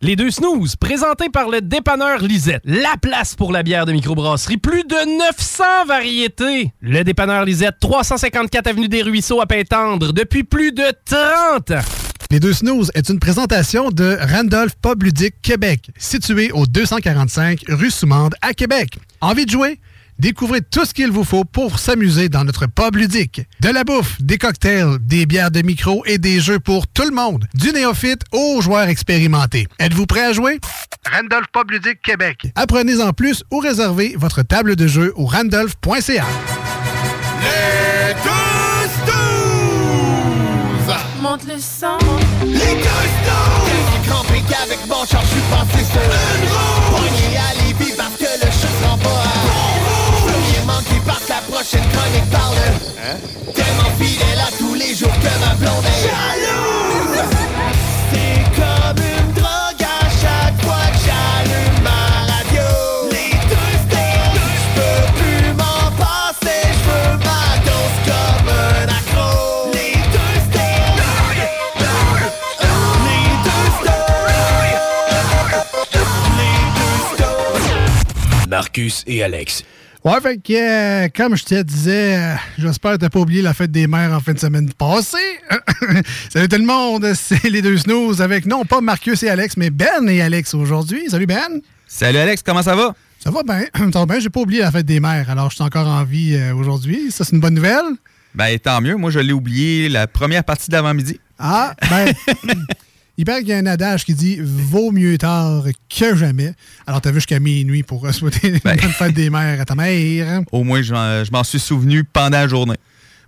[0.00, 2.62] Les deux snooze, présentés par le dépanneur Lisette.
[2.64, 4.56] La place pour la bière de microbrasserie.
[4.56, 6.72] Plus de 900 variétés.
[6.80, 11.84] Le dépanneur Lisette, 354 Avenue des Ruisseaux à Pintendre, depuis plus de 30 ans.
[12.30, 17.90] Les deux snooze est une présentation de Randolph Pub Ludique Québec, situé au 245 rue
[17.90, 18.98] Soumande à Québec.
[19.20, 19.80] Envie de jouer?
[20.18, 23.42] Découvrez tout ce qu'il vous faut pour s'amuser dans notre pub ludique.
[23.60, 27.14] De la bouffe, des cocktails, des bières de micro et des jeux pour tout le
[27.14, 27.46] monde.
[27.54, 29.68] Du néophyte aux joueurs expérimentés.
[29.78, 30.58] Êtes-vous prêt à jouer?
[31.10, 32.50] Randolph Pub Ludique Québec.
[32.54, 36.26] Apprenez en plus ou réservez votre table de jeu au randolph.ca.
[37.42, 37.88] Les!
[41.20, 41.98] Monte le sang.
[42.44, 43.68] Les deux snooze!
[43.92, 46.87] J'ai crampé qu'avec mon char, je suis passé sur une roue.
[52.08, 52.56] Chronique parle.
[53.54, 57.18] Tellement fidèle à tous les jours que ma blonde est jalouse.
[58.12, 62.68] C'est comme une drogue à chaque fois que j'allume ma radio.
[63.10, 64.36] Les deux snooze!
[64.54, 69.28] Je peux plus m'en passer, je veux ma dose comme un accro.
[69.72, 71.02] Les deux snooze!
[71.34, 74.16] Les deux snooze!
[76.36, 78.48] Les deux snooze!
[78.48, 79.62] Marcus et Alex.
[80.04, 83.52] Ouais, fait que, euh, comme je te disais, euh, j'espère que t'as pas oublié la
[83.52, 85.18] fête des mères en fin de semaine passée.
[86.32, 89.70] Salut tout le monde, c'est les deux snooze avec non pas Marcus et Alex, mais
[89.70, 91.10] Ben et Alex aujourd'hui.
[91.10, 91.60] Salut Ben!
[91.88, 92.94] Salut Alex, comment ça va?
[93.18, 95.56] Ça va bien, ça va bien, j'ai pas oublié la fête des mères, alors je
[95.56, 97.10] suis encore en vie euh, aujourd'hui.
[97.10, 97.84] Ça, c'est une bonne nouvelle.
[98.36, 98.94] Ben, tant mieux.
[98.94, 101.18] Moi, je l'ai oublié la première partie d'avant-midi.
[101.40, 102.12] Ah, ben,
[103.18, 106.54] il paraît qu'il y a un adage qui dit vaut mieux tard que jamais.
[106.86, 109.74] Alors, t'as vu jusqu'à minuit pour euh, souhaiter une bonne fête des mères à ta
[109.74, 110.42] mère.
[110.52, 112.76] Au moins, je m'en je m'en suis souvenu pendant la journée.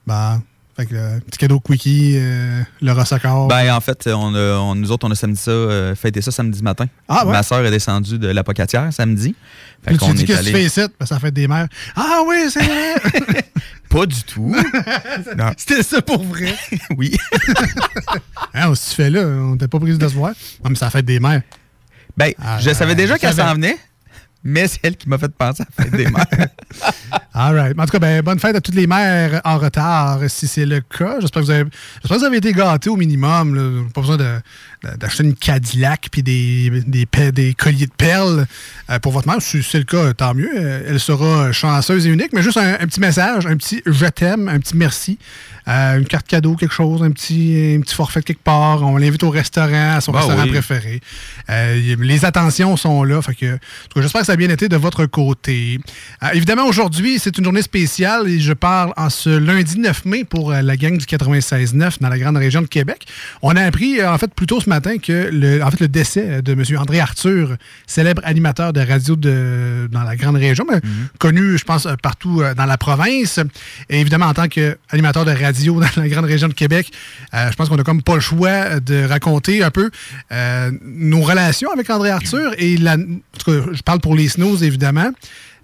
[0.07, 0.41] Ben,
[0.81, 3.49] fait que le petit cadeau quickie, euh, le rossaccord.
[3.49, 6.31] Ben, en fait, on a- on- nous autres, on a samedi ça, euh, fêté ça
[6.31, 6.87] samedi matin.
[7.09, 7.33] Ah, ouais?
[7.33, 9.35] Ma soeur est descendue de l'apocatière samedi.
[9.87, 11.67] Fait qu'on est que tu allé- fais ben, ça fait des mères.
[11.97, 13.43] Ah oui, c'est vrai!
[13.89, 14.55] Pas du tout.
[15.57, 16.55] C'était ça pour vrai?
[16.97, 17.17] oui.
[18.55, 20.33] hein, si tu fais là, on t'a pas pris de se voir.
[20.63, 21.43] Non, mais ça fait des mères.
[22.17, 23.77] Ben, je savais déjà qu'elle s'en venait,
[24.43, 26.27] mais c'est elle qui m'a fait penser à la fête des mères.
[27.35, 27.79] All right.
[27.79, 30.81] En tout cas, ben, bonne fête à toutes les mères en retard, si c'est le
[30.81, 31.17] cas.
[31.21, 33.89] J'espère que vous avez, que vous avez été gâtés au minimum.
[33.95, 34.41] Pas besoin de-
[34.99, 38.47] d'acheter une Cadillac puis des, des, colliers de perles
[38.89, 39.41] euh, pour votre mère.
[39.41, 40.51] Si c'est le cas, tant mieux.
[40.57, 42.33] Euh, Elle sera chanceuse et unique.
[42.33, 45.19] Mais juste un, un petit message, un petit je t'aime, un petit merci,
[45.69, 48.83] euh, une carte cadeau, quelque chose, un petit, un petit forfait de quelque part.
[48.83, 50.51] On l'invite au restaurant, à son Bah restaurant oui.
[50.51, 51.01] préféré.
[51.51, 53.21] Euh, les attentions sont là.
[53.21, 53.59] Fait que, en
[53.89, 55.79] tout cas, j'espère que ça a bien été de votre côté.
[56.33, 60.53] Évidemment, aujourd'hui, c'est une journée spéciale et je parle en ce lundi 9 mai pour
[60.53, 63.07] la gang du 96-9 dans la grande région de Québec.
[63.43, 66.43] On a appris, en fait, plus tôt ce matin que le, en fait, le décès
[66.43, 66.65] de M.
[66.79, 70.81] André Arthur, célèbre animateur de radio de, dans la grande région, mais
[71.19, 73.39] connu, je pense, partout euh, dans la province.
[73.89, 76.91] Et évidemment, en tant qu'animateur de radio dans la grande région de Québec,
[77.35, 79.91] euh, je pense qu'on a comme pas le choix de raconter un peu
[80.33, 82.53] euh, nos relations avec André Arthur.
[82.59, 85.11] Et la, en tout cas, je parle pour les snows, évidemment.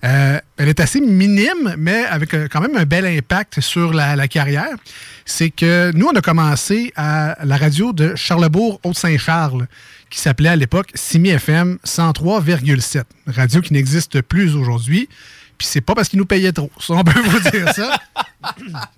[0.05, 4.29] Euh, elle est assez minime, mais avec quand même un bel impact sur la, la
[4.29, 4.77] carrière.
[5.29, 9.67] C'est que nous, on a commencé à la radio de Charlebourg, Haute-Saint-Charles,
[10.09, 13.03] qui s'appelait à l'époque Simi FM 103,7.
[13.27, 15.09] Radio qui n'existe plus aujourd'hui.
[15.59, 16.71] Puis c'est pas parce qu'ils nous payaient trop.
[16.79, 17.99] Ça, on peut vous dire ça.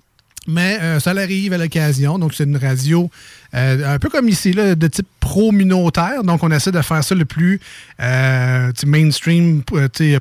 [0.46, 2.18] Mais euh, ça arrive à l'occasion.
[2.18, 3.10] Donc, c'est une radio
[3.54, 6.24] euh, un peu comme ici, là, de type pro-communautaire.
[6.24, 7.60] Donc, on essaie de faire ça le plus
[8.00, 9.62] euh, mainstream,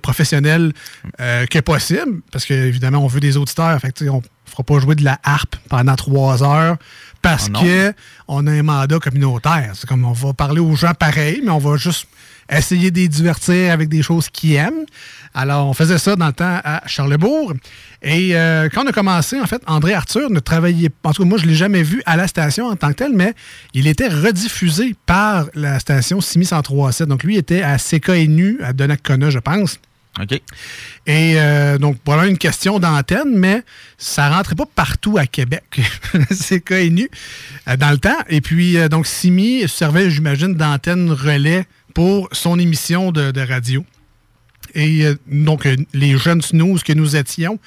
[0.02, 0.74] professionnel
[1.18, 2.22] que possible.
[2.32, 3.80] Parce qu'évidemment, on veut des auditeurs.
[3.80, 6.78] Fait que, tu sais, on ne fera pas jouer de la harpe pendant trois heures
[7.22, 7.94] parce Oh que
[8.28, 9.72] on a un mandat communautaire.
[9.74, 12.08] C'est comme on va parler aux gens pareil, mais on va juste
[12.50, 14.86] essayer de les divertir avec des choses qu'ils aiment.
[15.34, 17.54] Alors, on faisait ça dans le temps à Charlebourg.
[18.02, 21.10] Et euh, quand on a commencé, en fait, André Arthur ne travaillait pas.
[21.10, 22.96] En tout cas, moi, je ne l'ai jamais vu à la station en tant que
[22.96, 23.34] tel, mais
[23.74, 27.06] il était rediffusé par la station Simi 103.7.
[27.06, 29.80] Donc, lui était à CKNU, à Donnacona, je pense.
[30.22, 30.42] OK.
[31.06, 33.64] Et euh, donc, voilà une question d'antenne, mais
[33.98, 35.82] ça rentrait pas partout à Québec.
[36.32, 37.10] c'est connu
[37.68, 38.18] euh, dans le temps.
[38.30, 43.86] Et puis, euh, donc, Simi servait, j'imagine, d'antenne relais pour son émission de, radio.
[44.74, 47.60] Et euh, donc, les jeunes snooze que nous étions,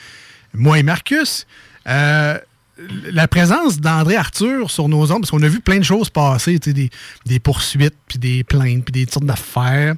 [0.55, 1.47] moi et Marcus,
[1.87, 6.59] la présence d'André Arthur sur nos ondes, parce qu'on a vu plein de choses passer,
[6.59, 6.91] des,
[7.27, 9.95] des poursuites, puis des plaintes, puis des sortes d'affaires.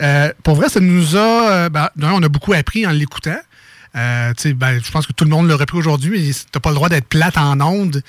[0.00, 1.52] Euh, pour vrai, ça nous a.
[1.52, 3.38] euh, ben, on a beaucoup appris en l'écoutant.
[3.96, 6.74] Euh, ben, je pense que tout le monde l'aurait pris aujourd'hui, mais t'as pas le
[6.74, 8.02] droit d'être plate en ondes.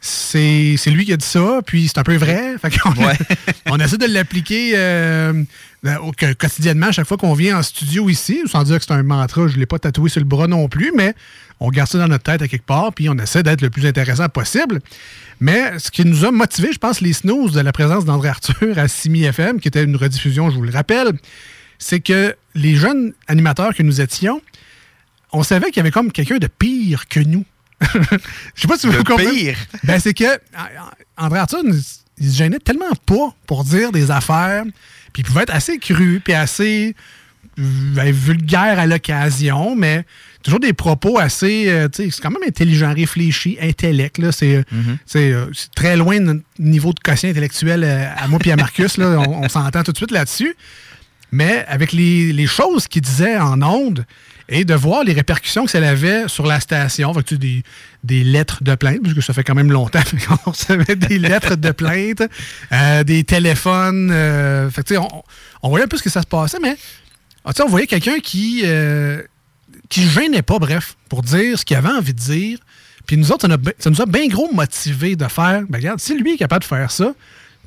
[0.00, 2.54] C'est lui qui a dit ça, puis c'est un peu vrai.
[2.60, 3.16] Fait qu'on- Ouais.
[3.70, 5.44] on essaie de l'appliquer euh,
[6.16, 9.02] que- quotidiennement à chaque fois qu'on vient en studio ici, sans dire que c'est un
[9.04, 11.14] mantra, je ne l'ai pas tatoué sur le bras non plus, mais
[11.60, 13.86] on garde ça dans notre tête à quelque part, puis on essaie d'être le plus
[13.86, 14.80] intéressant possible.
[15.40, 18.78] Mais ce qui nous a motivé, je pense, les snooze de la présence d'André Arthur
[18.78, 21.12] à Simi FM, qui était une rediffusion, je vous le rappelle,
[21.78, 24.40] c'est que les jeunes animateurs que nous étions,
[25.32, 27.44] on savait qu'il y avait comme quelqu'un de pire que nous.
[28.54, 29.30] Je sais pas si vous De comprenez.
[29.32, 29.56] pire?
[29.82, 30.68] Ben, c'est que ah,
[31.16, 31.80] André Arthur, nous-
[32.18, 34.62] il se gênait tellement pas pour dire des affaires,
[35.12, 36.94] puis il pouvait être assez cru, puis assez
[37.58, 40.04] euh, vulgaire à l'occasion, mais
[40.42, 44.62] toujours des propos assez, euh, tu sais, c'est quand même intelligent, réfléchi, intellect, c'est euh,
[45.06, 48.50] c'est, euh, c'est très loin de notre niveau de quotient intellectuel euh, à moi puis
[48.50, 50.54] à Marcus, là, on, on s'entend tout de suite là-dessus,
[51.30, 54.04] mais avec les, les choses qu'il disait en ondes
[54.48, 57.62] et de voir les répercussions que ça avait sur la station, fait que, tu des,
[58.04, 61.56] des lettres de plainte, parce que ça fait quand même longtemps qu'on recevait des lettres
[61.56, 62.22] de plainte,
[62.72, 65.22] euh, des téléphones, euh, fait que, tu sais, on,
[65.62, 66.76] on voyait un peu ce que ça se passait, mais
[67.44, 69.22] ah, on voyait quelqu'un qui euh,
[69.92, 72.58] qui se gênait pas, bref, pour dire ce qu'il avait envie de dire.
[73.06, 75.78] Puis nous autres, ça, nous a ça nous a bien gros motivé de faire, ben
[75.78, 77.12] regarde, si lui est capable de faire ça,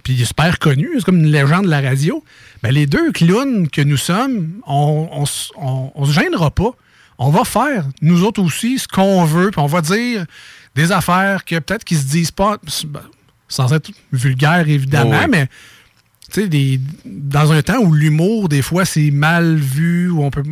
[0.04, 2.24] puis il est super connu, c'est comme une légende de la radio,
[2.64, 6.72] ben les deux clowns que nous sommes, on, on, s- on- on se gênera pas.
[7.18, 10.26] On va faire, nous autres aussi, ce qu'on veut, puis on va dire
[10.76, 12.58] des affaires que peut-être qu'ils se disent pas,
[12.88, 13.02] ben,
[13.48, 15.30] sans être vulgaire évidemment, Oh oui.
[15.32, 15.48] mais
[16.32, 20.44] tu sais, dans un temps où l'humour, des fois, c'est mal vu, où on peut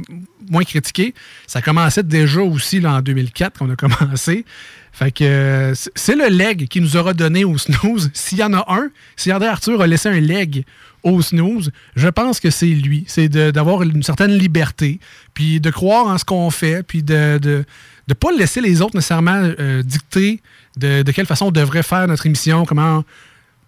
[0.50, 1.14] moins critiquer,
[1.48, 4.46] ça commençait déjà aussi là, en 2004 qu'on a commencé.
[4.92, 8.12] Fait que euh, c'est- le leg qui nous aura donné au snooze.
[8.14, 10.66] S'il y en a un, si André Arthur a laissé un leg
[11.02, 13.04] au snooze, je pense que c'est lui.
[13.08, 15.00] C'est de- d'avoir une certaine liberté,
[15.34, 17.64] puis de croire en ce qu'on fait, puis de ne
[18.08, 20.42] de, pas laisser les autres nécessairement euh, dicter
[20.78, 23.04] de, de quelle façon on devrait faire notre émission, comment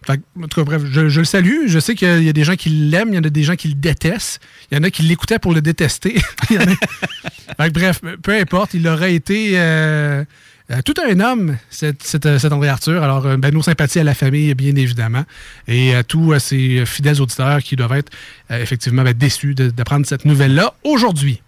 [0.06, 1.68] fait en tout cas, bref, je, le salue.
[1.68, 3.56] Je sais qu'il y a des gens qui l'aiment, il y en a des gens
[3.56, 4.40] qui le détestent.
[4.72, 6.22] Il y en a qui l'écoutaient pour le détester.
[7.74, 10.24] Bref, peu importe, il aurait été euh,
[10.72, 13.04] euh, tout un homme, cet, cet, André Arthur.
[13.04, 15.24] Alors, euh, ben, nos sympathies à la famille, bien évidemment,
[15.68, 18.12] et à tous euh, ces fidèles auditeurs qui doivent être
[18.50, 21.42] euh, effectivement ben, déçus d'apprendre cette nouvelle-là aujourd'hui.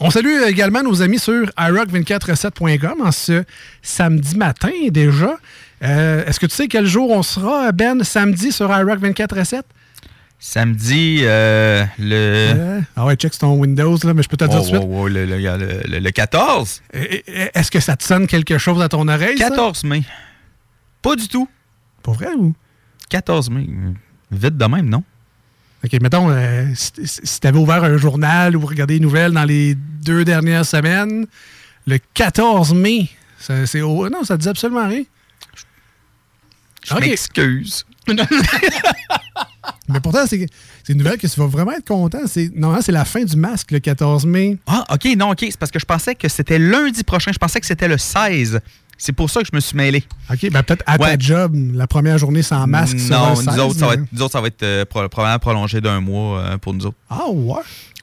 [0.00, 3.44] On salue également nos amis sur iRock247.com en ce
[3.82, 5.36] samedi matin déjà.
[5.82, 9.36] Euh, Est-ce que tu sais quel jour on sera, Ben, samedi sur iRock 24
[10.40, 12.14] Samedi, euh, le.
[12.14, 14.76] Euh, ah ouais, check ton Windows, là, mais je peux te dire Oh, tout de
[14.76, 14.88] suite.
[14.88, 16.80] oh, oh, le, le- le- le- le 14.
[16.94, 19.36] Euh, euh, Est-ce que ça te sonne quelque chose à ton oreille?
[19.38, 19.48] ça?
[19.50, 20.02] 14 mai.
[21.02, 21.48] Pas du tout.
[22.02, 22.54] Pour vrai ou?
[23.08, 23.66] 14 mai.
[24.30, 25.02] Vite de même, non?
[25.84, 26.92] OK, mettons, euh, si,
[27.40, 31.26] tu avais ouvert un journal ou regardé les nouvelles dans les deux dernières semaines,
[31.86, 35.02] le 14 mai, c'est non, ça ne dit absolument rien.
[36.88, 37.84] Je m'excuse.
[39.88, 40.46] Mais pourtant, c'est
[40.84, 42.20] c'est une nouvelle que tu vas vraiment être content.
[42.26, 44.58] C'est- Normalement, c'est la fin du masque, le 14 mai.
[44.66, 45.38] Ah, OK, non, OK.
[45.40, 47.32] C'est parce que je pensais que c'était lundi prochain.
[47.32, 48.60] Je pensais que c'était le 16.
[49.00, 50.02] C'est pour ça que je me suis mêlé.
[50.30, 52.96] OK, ben peut-être à ta job, la première journée sans masque.
[53.08, 55.08] Non, le nous 16, autres, ça va être, nous autres, ça va être euh, pro-
[55.08, 56.96] probablement prolongé d'un mois euh, pour nous autres.
[57.08, 57.60] Ah ouais?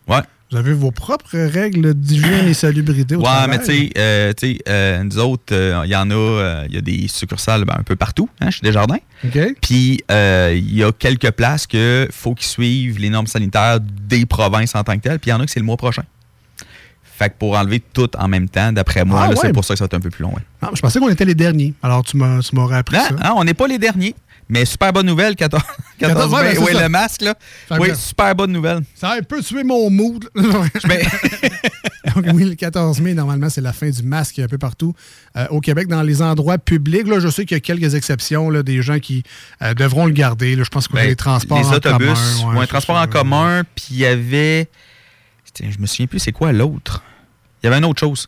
[0.08, 0.22] Ouais.
[0.56, 3.50] Vous avez vos propres règles d'hygiène et salubrité au Ouais, travail.
[3.50, 6.66] mais tu sais, euh, tu sais, euh, nous autres, euh, il y en a, euh,
[6.70, 9.00] il y a des succursales ben, un peu partout, hein, chez Desjardins.
[9.26, 9.38] OK.
[9.62, 14.26] Puis, euh, il y a quelques places que faut qu'ils suivent les normes sanitaires des
[14.26, 15.20] provinces en tant que telles.
[15.20, 16.04] Puis, il y en a que c'est le mois prochain.
[17.04, 19.36] Fait que pour enlever tout en même temps, d'après moi, Ah ouais.
[19.42, 20.34] c'est pour ça que ça va être un peu plus long.
[20.36, 20.42] ouais.
[20.62, 21.74] Ah, je pensais qu'on était les derniers.
[21.84, 23.16] Alors, tu m'as- tu m'aurais appris Ah, ça.
[23.22, 24.16] ah, on n'est pas les derniers.
[24.48, 25.64] Mais super bonne nouvelle, 14,
[25.98, 26.50] 14 ouais, mai.
[26.50, 26.84] ben, c'est oui, ça.
[26.84, 27.36] le masque, là.
[27.80, 28.82] Oui, super bonne nouvelle.
[28.94, 30.30] Ça a un peu tué mon mood.
[30.36, 34.94] Donc, oui, le 14 mai, normalement, c'est la fin du masque un peu partout
[35.36, 37.08] euh, au Québec, dans les endroits publics.
[37.08, 39.24] Là, je sais qu'il y a quelques exceptions, là, des gens qui
[39.64, 40.56] euh, devront le garder.
[40.56, 42.56] Là, je pense que Ben, les transports les en autobus, commun.
[42.56, 43.04] ou un transport ça.
[43.04, 44.70] en commun, puis il y avait.
[45.54, 47.02] Tiens, Je me souviens plus, c'est quoi l'autre?
[47.64, 48.28] Il y avait une autre chose.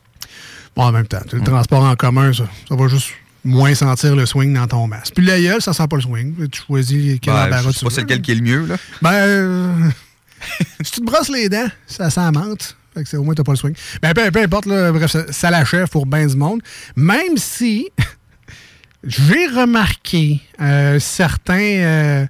[0.76, 3.10] Bon, en même temps, le transport en commun, ça, ça va juste
[3.44, 5.14] moins sentir le swing dans ton masque.
[5.16, 6.36] Puis l'aïeul, ça sent pas le swing.
[6.50, 7.96] Tu choisis quel Ben, embarras tu pas veux.
[7.96, 8.76] c'est lequel qui est le mieux, là.
[9.02, 9.90] Ben, euh,
[10.84, 12.76] si tu te brosses les dents, ça sent menthe.
[12.94, 13.76] Fait que c'est- au moins, t'as pas le swing.
[14.02, 16.62] Ben, peu, peu importe, là, bref, ça, ça l'achève pour ben du monde.
[16.96, 17.90] Même si
[19.04, 21.54] j'ai remarqué euh, certains.
[21.60, 22.26] euh,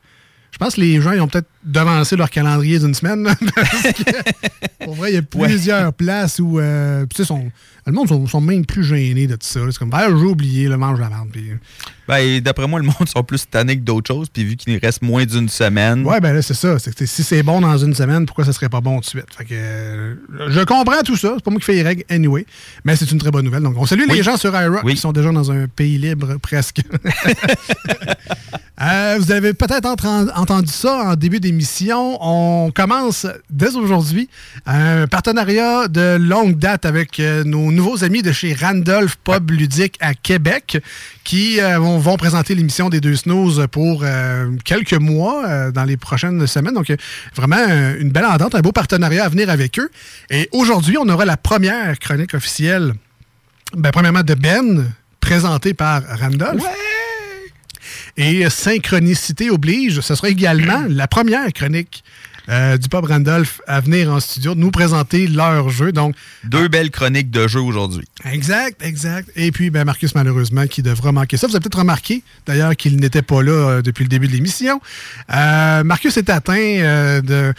[0.51, 3.23] je pense que les gens ils ont peut-être devancé leur calendrier d'une semaine.
[3.55, 6.59] parce que, pour vrai, il y a plusieurs places où.
[6.59, 7.51] euh, puis tu sais, sont-
[7.85, 9.61] le monde sont, sont même plus gênés de tout ça.
[9.71, 11.29] C'est comme, ben, j'ai oublié, le mange la merde.
[11.31, 11.51] Puis,
[12.05, 15.01] Ben, d'après moi, le monde sont plus tannés que d'autres choses, puis vu qu'il reste
[15.01, 16.03] moins d'une semaine.
[16.05, 16.75] Ouais, ben là, c'est ça.
[16.79, 19.25] Si c'est bon dans une semaine, pourquoi ça serait pas bon tout de suite?
[19.37, 20.15] Fait que, euh,
[20.49, 21.33] je comprends tout ça.
[21.37, 22.45] C'est pas moi qui fais les règles anyway.
[22.83, 23.63] Mais c'est une très bonne nouvelle.
[23.63, 24.17] Donc, on salue Oui.
[24.17, 24.95] les gens sur iRock Oui.
[24.95, 26.81] qui sont déjà dans un pays libre presque.
[28.79, 29.87] Euh, vous avez peut-être
[30.35, 31.56] entendu ça en début d'émission.
[32.19, 34.29] On commence dès aujourd'hui
[34.65, 39.97] un partenariat de longue date avec euh, nos nouveaux amis de chez Randolph Pub Ludique
[39.99, 40.81] à Québec
[41.23, 46.45] qui euh, vont, présenter l'émission des deux snooze pour euh, quelques mois dans les prochaines
[46.47, 46.73] semaines.
[46.73, 46.93] Donc,
[47.35, 47.65] vraiment
[47.99, 49.89] une belle entente, un beau partenariat à venir avec eux.
[50.29, 52.93] Et aujourd'hui, on aura la première chronique officielle,
[53.75, 54.85] ben, premièrement de Ben,
[55.19, 56.63] présentée par Randolph.
[58.17, 62.03] Et synchronicité oblige, ce sera également la première chronique
[62.49, 65.91] euh, du Pub Randolph à venir en studio, de nous présenter leur jeu.
[65.91, 68.05] Donc, Deux belles chroniques de jeu aujourd'hui.
[68.25, 69.29] Exact, exact.
[69.35, 71.47] Et puis, ben, Marcus, malheureusement, qui devra manquer ça.
[71.47, 74.81] Vous avez peut-être remarqué, d'ailleurs, qu'il n'était pas là euh, depuis le début de l'émission.
[75.33, 77.53] Euh, Marcus est atteint de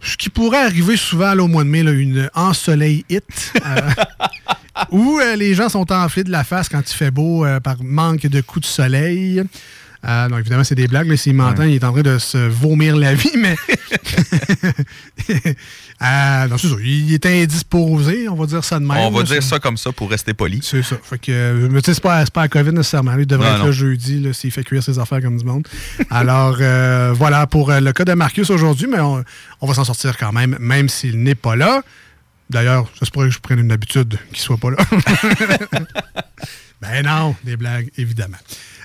[0.00, 3.52] ce qui pourrait arriver souvent là, au mois de mai, là, une ensoleil hit.
[3.64, 3.90] euh,
[4.90, 7.82] où euh, les gens sont enflés de la face quand il fait beau euh, par
[7.82, 9.42] manque de coups de soleil.
[10.06, 11.14] Euh, donc, évidemment, c'est des blagues.
[11.16, 13.56] S'il m'entend, il est en train de se vomir la vie, mais.
[16.02, 16.74] Euh, non, c'est ça.
[16.82, 18.96] Il est indisposé, on va dire ça de même.
[18.98, 20.60] On va là, dire ça comme ça pour rester poli.
[20.62, 20.96] c'est ça.
[21.02, 23.14] Fait que, euh, mais c'est pas, pas à COVID nécessairement.
[23.14, 23.66] Lui, il devrait Non, être non.
[23.66, 25.66] là jeudi s'il fait cuire ses affaires comme du monde.
[26.10, 29.24] Alors, euh, voilà pour euh, le cas de Marcus aujourd'hui, mais on,
[29.60, 31.82] on va s'en sortir quand même, même s'il n'est pas là.
[32.48, 34.76] D'ailleurs, ça se pourrait que je prenne une habitude qu'il soit pas là.
[36.80, 38.36] ben non, des blagues, évidemment.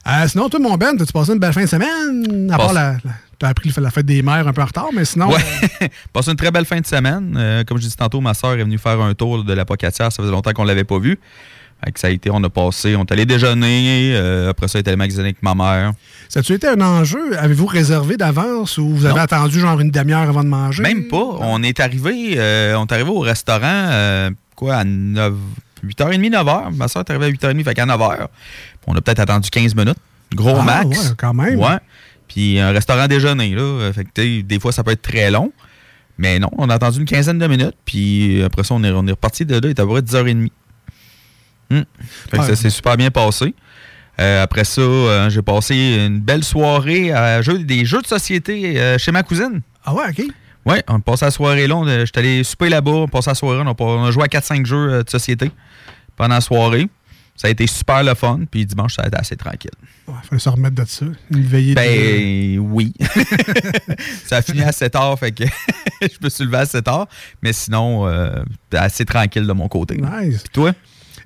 [0.07, 2.49] Euh, sinon, toi, mon Ben, as-tu passé une belle fin de semaine?
[2.51, 2.95] À part Passe- la,
[3.37, 5.29] T'as appris la fête des mères un peu en retard, mais sinon.
[5.31, 5.41] Ouais.
[6.13, 7.35] Passé une très belle fin de semaine.
[7.35, 10.11] Euh, comme je disais tantôt, ma soeur est venue faire un tour de la Pocatière.
[10.11, 11.17] Ça faisait longtemps qu'on ne l'avait pas vu.
[11.83, 14.11] Fait que ça a été, on a passé, on est allé déjeuner.
[14.15, 15.93] euh, après ça, on est allé magasiner avec ma mère.
[16.29, 17.35] Ça a-tu été un enjeu?
[17.39, 19.21] Avez-vous réservé d'avance ou vous avez Non.
[19.21, 20.83] attendu genre une demi-heure avant de manger?
[20.83, 21.17] Même pas.
[21.39, 25.33] On est arrivé, euh, on est arrivé au restaurant, euh, quoi, à 9,
[25.83, 26.75] 8h30, 9h.
[26.75, 28.27] Ma soeur est arrivée à 8h30, fait qu'à 9h.
[28.87, 29.97] On a peut-être attendu 15 minutes.
[30.33, 30.87] Gros Ah, max.
[31.09, 31.59] ouais, quand même.
[31.59, 31.77] Ouais.
[32.27, 33.61] Puis un restaurant déjeuner, là.
[33.61, 35.51] euh, Fait que, des fois, ça peut être très long.
[36.17, 37.75] Mais non, on a attendu une quinzaine de minutes.
[37.85, 39.59] Puis après ça, on est, on est reparti de là.
[39.63, 40.49] Il était à peu près 10h30.
[41.71, 41.85] Hum.
[42.29, 42.47] Fait que Ouais.
[42.47, 43.53] ça s'est super bien passé.
[44.19, 48.79] Euh, après ça, euh, j'ai passé une belle soirée à jeu, des jeux de société
[48.79, 49.61] euh, chez ma cousine.
[49.85, 50.21] Ah ouais, OK.
[50.65, 52.05] Oui, on a passé la soirée là.
[52.05, 53.63] J'étais allé souper là-bas, on a passé la soirée.
[53.65, 55.49] On a, on a joué à 4-5 jeux euh, de société
[56.17, 56.87] pendant la soirée.
[57.41, 58.41] Ça a été super le fun.
[58.51, 59.71] Puis dimanche, ça a été assez tranquille.
[60.07, 61.07] Il fallait se remettre de ça.
[61.31, 61.79] Une veillée de...
[61.79, 62.93] Ben oui.
[64.27, 65.45] ça a fini à 7 heures, fait que
[66.03, 67.07] je me suis levé à 7 heures.
[67.41, 68.43] Mais sinon, euh,
[68.73, 69.97] assez tranquille de mon côté.
[69.97, 70.43] Nice.
[70.43, 70.73] Puis toi?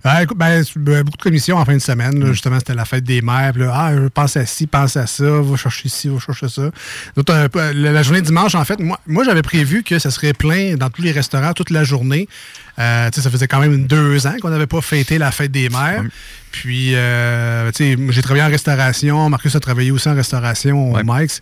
[0.07, 2.19] Ah, écoute, ben, ben, beaucoup de commissions en fin de semaine.
[2.19, 2.31] là.
[2.31, 3.53] Justement, c'était la fête des mères.
[3.53, 6.47] puis là, ah, je pense à ci, pense à ça, va chercher ci, va chercher
[6.47, 6.69] ça.
[7.15, 10.75] Donc, peu- la, journée dimanche, en fait, moi, moi j'avais prévu que ça serait plein
[10.75, 12.29] dans tous les restaurants toute la journée.
[12.77, 16.03] Euh, ça faisait quand même deux ans qu'on n'avait pas fêté la fête des mères.
[16.51, 19.27] Puis, euh, j'ai travaillé en restauration.
[19.27, 21.03] Marcus a travaillé aussi en restauration au.
[21.03, 21.41] Mike's.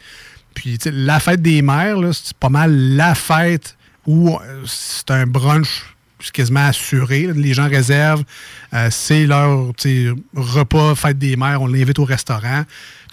[0.53, 5.92] Puis, la fête des mères, c'est pas mal la fête où euh, c'est un brunch
[6.31, 7.29] quasiment assuré.
[7.33, 8.23] Les gens réservent.
[8.73, 9.71] Euh, c'est leur
[10.35, 11.61] repas, fête des mères.
[11.61, 12.63] On l'invite au restaurant.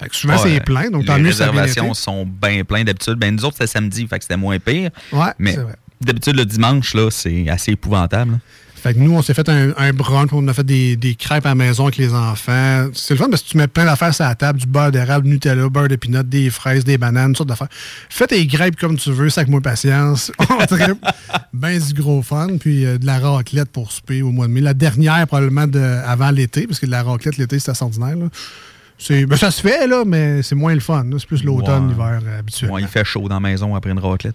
[0.00, 0.90] Fait que souvent, c'est plein.
[0.90, 3.14] Donc, les mieux, réservations sont bien pleines d'habitude.
[3.14, 4.90] Ben, nous autres, c'était samedi, fait que c'était moins pire.
[5.12, 5.57] Ouais, Mais
[6.00, 8.38] d'habitude, le dimanche, là, c'est assez épouvantable.
[8.83, 11.45] Fait que nous, on s'est fait un, un brunch, on a fait des, des crêpes
[11.45, 12.87] à la maison avec les enfants.
[12.95, 15.25] C'est le fun parce que tu mets plein d'affaires sur la table, du beurre d'érable,
[15.27, 17.69] du Nutella, beurre de pinot, des fraises, des bananes, toutes sortes d'affaires.
[18.09, 20.33] Fais tes crêpes comme tu veux, sac moi patience.
[20.51, 21.05] On tripe.
[21.53, 24.61] ben du gros fun, puis euh, de la raclette pour souper au mois de mai.
[24.63, 28.17] La dernière, probablement, de, avant l'été, parce que de la raclette, l'été, c'est assez ordinaire.
[28.17, 28.27] là.
[29.09, 31.07] Ben, ça se fait, là, mais c'est moins le fun.
[31.19, 31.93] C'est plus l'automne, Ouais.
[31.93, 32.71] l'hiver euh, habituel.
[32.71, 34.35] Ouais, il fait chaud dans la maison après une raclette.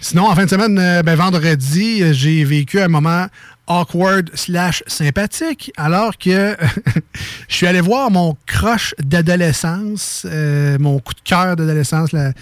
[0.00, 3.26] Sinon, en fin de semaine, euh, ben, vendredi, j'ai vécu un moment
[3.66, 6.56] awkward slash sympathique, alors que
[7.48, 12.32] je suis allé voir mon crush d'adolescence, euh, mon coup de cœur d'adolescence, la-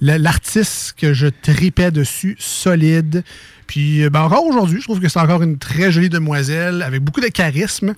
[0.00, 3.22] la- l'artiste que je tripais dessus, solide.
[3.66, 7.02] Puis euh, ben, encore aujourd'hui, je trouve que c'est encore une très jolie demoiselle avec
[7.02, 7.94] beaucoup de charisme.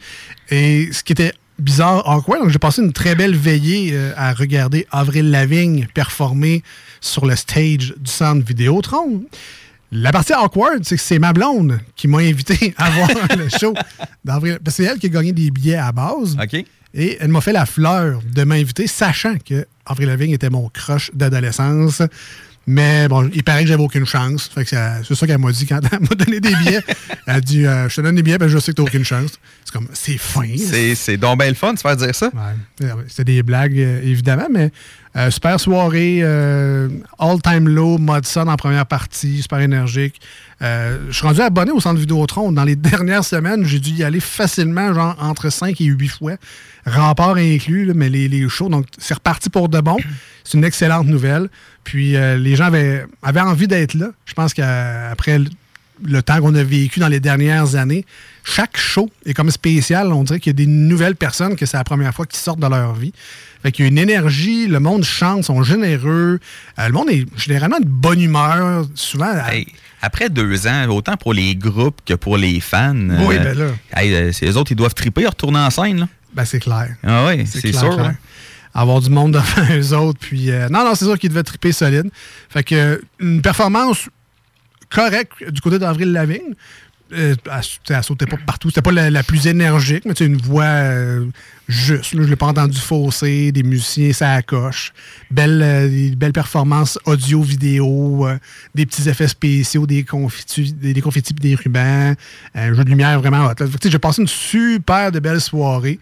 [0.51, 4.33] Et ce qui était bizarre, awkward, donc j'ai passé une très belle veillée euh, à
[4.33, 6.63] regarder Avril Lavigne performer
[7.01, 9.23] sur le stage du centre Vidéotron.
[9.95, 13.75] La partie awkward, c'est que c'est ma blonde qui m'a invité à voir le show
[14.25, 14.59] d'Avril.
[14.65, 16.35] Parce que c'est elle qui a gagné des billets à base.
[16.43, 16.65] OK.
[16.95, 21.11] Et elle m'a fait la fleur de m'inviter, sachant que Avril Lavigne était mon crush
[21.15, 22.03] d'adolescence.
[22.67, 24.49] Mais bon, il paraît que j'avais aucune chance.
[24.49, 26.81] Fait que c'est c'est ça qu'elle m'a dit quand elle m'a donné des billets.
[27.27, 29.05] Elle a dit euh, Je te donne des billets, ben je sais que t'as aucune
[29.05, 29.33] chance.
[29.65, 30.49] C'est comme c'est fin.
[30.57, 32.27] C'est c'est donc bien le fun de se faire dire ça.
[32.27, 32.87] Ouais.
[32.87, 34.71] Euh, C'était des blagues, euh, évidemment, mais
[35.15, 36.89] euh, super soirée, euh,
[37.19, 40.21] all-time low, mode son en première partie, super énergique.
[40.63, 42.51] Euh, je suis rendu abonné au centre Vidéotron.
[42.51, 46.33] Dans les dernières semaines, j'ai dû y aller facilement, genre entre 5 et 8 fois.
[46.87, 48.71] Rempart inclus, mais les, les shows.
[48.71, 49.97] Donc, c'est reparti pour de bon.
[50.45, 51.49] C'est une excellente nouvelle.
[51.85, 54.09] Puis, les gens avaient, avaient envie d'être là.
[54.27, 55.39] Je pense qu'après
[56.05, 58.05] le temps qu'on a vécu dans les dernières années,
[58.45, 60.13] chaque show est comme spécial.
[60.13, 62.61] On dirait qu'il y a des nouvelles personnes que c'est la première fois qu'ils sortent
[62.61, 63.13] de leur vie.
[63.63, 66.41] Fait qu'il y a une énergie, le monde chante, sont généreux.
[66.79, 68.85] Euh, le monde est généralement de bonne humeur.
[68.95, 69.67] Souvent, Hey,
[70.01, 72.95] après deux ans, autant pour les groupes que pour les fans.
[73.27, 73.67] Oui, euh, ben là.
[73.95, 76.01] hey, euh, les autres, ils doivent triper, retourner en scène.
[76.01, 76.09] Là.
[76.35, 76.97] ben, c'est clair.
[77.05, 77.95] Ah oui, c'est clair, sûr.
[77.95, 78.07] clair.
[78.07, 78.17] hein.
[78.75, 80.19] Avoir du monde devant eux autres.
[80.21, 82.11] Puis, euh, non, non, c'est sûr qu'ils devaient triper solide.
[82.49, 84.09] Fait que, euh, une performance
[84.91, 86.55] correcte du côté d'Avril Lavigne.
[87.13, 87.35] Euh,
[87.91, 88.69] elle, sautait pas partout.
[88.71, 91.27] C'était pas la, la plus énergique, mais une voix euh,
[91.69, 92.15] juste.
[92.15, 93.53] Là, je l'ai pas entendu fausser.
[93.53, 94.93] Des musiciens, ça coche.
[95.31, 98.39] Belle, euh, des belles performances audio, vidéo, euh,
[98.75, 102.15] des petits effets spéciaux, des confettis, des, des confettis des rubans.
[102.55, 103.55] Un jeu de lumière vraiment hot.
[103.85, 105.99] J'ai passé une super de belle soirée.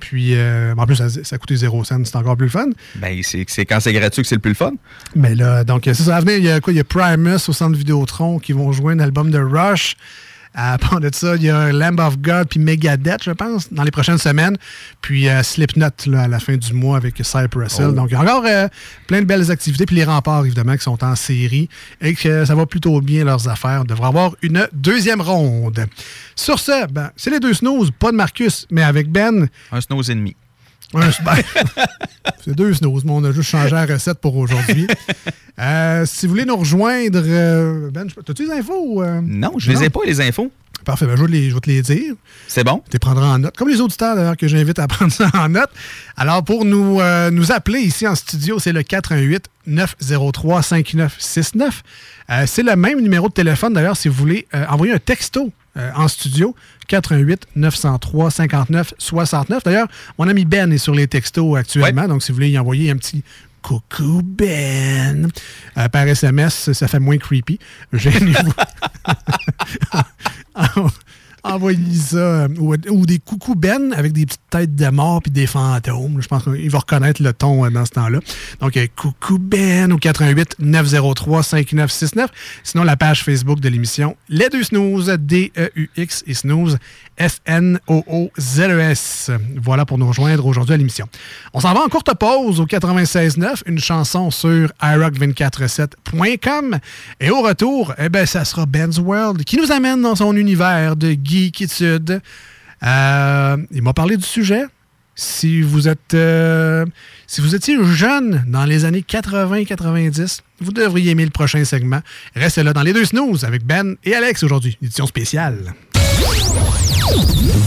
[0.00, 2.04] Puis, euh, en plus, ça, ça a coûté zéro cent.
[2.04, 2.66] C'est encore plus le fun.
[2.96, 4.72] Ben, c'est c'est quand c'est gratuit que c'est le plus le fun.
[5.14, 6.16] Mais là, donc, c'est ça.
[6.16, 6.72] À venir, il y a quoi?
[6.72, 9.96] Il y a Primus au centre Vidéotron qui vont jouer un album de Rush.
[10.54, 13.82] À part de ça, il y a Lamb of God puis Megadeth, je pense, dans
[13.82, 14.56] les prochaines semaines.
[15.00, 17.86] Puis euh, Slipknot là, à la fin du mois avec Cypress Hill.
[17.88, 17.92] Oh.
[17.92, 18.68] Donc, il y a encore euh,
[19.08, 19.84] plein de belles activités.
[19.84, 21.68] Puis les remparts, évidemment, qui sont en série
[22.00, 23.80] et que ça va plutôt bien leurs affaires.
[23.82, 25.86] On devrait avoir une deuxième ronde.
[26.36, 29.48] Sur ce, ben, c'est les deux snooze, pas de Marcus, mais avec Ben.
[29.72, 30.36] Un snooze et demi.
[30.94, 31.10] Un-
[32.44, 34.86] c'est deux snooze, mais on a juste changé la recette pour aujourd'hui.
[35.58, 39.02] Euh, si vous voulez nous rejoindre, euh, Ben, t'as-tu les infos?
[39.02, 39.20] euh?
[39.22, 40.50] Non, je les ai pas, les infos.
[40.84, 42.14] Parfait, ben, je, vais te les, je vais te les dire.
[42.46, 42.82] C'est bon?
[42.86, 45.48] Tu les prendras en note, comme les auditeurs d'ailleurs que j'invite à prendre ça en
[45.48, 45.70] note.
[46.16, 51.82] Alors, pour nous, nous appeler ici en studio, c'est le 418 903 5969.
[52.30, 55.90] Euh, c'est le même numéro de téléphone d'ailleurs si vous voulez envoyer un texto euh,
[55.94, 56.54] en studio.
[56.88, 59.64] 418 903 59 69.
[59.64, 62.90] D'ailleurs, mon ami Ben est sur les textos actuellement, donc si vous voulez y envoyer
[62.90, 63.24] un petit
[63.62, 65.30] Coucou Ben.
[65.78, 67.58] Euh, par SMS, ça fait moins creepy.
[67.94, 68.52] Gênez-vous.
[71.44, 72.16] Envoyez ça.
[72.16, 76.20] euh, Ou, des coucou Ben avec des petites têtes de mort puis des fantômes.
[76.22, 78.18] Je pense qu'il va reconnaître le ton euh, dans ce temps-là.
[78.60, 82.30] Donc, euh, coucou Ben au 88 903 5969.
[82.62, 86.78] Sinon, la page Facebook de l'émission Les Deux Snooze, D-E-U-X et Snooze,
[88.06, 89.30] S-N-O-O-Z-E-S.
[89.62, 91.06] Voilà pour nous rejoindre aujourd'hui à l'émission.
[91.52, 96.78] On s'en va en courte pause au 96.9, une chanson sur iRock247.com.
[97.20, 100.96] Et au retour, eh ben, ça sera Ben's World qui nous amène dans son univers
[100.96, 102.20] de geekitude.
[102.82, 104.64] Euh, il m'a parlé du sujet.
[105.16, 106.84] Si vous êtes euh,
[107.28, 112.00] si vous étiez jeune dans les années 80-90, vous devriez aimer le prochain segment.
[112.34, 115.72] Restez là dans les deux snooze avec Ben et Alex aujourd'hui, édition spéciale.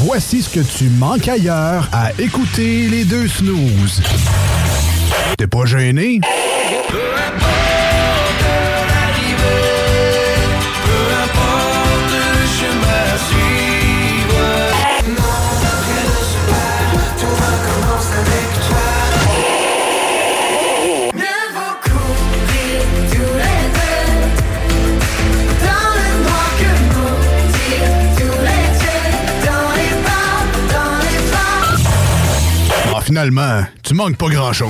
[0.04, 4.02] Voici ce que tu manques ailleurs à écouter les deux snooze.
[5.38, 6.20] T'es pas gêné?
[33.18, 34.70] Finalement, tu manques pas grand-chose.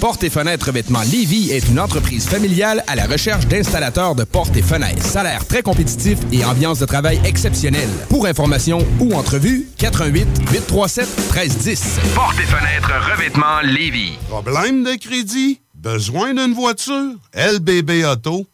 [0.00, 4.56] Portes et fenêtres revêtement Lévy est une entreprise familiale à la recherche d'installateurs de portes
[4.56, 5.04] et fenêtres.
[5.04, 7.90] Salaire très compétitif et ambiance de travail exceptionnelle.
[8.08, 11.98] Pour information ou entrevue, 88 837 1310.
[12.14, 14.12] Portes et fenêtres revêtement Lévy.
[14.30, 15.60] Problème de crédit?
[15.74, 17.16] Besoin d'une voiture?
[17.34, 18.46] LBB Auto?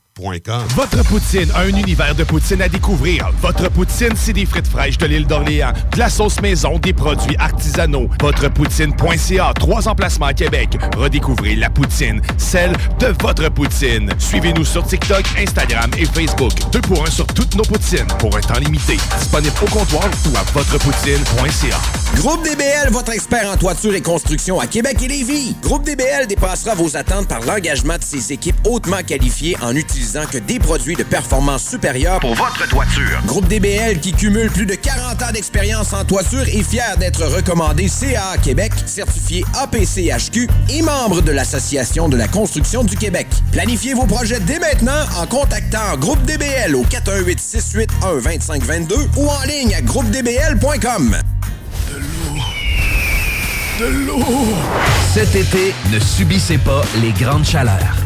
[0.74, 3.28] Votre poutine, un univers de poutine à découvrir.
[3.42, 7.36] Votre poutine, c'est des frites fraîches de l'île d'Orléans, de la sauce maison, des produits
[7.38, 8.08] artisanaux.
[8.22, 10.78] Votrepoutine.ca, trois emplacements à Québec.
[10.96, 14.10] Redécouvrez la poutine, celle de votre poutine.
[14.18, 16.52] Suivez-nous sur TikTok, Instagram et Facebook.
[16.72, 18.96] Deux pour un sur toutes nos poutines, pour un temps limité.
[19.18, 21.76] Disponible au comptoir ou à votrepoutine.ca.
[22.14, 25.54] Groupe DBL, votre expert en toiture et construction à Québec et Lévis.
[25.62, 30.38] Groupe DBL dépassera vos attentes par l'engagement de ses équipes hautement qualifiées en utilisant que
[30.38, 33.20] des produits de performance supérieure pour votre toiture.
[33.26, 37.88] Groupe DBL qui cumule plus de 40 ans d'expérience en toiture est fier d'être recommandé
[37.88, 43.26] CA Québec, certifié APCHQ et membre de l'Association de la construction du Québec.
[43.50, 49.42] Planifiez vos projets dès maintenant en contactant Groupe DBL au 418 681 2522 ou en
[49.42, 51.16] ligne à groupedbl.com.
[53.80, 54.24] De l'eau!
[55.12, 58.05] Cet été, ne subissez pas les grandes chaleurs.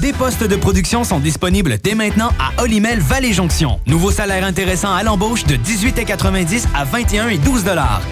[0.00, 3.80] des postes de production sont disponibles dès maintenant à Olimel Valley Jonction.
[3.86, 7.64] Nouveau salaire intéressant à l'embauche de 18,90 à 21 et 12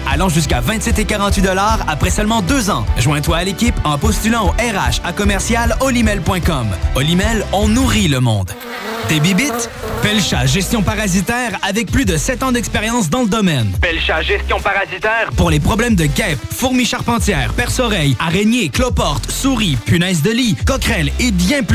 [0.09, 1.47] allant jusqu'à 27 et 48
[1.87, 2.85] après seulement deux ans.
[2.97, 6.67] Joins-toi à l'équipe en postulant au RH à commercial olimel.com.
[6.95, 8.51] Olimel, on nourrit le monde.
[9.09, 9.69] Des bibites?
[10.01, 13.71] Pelcha Gestion Parasitaire avec plus de 7 ans d'expérience dans le domaine.
[13.81, 20.21] Pelcha Gestion Parasitaire pour les problèmes de guêpes, fourmis charpentières, perce-oreilles, araignées, cloportes, souris, punaises
[20.21, 21.74] de lit, coquerelles et bien plus.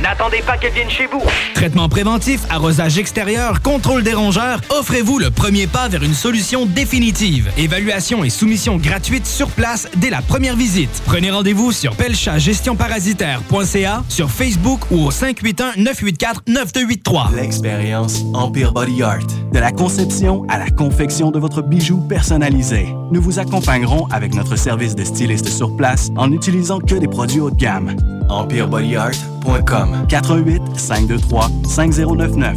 [0.00, 1.20] N'attendez pas qu'elles viennent chez vous.
[1.54, 7.50] Traitement préventif, arrosage extérieur, contrôle des rongeurs, offrez-vous le premier pas vers une solution définitive.
[7.58, 11.02] Évaluation et soumission gratuite sur place dès la première visite.
[11.04, 17.32] Prenez rendez-vous sur pelchagestionparasitaire.ca, sur Facebook ou au 581 984 9283.
[17.34, 19.26] L'expérience Empire Body Art.
[19.52, 22.86] De la conception à la confection de votre bijou personnalisé.
[23.10, 27.40] Nous vous accompagnerons avec notre service de styliste sur place en n'utilisant que des produits
[27.40, 27.96] haut de gamme.
[28.28, 32.56] EmpireBodyArt.com 88 523 5099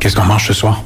[0.00, 0.82] Qu'est-ce qu'on mange ce soir?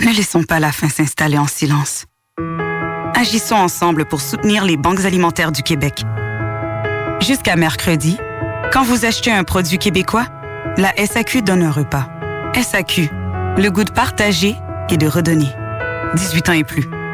[0.00, 2.06] Ne laissons pas la faim s'installer en silence.
[3.14, 6.02] Agissons ensemble pour soutenir les banques alimentaires du Québec.
[7.20, 8.18] Jusqu'à mercredi,
[8.72, 10.26] quand vous achetez un produit québécois,
[10.76, 12.08] la SAQ donne un repas.
[12.60, 13.08] SAQ,
[13.56, 14.56] le goût de partager
[14.90, 15.48] et de redonner.
[16.16, 16.84] 18 ans et plus.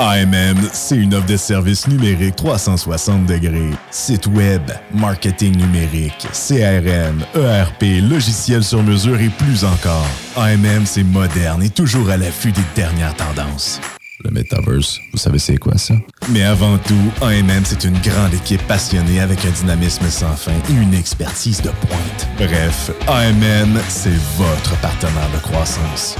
[0.00, 3.70] AMM, c'est une offre de services numériques 360 degrés.
[3.92, 10.06] Site web, marketing numérique, CRM, ERP, logiciel sur mesure et plus encore.
[10.36, 13.80] AMM, c'est moderne et toujours à l'affût des dernières tendances.
[14.24, 15.94] Le Metaverse, vous savez c'est quoi ça?
[16.30, 20.72] Mais avant tout, AMM, c'est une grande équipe passionnée avec un dynamisme sans fin et
[20.72, 22.28] une expertise de pointe.
[22.36, 26.16] Bref, AMM, c'est votre partenaire de croissance.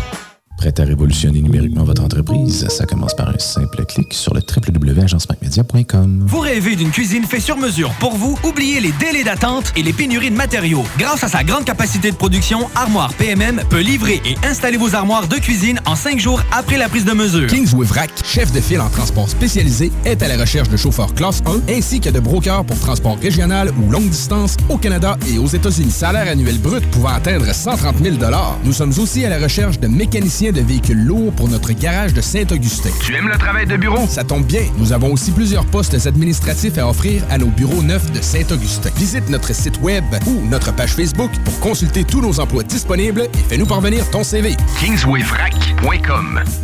[0.57, 2.67] Prête à révolutionner numériquement votre entreprise?
[2.69, 6.25] Ça commence par un simple clic sur le www.agencemacmedia.com.
[6.27, 8.39] Vous rêvez d'une cuisine faite sur mesure pour vous?
[8.45, 10.85] Oubliez les délais d'attente et les pénuries de matériaux.
[10.97, 15.29] Grâce à sa grande capacité de production, Armoire PMM peut livrer et installer vos armoires
[15.29, 17.49] de cuisine en cinq jours après la prise de mesure.
[17.49, 21.43] Kingsway Vrac, chef de file en transport spécialisé, est à la recherche de chauffeurs classe
[21.69, 25.47] 1 ainsi que de brokers pour transport régional ou longue distance au Canada et aux
[25.47, 25.91] États-Unis.
[25.91, 28.17] Salaire annuel brut pouvant atteindre 130 000
[28.65, 32.21] Nous sommes aussi à la recherche de mécaniciens de véhicules lourds pour notre garage de
[32.21, 32.91] Saint-Augustin.
[33.01, 34.07] Tu aimes le travail de bureau?
[34.09, 38.11] Ça tombe bien, nous avons aussi plusieurs postes administratifs à offrir à nos bureaux neufs
[38.13, 38.91] de Saint-Augustin.
[38.97, 43.49] Visite notre site web ou notre page Facebook pour consulter tous nos emplois disponibles et
[43.49, 44.57] fais-nous parvenir ton CV.
[44.81, 46.64] KingswayFrac.com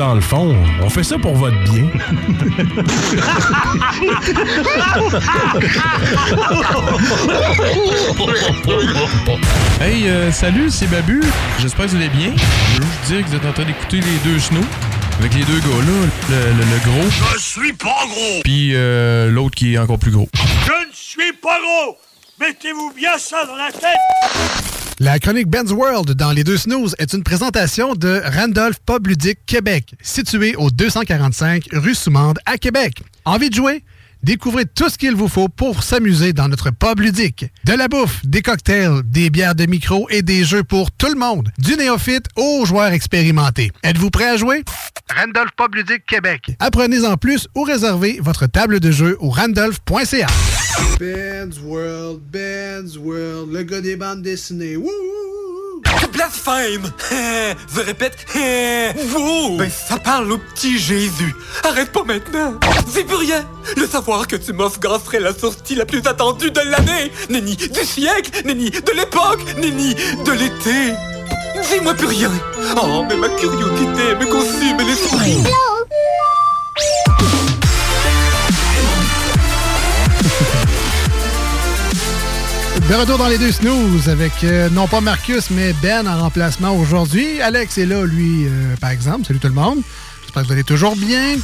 [0.00, 1.84] Dans le fond, on fait ça pour votre bien.
[9.80, 11.20] Hey, euh, salut, c'est Babu.
[11.58, 12.32] J'espère que vous allez bien.
[12.36, 14.60] Je veux juste dire que vous êtes en train d'écouter les deux snows.
[15.18, 18.40] Avec les deux gars-là, le, le- le gros, Je suis pas gros!
[18.42, 20.28] puis euh, l'autre qui est encore plus gros.
[20.34, 21.98] Je ne suis pas gros!
[22.40, 24.79] Mettez-vous bien ça dans la tête!
[25.02, 29.08] La chronique Ben's World dans les deux snooze est une présentation de Randolph Pub
[29.46, 33.02] Québec, situé au 245 rue Soumande à Québec.
[33.24, 33.82] Envie de jouer?
[34.22, 37.46] Découvrez tout ce qu'il vous faut pour s'amuser dans notre pub ludique.
[37.64, 41.18] De la bouffe, des cocktails, des bières de micro et des jeux pour tout le
[41.18, 41.50] monde.
[41.56, 43.72] Du néophyte aux joueurs expérimentés.
[43.82, 44.64] Êtes-vous prêt à jouer?
[45.16, 46.50] Randolph Pub Ludique Québec.
[46.58, 50.26] Apprenez en plus ou réservez votre table de jeu au randolph.ca.
[50.98, 54.76] Ben's World, Ben's World, le gars des bandes dessinées.
[54.76, 54.90] Wouh!
[56.12, 56.90] Blasphème.
[57.74, 58.26] Je répète,
[59.14, 61.34] wow Ben ça parle au petit Jésus.
[61.64, 62.54] Arrête pas maintenant.
[62.92, 63.44] C'est plus rien.
[63.76, 67.12] Le savoir que tu m'offres serait la sortie la plus attendue de l'année.
[67.28, 70.94] Nenni du siècle Nenni de l'époque Nenni de l'été.
[71.70, 72.30] Dis-moi plus rien.
[72.82, 75.38] Oh, mais ma curiosité me consume l'esprit
[82.90, 86.74] De retour dans les deux snooze avec euh, non pas Marcus, mais Ben en remplacement
[86.74, 87.40] aujourd'hui.
[87.40, 89.24] Alex est là, lui, euh, par exemple.
[89.24, 89.78] Salut tout le monde.
[90.22, 91.36] J'espère que vous allez toujours bien.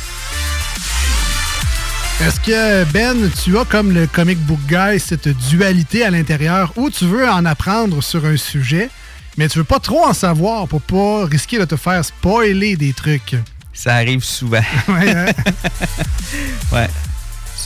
[2.20, 6.90] Est-ce que, Ben, tu as comme le comic book guy cette dualité à l'intérieur où
[6.90, 8.90] tu veux en apprendre sur un sujet,
[9.38, 12.92] mais tu veux pas trop en savoir pour pas risquer de te faire spoiler des
[12.92, 13.36] trucs?
[13.72, 14.64] Ça arrive souvent.
[14.88, 15.26] Ouais, hein?
[16.72, 16.88] ouais.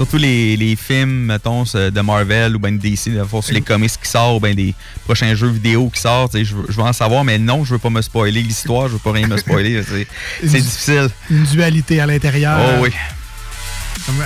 [0.01, 4.09] Surtout les, les films, mettons, de Marvel ou ben DC, de force les comics qui
[4.09, 7.23] sortent, ou ben des prochains jeux vidéo qui sortent, je veux, je veux en savoir,
[7.23, 9.83] mais non, je veux pas me spoiler l'histoire, je veux pas rien me spoiler.
[9.87, 10.07] c'est-
[10.47, 11.11] difficile.
[11.31, 12.59] Une dualité à l'intérieur.
[12.63, 12.91] Oh oui.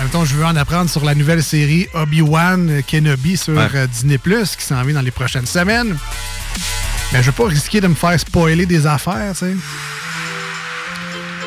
[0.05, 3.67] Mettons, je veux en apprendre sur la nouvelle série Obi-Wan Kenobi sur Ouais.
[3.75, 5.97] euh, Disney+, qui s'en vient dans les prochaines semaines.
[7.13, 9.55] Mais je veux pas risquer de me faire spoiler des affaires, tu sais.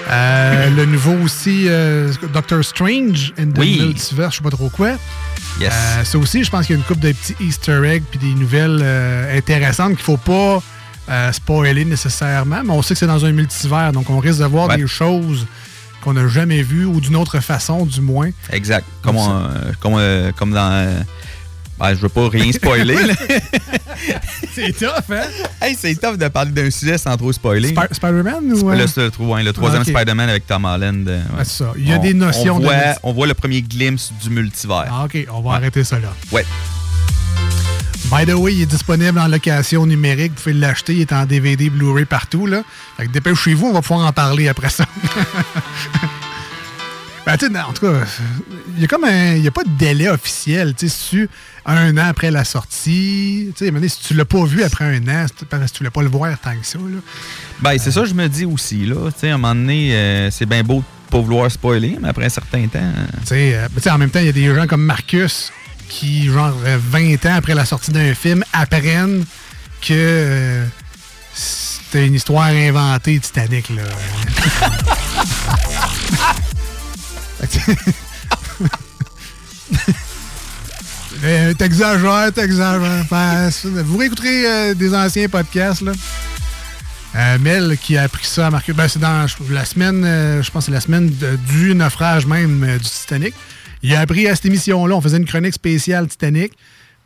[0.10, 3.80] Euh, le nouveau aussi, euh, Doctor Strange and the Oui.
[3.82, 4.92] Multiverse, je sais pas trop quoi.
[5.60, 5.74] Yes.
[5.74, 8.20] Euh, ça aussi, je pense qu'il y a une couple de petits easter eggs puis
[8.20, 10.62] des nouvelles euh, intéressantes qu'il faut pas
[11.32, 12.62] spoiler nécessairement.
[12.66, 14.78] Mais on sait que c'est dans un multivers, donc on risque de voir Ouais.
[14.78, 15.48] des choses
[16.02, 18.30] qu'on n'a jamais vues ou d'une autre façon, du moins.
[18.52, 18.86] Exact.
[19.02, 19.32] Comme, Comme ça.
[19.32, 21.06] on, comme, comme dans.
[21.80, 22.98] Ben, je veux pas rien spoiler.
[24.54, 25.24] c'est tough, hein?
[25.62, 27.70] Hey, c'est tough de parler d'un sujet sans trop spoiler.
[27.70, 28.70] Spi- Spider-Man ou.
[28.72, 28.76] euh?
[28.76, 29.90] Le, ouais, le troisième Ah.
[29.90, 31.08] Spider-Man avec Tom Holland.
[31.08, 31.24] euh, ouais.
[31.40, 31.74] Ah, c'est ça.
[31.78, 34.86] Il y a On- des notions on voit, on voit le premier glimpse du multivers.
[34.90, 36.14] Ah, OK, on va arrêter ça là.
[36.32, 36.46] Ouais.
[38.12, 40.32] By the way, il est disponible en location numérique.
[40.38, 40.94] Vous pouvez l'acheter.
[40.94, 42.46] Il est en DVD, Blu-ray partout.
[42.46, 42.62] Là.
[42.96, 44.86] Fait que dépêchez-vous, on va pouvoir en parler après ça.
[47.28, 48.06] Ben, tu sais, en tout cas,
[48.78, 49.36] il y a comme un.
[49.36, 50.74] Il n'y a pas de délai officiel.
[50.74, 51.30] Tu sais, si tu-
[51.66, 55.26] un an après la sortie, tu sais, si tu l'as pas vu après un an,
[55.38, 56.78] c'est parce que tu voulais pas le voir tant que ça.
[56.78, 57.00] Là.
[57.60, 59.12] Ben, c'est ça que je me dis aussi, là.
[59.12, 62.08] Tu sais, à un moment donné, euh, c'est bien beau de pas vouloir spoiler, mais
[62.08, 62.80] après un certain temps.
[62.80, 65.52] euh, Tu sais, euh, sais, en même temps, il y a des gens comme Marcus
[65.90, 69.26] qui, genre, euh, 20 ans après la sortie d'un film, apprennent
[69.82, 70.66] que euh,
[71.34, 73.84] c'était une histoire inventée, Titanic, là.
[81.24, 83.06] Euh, T'exagères, t'exagères.
[83.86, 85.94] Vous réécouterez euh, des anciens podcasts, là.
[87.16, 88.76] Euh, Mel qui a appris ça à Marcus.
[88.76, 90.04] Ben, c'est dans la semaine,
[90.44, 91.10] je pense c'est la semaine
[91.50, 93.34] du naufrage même du Titanic.
[93.82, 96.54] Il a appris à cette émission-là, on faisait une chronique spéciale Titanic.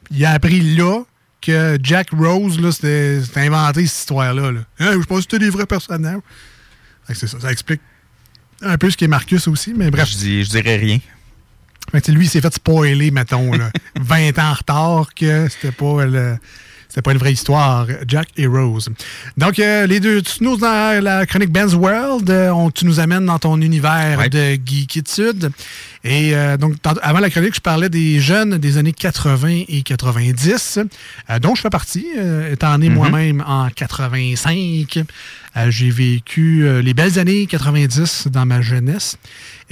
[0.10, 1.04] Il a appris là
[1.42, 4.52] que Jack Rose, là, c'était inventé cette histoire-là.
[4.52, 4.60] Là.
[4.80, 6.20] Hein, je pense que c'était des vrais personnages.
[7.14, 7.82] Ça, ça explique
[8.62, 10.10] un peu ce qui est Marcus aussi, mais bref.
[10.10, 11.00] Je, dis, je dirais rien.
[11.92, 15.72] Fait que, lui, il s'est fait spoiler, mettons, là, 20 ans en retard, que c'était
[15.72, 16.38] pas le.
[16.92, 18.90] C'était pas une vraie histoire, Jack et Rose.
[19.38, 23.00] Donc, euh, les deux, tu nous dans la chronique Ben's World, euh, on- tu nous
[23.00, 25.52] amènes dans ton univers de geekitude.
[26.04, 30.80] Et euh, donc, avant la chronique, je parlais des jeunes des années 80 et 90,
[31.30, 32.96] euh, dont je fais partie, euh, étant né Mhm.
[32.96, 34.98] moi-même en 85.
[35.58, 39.18] Euh, J'ai vécu les belles années 90 dans ma jeunesse.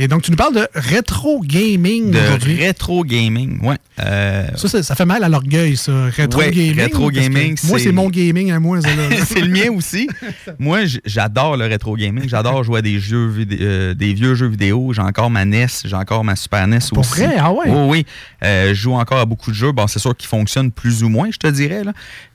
[0.01, 2.55] Et donc, tu nous parles de rétro gaming De aujourd'hui.
[2.55, 3.75] rétro gaming, ouais.
[3.99, 5.91] Euh, Ça, ça, ça fait mal à l'orgueil, ça.
[6.05, 6.75] Rétro Ouais, gaming.
[6.79, 8.79] rétro gaming, Moi, c'est- mon gaming à moi,
[9.27, 10.07] c'est le mien aussi.
[10.57, 12.29] Moi, j'adore le rétro gaming.
[12.29, 14.93] J'adore jouer à des jeux euh, des vieux jeux vidéo.
[14.93, 17.19] J'ai encore ma NES, j'ai encore ma Super NES Pour aussi.
[17.25, 17.35] vrai?
[17.37, 17.65] Ah ouais?
[17.67, 18.05] Oui, oui.
[18.43, 19.73] Euh, je joue encore à beaucoup de jeux.
[19.73, 21.83] Bon, c'est sûr qu'ils fonctionnent plus ou moins, je te dirais.
[21.83, 21.91] Là.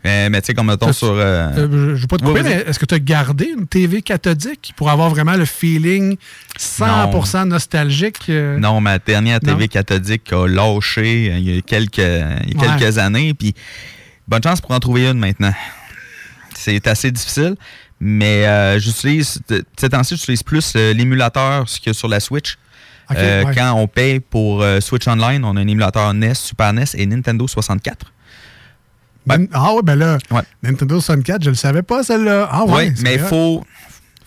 [0.06, 1.14] Euh, mais tu sais, comme mettons sur.
[1.16, 4.74] je ne vais pas te couper, mais est-ce que tu as gardé une TV cathodique
[4.76, 6.16] pour avoir vraiment le feeling
[6.58, 8.28] 100% nostalgique?
[8.28, 8.58] euh?
[8.58, 9.66] Non, ma dernière TV Non?
[9.66, 12.76] cathodique a lâché euh, il y a quelques, il y a Ouais.
[12.78, 13.34] quelques années.
[13.34, 13.54] Puis
[14.28, 15.52] bonne chance pour en trouver une maintenant.
[16.54, 17.56] C'est assez difficile.
[18.00, 19.40] Mais euh, j'utilise,
[19.78, 22.56] ces temps-ci, j'utilise plus l'émulateur a sur la Switch.
[23.10, 23.44] Ouais.
[23.54, 27.46] Quand on paye pour Switch Online, on a un émulateur NES, Super NES et Nintendo
[27.46, 28.12] 64.
[29.26, 30.18] Ben- ah ouais, ben là,
[30.62, 32.48] Nintendo 64, je le savais pas, celle-là.
[32.50, 33.64] Ah ouais, Ouais, mais il faut,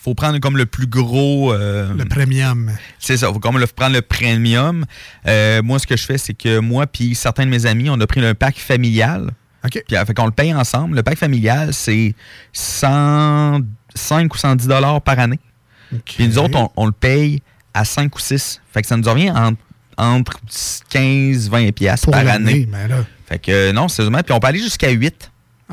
[0.07, 1.51] faut prendre comme le plus gros.
[1.53, 2.71] euh, Le premium.
[2.97, 4.85] C'est ça, faut comme le, prendre le premium.
[5.27, 7.99] Euh, moi, ce que je fais, c'est que moi puis certains de mes amis, on
[7.99, 9.31] a pris un pack familial.
[9.65, 9.83] OK.
[9.85, 10.95] Puis, euh, fait qu'on le paye ensemble.
[10.95, 12.13] Le pack familial, c'est
[12.53, 15.39] 105 ou 110 dollars par année.
[16.05, 17.41] Puis nous autres, on, on le paye
[17.73, 18.61] à 5 ou 6.
[18.73, 19.53] Fait que ça nous revient en-
[19.97, 20.39] entre
[20.89, 22.65] 15 20 pièces par année.
[22.71, 23.03] ben là.
[23.27, 24.21] Fait que euh, non, sérieusement.
[24.23, 25.31] Puis on peut aller jusqu'à 8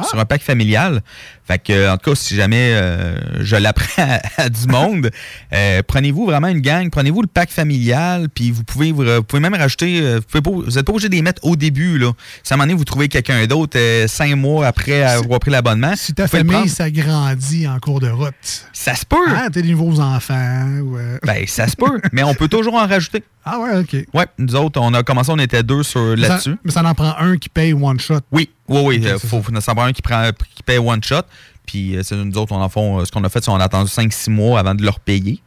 [0.08, 1.02] sur un pack familial.
[1.46, 5.10] Fait que, en tout cas, si jamais euh, je l'apprends à, à du monde,
[5.52, 9.40] euh, prenez-vous vraiment une gang, prenez-vous le pack familial, puis vous pouvez, vous, vous pouvez
[9.40, 11.98] même rajouter, euh, vous n'êtes pas obligé de les mettre au début.
[11.98, 12.12] Là.
[12.42, 15.50] Si à un moment donné, vous trouvez quelqu'un d'autre euh, cinq mois après avoir pris
[15.50, 18.34] l'abonnement, Si ta famille s'agrandit en cours de route.
[18.72, 19.16] Ça se peut.
[19.28, 20.66] Ah, t'as des nouveaux enfants.
[20.82, 23.22] ou, euh, Ben, ça se peut, mais on peut toujours en rajouter.
[23.46, 23.94] Ah ouais, OK.
[24.14, 26.56] Ouais, nous autres, on a commencé, on était deux sur ça- là-dessus.
[26.64, 28.20] Mais ça en prend un qui paye one shot.
[28.32, 29.02] Oui, oui, oui.
[29.06, 31.24] Euh, faut, faut, ça prend un qui, prend, qui paye one shot.
[31.66, 33.60] Puis euh, c'est nous autres, on en fond, euh, ce qu'on a fait, c'est qu'on
[33.60, 35.40] a attendu 5-6 mois avant de leur payer.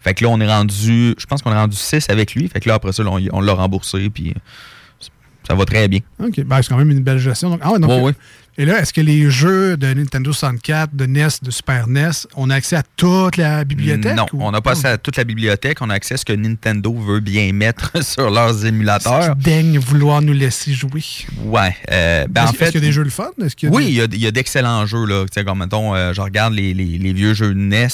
[0.00, 2.48] Fait que là, on est rendu, je pense qu'on est rendu 6 avec lui.
[2.48, 4.10] Fait que là, après ça, on, on l'a remboursé.
[4.10, 5.06] Puis euh,
[5.48, 6.00] ça va très bien.
[6.22, 6.42] OK.
[6.42, 7.50] Ben, c'est quand même une belle gestion.
[7.50, 8.14] Donc, ah ouais, donc, Ouais, ouais.
[8.56, 12.50] Et là, est-ce que les jeux de Nintendo 64, de NES, de Super NES, on
[12.50, 14.14] a accès à toute la bibliothèque?
[14.14, 15.78] Non, ou- on n'a pas accès à toute la bibliothèque.
[15.80, 19.34] On a accès à ce que Nintendo veut bien mettre sur leurs émulateurs.
[19.34, 21.02] Daigne vouloir nous laisser jouer?
[21.42, 21.76] Ouais.
[21.90, 23.30] euh, ben, Est-ce en est-ce fait, qu'il y a des jeux le fun?
[23.42, 25.04] Est-ce qu'il y a Oui, des- il y a, d'excellents jeux.
[25.04, 25.24] Là.
[25.44, 27.88] Comme, mettons, euh, je regarde les, les- les vieux jeux de NES.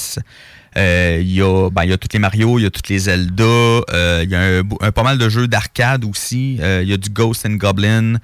[0.76, 2.82] Euh, il, y a, ben, il y a tous les Mario, il y a tous
[2.90, 3.80] les Zelda.
[4.22, 6.56] il y a un, un- pas mal de jeux d'arcade aussi.
[6.56, 8.16] Il y a du Ghost and Goblin.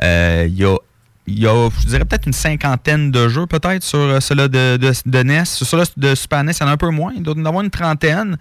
[0.00, 0.76] Il y a,
[1.26, 4.76] il y a, je dirais, peut-être une cinquantaine de jeux, peut-être, sur euh, ceux-là de,
[4.76, 5.44] de, de NES.
[5.44, 7.12] Sur ceux-là de Super NES, il y en a un peu moins.
[7.16, 8.36] Il doit y en avoir une trentaine.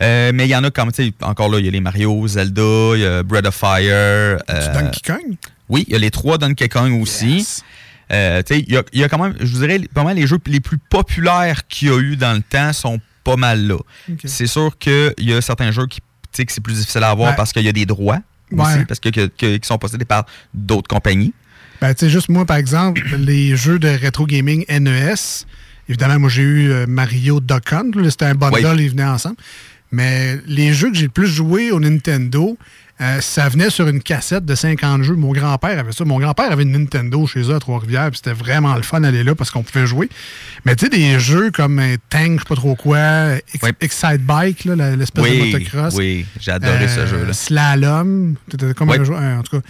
[0.00, 1.80] Euh, mais il y en a comme, tu sais, encore là, il y a les
[1.80, 3.82] Mario, Zelda, il y a Breath of Fire.
[3.92, 4.38] euh,
[4.74, 5.36] Donkey Kong?
[5.68, 7.46] oui, il y a les trois Donkey Kong aussi.
[8.10, 10.02] Euh, tu sais, il y a, il y a quand même, je vous dirais, pas
[10.04, 13.36] mal les jeux les plus populaires qu'il y a eu dans le temps sont pas
[13.36, 13.76] mal là.
[14.24, 17.10] C'est sûr qu'il y a certains jeux qui, tu sais, que c'est plus difficile à
[17.10, 17.36] avoir Ouais.
[17.36, 18.18] parce qu'il y a des droits
[18.50, 18.60] Ouais.
[18.64, 21.32] aussi, parce que, que- que- qui sont possédés par d'autres compagnies.
[21.82, 25.14] Ben, tu sais, juste moi, par exemple, les jeux de rétro gaming NES,
[25.88, 27.90] évidemment, moi, j'ai eu euh, Mario Duck Hunt.
[28.08, 28.84] C'était un bundle, Oui.
[28.84, 29.36] ils venaient ensemble.
[29.90, 32.56] Mais les jeux que j'ai le plus joué au Nintendo,
[33.00, 35.16] euh, ça venait sur une cassette de 50 jeux.
[35.16, 36.04] Mon grand-père avait ça.
[36.04, 39.24] Mon grand-père avait une Nintendo chez eux à Trois-Rivières, puis c'était vraiment le fun d'aller
[39.24, 40.08] là parce qu'on pouvait jouer.
[40.64, 44.22] Mais tu sais, des jeux comme euh, Tank, je sais pas trop quoi, Ex- Excite
[44.24, 45.94] Bike, l'espèce de motocross.
[45.96, 47.32] oui, j'ai adoré ce Euh, jeu-là.
[47.32, 48.98] Slalom, c'était comme Oui.
[49.00, 49.66] un jeu, en tout cas.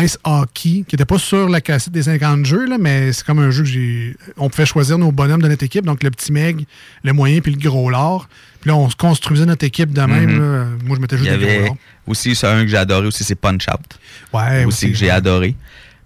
[0.00, 3.38] Ice Hockey, qui n'était pas sur la cassette des 50 jeux, là, mais c'est comme
[3.40, 4.16] un jeu que j'ai.
[4.38, 6.64] On pouvait choisir nos bonhommes de notre équipe, donc le petit Meg,
[7.04, 8.28] le moyen, puis le gros lard.
[8.60, 10.30] Puis là, on se construisait notre équipe de même.
[10.30, 10.40] Mhm.
[10.40, 10.64] là.
[10.84, 11.76] Moi, je mettais juste des gros avait lards.
[12.06, 13.98] aussi c'est un que j'ai adoré aussi, c'est Punch Out.
[14.32, 15.54] Ouais, aussi, aussi, que j'ai adoré.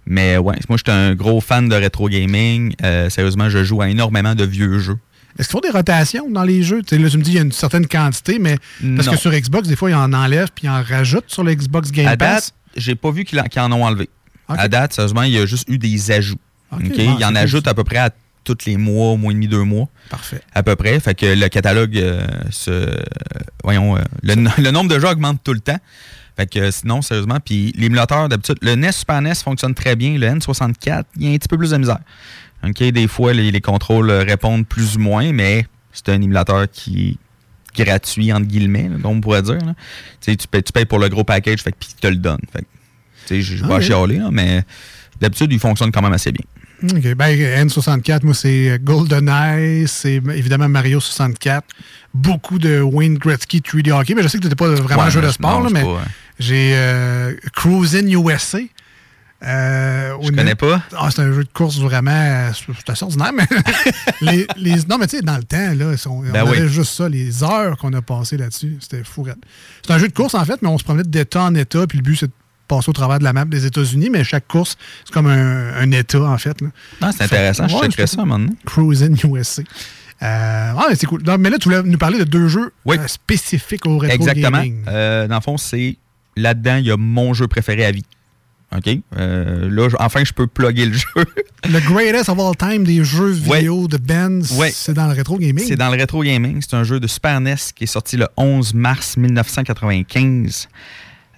[0.05, 2.73] Mais ouais, moi, j'étais un gros fan de rétro gaming.
[2.83, 4.97] Euh, sérieusement, je joue à énormément de vieux jeux.
[5.37, 6.77] Est-ce qu'il faut des rotations dans les jeux?
[6.77, 8.57] Là, tu me dis qu'il y a une certaine quantité, mais
[8.95, 9.11] parce Non.
[9.13, 11.91] que sur Xbox, des fois, ils en enlèvent puis ils en rajoutent sur le Xbox
[11.91, 12.45] Game à Pass.
[12.47, 14.09] date, j'ai pas vu qu'ils en, ont enlevé.
[14.47, 16.37] À date, sérieusement, il y a juste eu des ajouts.
[16.71, 16.87] Ok, OK?
[16.87, 17.69] bon, Ils c'est en cool, ça.
[17.69, 18.09] à peu près à
[18.45, 19.89] tous les mois, mois et demi, deux mois.
[20.09, 20.41] Parfait.
[20.53, 20.99] À peu près.
[21.01, 22.97] Fait que le catalogue, euh, se,
[23.63, 25.79] voyons, euh, le, no- le nombre de jeux augmente tout le temps.
[26.37, 30.17] Fait que euh, sinon, sérieusement, puis l'émulateur, d'habitude, le NES Super NES fonctionne très bien.
[30.17, 31.99] Le N64, il y a un petit peu plus de misère.
[32.65, 32.81] OK?
[32.83, 37.17] Des fois, les, les contrôles répondent plus ou moins, mais c'est un émulateur qui
[37.83, 39.57] gratuit, entre guillemets, là, comme on pourrait dire.
[39.57, 39.73] là.
[40.21, 42.39] Tu payes, tu payes pour le gros package, fait puis il te le donne.
[42.51, 42.65] Fait
[43.41, 44.63] je vais Ah chialer, là, mais
[45.19, 46.45] d'habitude, il fonctionne quand même assez bien.
[46.83, 47.15] OK.
[47.15, 51.65] Ben, N64, moi, c'est GoldenEye, c'est évidemment Mario 64,
[52.13, 55.07] beaucoup de Wayne Gretzky 3D Hockey, mais je sais que tu n'étais pas vraiment Ouais,
[55.07, 55.83] un jeu de non, sport, là, mais
[56.39, 58.59] j'ai euh, Cruisin' USA.
[59.45, 60.81] Euh, Je connais pas.
[60.97, 62.09] Ah, c'est un jeu de course vraiment.
[62.11, 63.45] euh, C'est assez ordinaire, mais.
[64.21, 66.57] les, les- non, mais tu sais, dans le temps, là, on, Ben on oui.
[66.57, 68.77] avait juste ça, les heures qu'on a passées là-dessus.
[68.79, 69.27] C'était fou.
[69.85, 71.99] C'est un jeu de course, en fait, mais on se promenait d'État en État, puis
[71.99, 72.31] le but, c'est de
[72.67, 74.75] passer au travers de la map des États-Unis, mais chaque course,
[75.05, 76.59] c'est comme un, un État, en fait.
[76.61, 76.69] là.
[77.01, 77.67] Ah, c'est intéressant.
[77.67, 78.57] Je Ouais, checkerais c'est- ça un moment donné.
[78.65, 79.61] Cruisin' USA.
[79.61, 81.21] Euh, ah, mais c'est cool.
[81.23, 84.57] Non, mais là, tu voulais nous parler de deux jeux euh, spécifiques au rétro Exactement.
[84.57, 84.81] gaming.
[84.87, 85.95] Euh, dans le fond, c'est
[86.35, 88.03] là-dedans, il y a mon jeu préféré à vie.
[88.75, 88.89] OK?
[89.17, 91.25] Euh, là, enfin, je peux plugger le jeu.
[91.69, 93.59] Le greatest of all time des jeux Ouais.
[93.59, 93.97] vidéo de
[94.57, 94.71] Ouais.
[94.73, 95.65] c'est dans le rétro gaming?
[95.65, 96.59] C'est dans le rétro gaming.
[96.61, 100.67] C'est un jeu de Super NES qui est sorti le 11 mars 1995.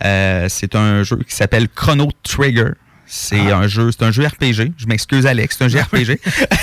[0.04, 2.72] Euh, c'est un jeu qui s'appelle Chrono Trigger.
[3.12, 3.58] C'est Ah.
[3.58, 4.74] un jeu, c'est un jeu RPG.
[4.78, 6.20] Je m'excuse Alex, c'est un jeu RPG.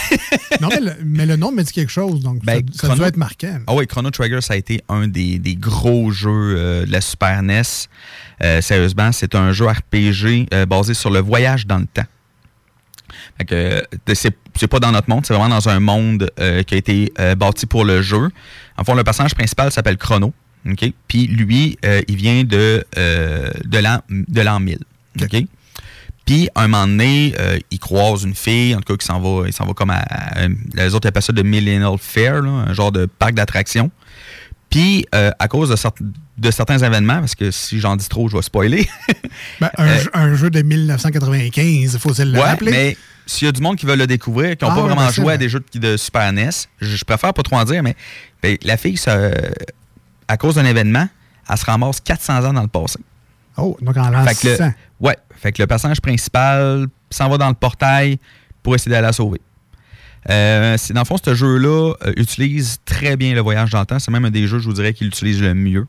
[0.61, 2.97] non, mais le, mais le nom me dit quelque chose, donc Ben, ça, ça Chrono-
[2.99, 3.59] doit être marquant.
[3.67, 7.01] Ah oui, Chrono Trigger, ça a été un des, des gros jeux euh, de la
[7.01, 7.63] Super NES.
[8.45, 12.07] Euh, sérieusement, c'est un jeu RPG euh, basé sur le voyage dans le temps.
[13.39, 13.85] Fait que,
[14.55, 16.31] c'est pas dans notre monde, c'est vraiment dans un monde
[16.67, 18.29] qui a été bâti pour le jeu.
[18.77, 20.33] En fond, le personnage principal s'appelle Chrono.
[21.09, 21.79] Puis lui,
[22.09, 24.79] il vient de, de l'an de l'an 1000.
[26.27, 29.47] Puis, un moment donné, euh, il croise une fille, en tout cas, qui s'en va,
[29.47, 32.73] il s'en va comme à, à- Les autres appellent ça de Millennial Fair, là, un
[32.75, 33.91] genre de parc d'attractions.
[34.69, 35.77] Puis, euh, à cause de,
[36.39, 38.89] de certains événements, parce que si j'en dis trop, je vais spoiler.
[39.61, 42.71] Ben, un, Euh, jeu, un jeu de 1995, il faut se le ouais, rappeler?
[42.73, 42.97] mais
[43.27, 45.07] s'il y a du monde qui veut le découvrir, qui n'ont Ah pas ouais, vraiment
[45.07, 46.51] ben, joué à des jeux de, de Super NES,
[46.81, 47.95] je, je préfère pas trop en dire, mais
[48.43, 49.31] ben, la fille, ça,
[50.29, 51.09] à cause d'un événement,
[51.49, 52.99] elle se ramasse 400 ans dans le passé.
[53.57, 54.73] Oh, donc en l'an Fait que, le, 600.
[55.01, 58.19] ouais, fait que le personnage principal s'en va dans le portail
[58.63, 59.41] pour essayer d'aller la sauver.
[60.29, 63.99] Euh, dans le fond, ce jeu-là euh, utilise très bien le voyage dans le temps.
[63.99, 65.87] C'est même un des jeux, je vous dirais, qui l'utilise le mieux.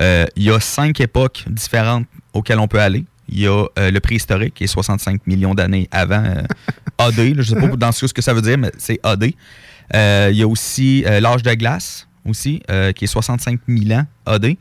[0.00, 3.04] Euh, il y a cinq époques différentes auxquelles on peut aller.
[3.28, 6.24] Il y a le préhistorique, qui est 65 millions d'années avant
[6.96, 7.14] AD.
[7.14, 9.24] je ne sais pas dans ce que ça veut dire, mais c'est AD.
[9.24, 12.62] Il y a aussi l'âge de glace, aussi,
[12.96, 14.56] qui est 65 000 ans AD.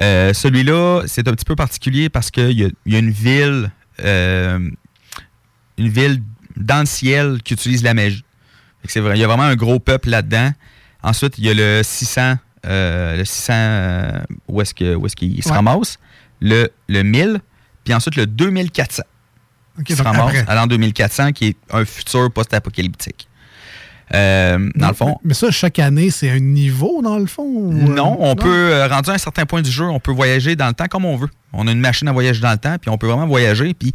[0.00, 3.10] Euh, Celui-là, c'est un petit peu particulier parce qu'il y, a- il y a une
[3.10, 3.70] ville,
[4.04, 4.58] euh,
[5.78, 6.22] une ville
[6.56, 8.24] dans le ciel qui utilise la magie.
[8.86, 10.50] C'est vrai, il y a vraiment un gros peuple là-dedans.
[11.02, 12.36] Ensuite, il y a le 600,
[12.66, 15.54] euh, le 600 euh, où est-ce que- où est-ce qu'il se Ouais.
[15.54, 15.98] ramasse,
[16.40, 17.40] le, le 1000,
[17.84, 19.02] puis ensuite le 2400
[19.78, 20.44] Ok, qui se ramasse après.
[20.48, 23.28] à l'an 2400, qui est un futur post-apocalyptique.
[24.12, 27.44] Euh, dans le fond, Mais ça, chaque année, c'est un niveau, dans le fond?
[27.44, 30.12] ou, euh, non, on peut, euh, rendu à un certain point du jeu, on peut
[30.12, 31.28] voyager dans le temps comme on veut.
[31.52, 33.72] On a une machine à voyager dans le temps, puis on peut vraiment voyager.
[33.72, 33.92] Puis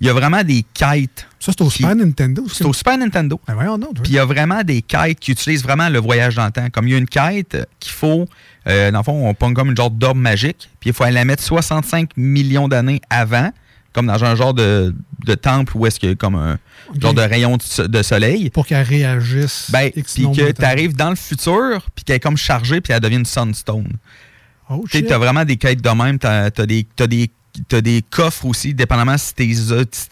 [0.00, 1.26] il y a vraiment des quêtes.
[1.38, 2.44] Ça, c'est au Super Nintendo?
[2.52, 3.40] C'est au Super Nintendo.
[3.46, 6.46] Ben voyons Puis il y a vraiment des quêtes qui utilisent vraiment le voyage dans
[6.46, 6.68] le temps.
[6.70, 8.26] Comme il y a une quête qu'il faut,
[8.66, 11.14] euh, dans le fond, on pogne comme une genre d'orbe magique, puis il faut aller
[11.14, 13.50] la mettre 65 millions d'années avant,
[13.94, 16.58] comme dans un genre de, de temple où est-ce qu'il y a comme un
[17.00, 18.50] genre de rayon de, so- de soleil.
[18.50, 19.70] Pour qu'elle réagisse.
[19.70, 23.00] Ben, puis que tu arrives dans le futur, puis qu'elle est comme chargée, puis elle
[23.00, 23.92] devient une sunstone.
[24.68, 26.18] Oh, Tu as vraiment des quêtes de même.
[26.18, 27.30] Tu as, des, t'as des
[27.68, 29.44] tu as des coffres aussi, dépendamment si tu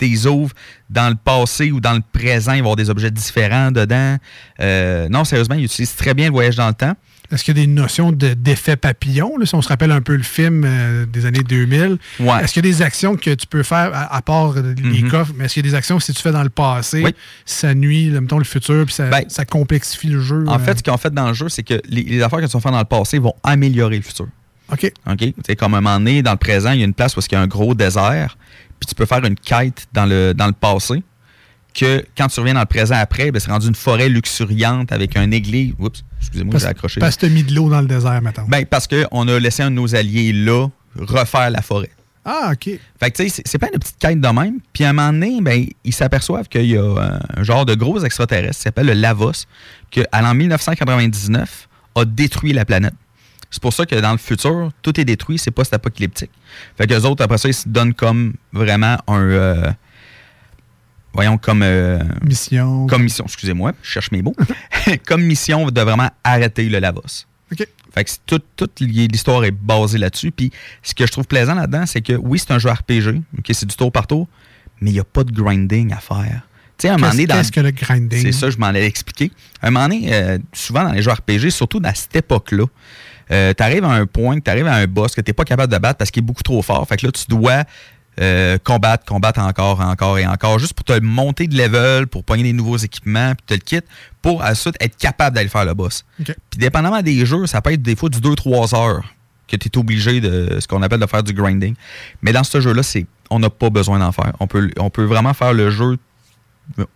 [0.01, 0.55] les ouvres
[0.91, 4.17] dans le passé ou dans le présent, il va y avoir des objets différents dedans.
[4.61, 6.95] Euh, non, sérieusement, il utilise très bien le voyage dans le temps.
[7.31, 9.39] Est-ce qu'il y a des notions de- d'effet papillon?
[9.39, 12.45] là, si on se rappelle un peu le film euh, des années 2000, Ouais.
[12.45, 15.03] est-ce qu'il y a des actions que tu peux faire, à, à part euh, les
[15.03, 15.11] Mhm.
[15.11, 17.03] coffres, mais est-ce qu'il y a des actions que si tu fais dans le passé,
[17.03, 17.15] Oui.
[17.47, 20.45] ça nuit, mettons, le futur, puis ça, ça complexifie le jeu?
[20.47, 20.59] En euh?
[20.59, 22.53] fait, ce qu'ils ont fait dans le jeu, c'est que les, les affaires que tu
[22.53, 24.27] vas faire dans le passé vont améliorer le futur.
[24.71, 24.93] OK.
[25.11, 25.25] OK?
[25.47, 27.21] Sais, comme à un moment donné, dans le présent, il y a une place où
[27.21, 28.37] il y a un gros désert,
[28.81, 31.03] puis tu peux faire une quête dans le, dans le passé,
[31.75, 35.17] que quand tu reviens dans le présent après, ben, c'est rendu une forêt luxuriante avec
[35.17, 35.73] un église.
[35.79, 37.01] Oups, excusez-moi, j'ai accroché.
[37.01, 38.45] parce que tu as mis de l'eau dans le désert, mettons.
[38.47, 41.91] Ben, parce qu'on a laissé un de nos alliés là refaire la forêt.
[42.25, 42.65] ah, OK.
[43.01, 44.59] Fait que, tu sais, c'est- c'est plein de petites quêtes de même.
[44.75, 47.75] Puis à un moment donné, ben, ils s'aperçoivent qu'il y a euh, un genre de
[47.75, 49.33] gros extraterrestre qui s'appelle le Lavos,
[49.91, 52.95] que, en 1999, a détruit la planète.
[53.53, 56.31] C'est pour ça que dans le futur, tout est détruit, c'est post-apocalyptique.
[56.77, 59.21] Fait que les autres, après ça, ils se donnent comme vraiment un.
[59.21, 59.71] euh,
[61.13, 61.63] voyons, comme.
[61.63, 62.87] euh, Mission.
[62.87, 64.35] Comme mission, excusez-moi, je cherche mes mots.
[65.07, 67.27] comme mission de vraiment arrêter le Lavos.
[67.53, 67.67] OK.
[67.95, 70.31] Fait que tout- toute l'histoire est basée là-dessus.
[70.33, 70.51] Puis
[70.83, 73.67] ce que je trouve plaisant là-dedans, c'est que oui, c'est un jeu RPG, ok, c'est
[73.67, 74.27] du tour par tour,
[74.81, 76.41] mais il n'y a pas de grinding à faire.
[76.79, 78.23] Tu sais, à un moment donné, dans- qu'est-ce que le grinding?
[78.23, 79.31] C'est ça, je m'en allais expliquer.
[79.61, 82.65] À un moment donné, euh, souvent dans les jeux RPG, surtout à cette époque-là,
[83.29, 85.73] tu arrives à un point, tu arrives à un boss que tu n'es pas capable
[85.73, 86.87] de battre parce qu'il est beaucoup trop fort.
[86.89, 87.65] Fait que là, tu dois
[88.21, 92.43] euh, combattre, combattre encore, encore et encore, juste pour te monter de level, pour pogner
[92.43, 93.87] des nouveaux équipements, puis te le kit,
[94.21, 96.05] pour ensuite être capable d'aller faire le boss.
[96.23, 99.15] Puis dépendamment des jeux, ça peut être des fois du 2-3 heures
[99.49, 101.75] que tu es obligé de ce qu'on appelle de faire du grinding.
[102.21, 104.33] Mais dans ce jeu-là, c'est on n'a pas besoin d'en faire.
[104.41, 105.97] On peut, on peut vraiment faire le jeu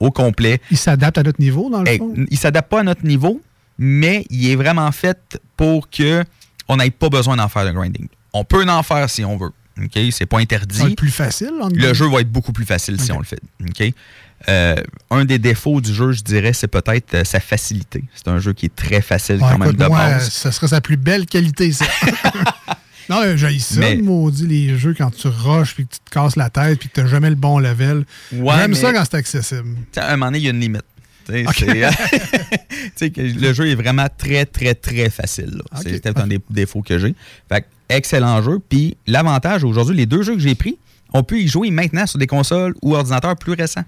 [0.01, 0.61] au complet.
[0.71, 2.15] Il s'adapte à notre niveau, dans le fond?
[2.31, 3.41] il s'adapte pas à notre niveau,
[3.79, 6.25] mais il est vraiment fait pour que
[6.69, 8.09] on n'ait pas besoin d'en faire de grinding.
[8.33, 9.51] On peut en faire si on veut.
[9.83, 9.99] OK?
[10.11, 10.77] C'est pas interdit.
[10.79, 11.53] Ça va être plus facile.
[11.73, 13.41] Le jeu va être beaucoup plus facile si on le fait.
[13.69, 13.93] OK?
[14.49, 14.77] Euh,
[15.11, 18.05] un des défauts du jeu, je dirais, c'est peut-être euh, sa facilité.
[18.15, 20.31] C'est un jeu qui est très facile Ouais, quand même de moi, base.
[20.31, 21.87] ça serait sa plus belle qualité, ça.
[23.09, 26.37] non, j'ai ça, Mais- maudit, les jeux, quand tu rushes, puis que tu te casses
[26.37, 28.05] la tête, puis que tu n'as jamais le bon level.
[28.33, 29.77] Ouais, J'aime mais- ça quand c'est accessible.
[29.97, 30.85] À un moment donné, il y a une limite.
[33.03, 35.51] euh, le jeu est vraiment très, très, très facile.
[35.57, 35.63] là.
[35.77, 35.83] Ok.
[35.85, 37.15] C'est peut-être un des défauts que j'ai.
[37.49, 38.59] Fait excellent jeu.
[38.69, 40.79] Puis l'avantage aujourd'hui, les deux jeux que j'ai pris,
[41.15, 43.85] on peut y jouer maintenant sur des consoles ou ordinateurs plus récents.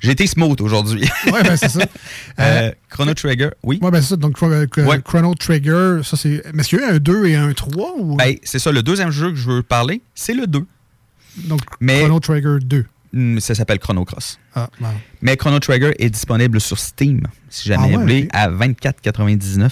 [0.00, 1.08] J'ai été smooth aujourd'hui.
[1.32, 1.80] Ouais, ben c'est ça.
[2.38, 3.78] Euh, Chrono Trigger, oui.
[3.80, 4.16] Ouais, ben c'est ça.
[4.16, 6.42] Donc, Chro- Chrono Trigger, ça c'est.
[6.52, 8.16] Mais est-ce qu'il y a eu un 2 et un 3 ou?
[8.16, 10.66] Ben, c'est ça, le deuxième jeu que je veux parler, c'est le 2.
[11.44, 12.84] Donc, Mais- Chrono Trigger 2.
[13.38, 14.38] Ça s'appelle Chrono Cross.
[14.54, 14.68] Ah.
[15.22, 19.70] Mais Chrono Trigger est disponible sur Steam, si jamais Ah vous voulez, à 24,99.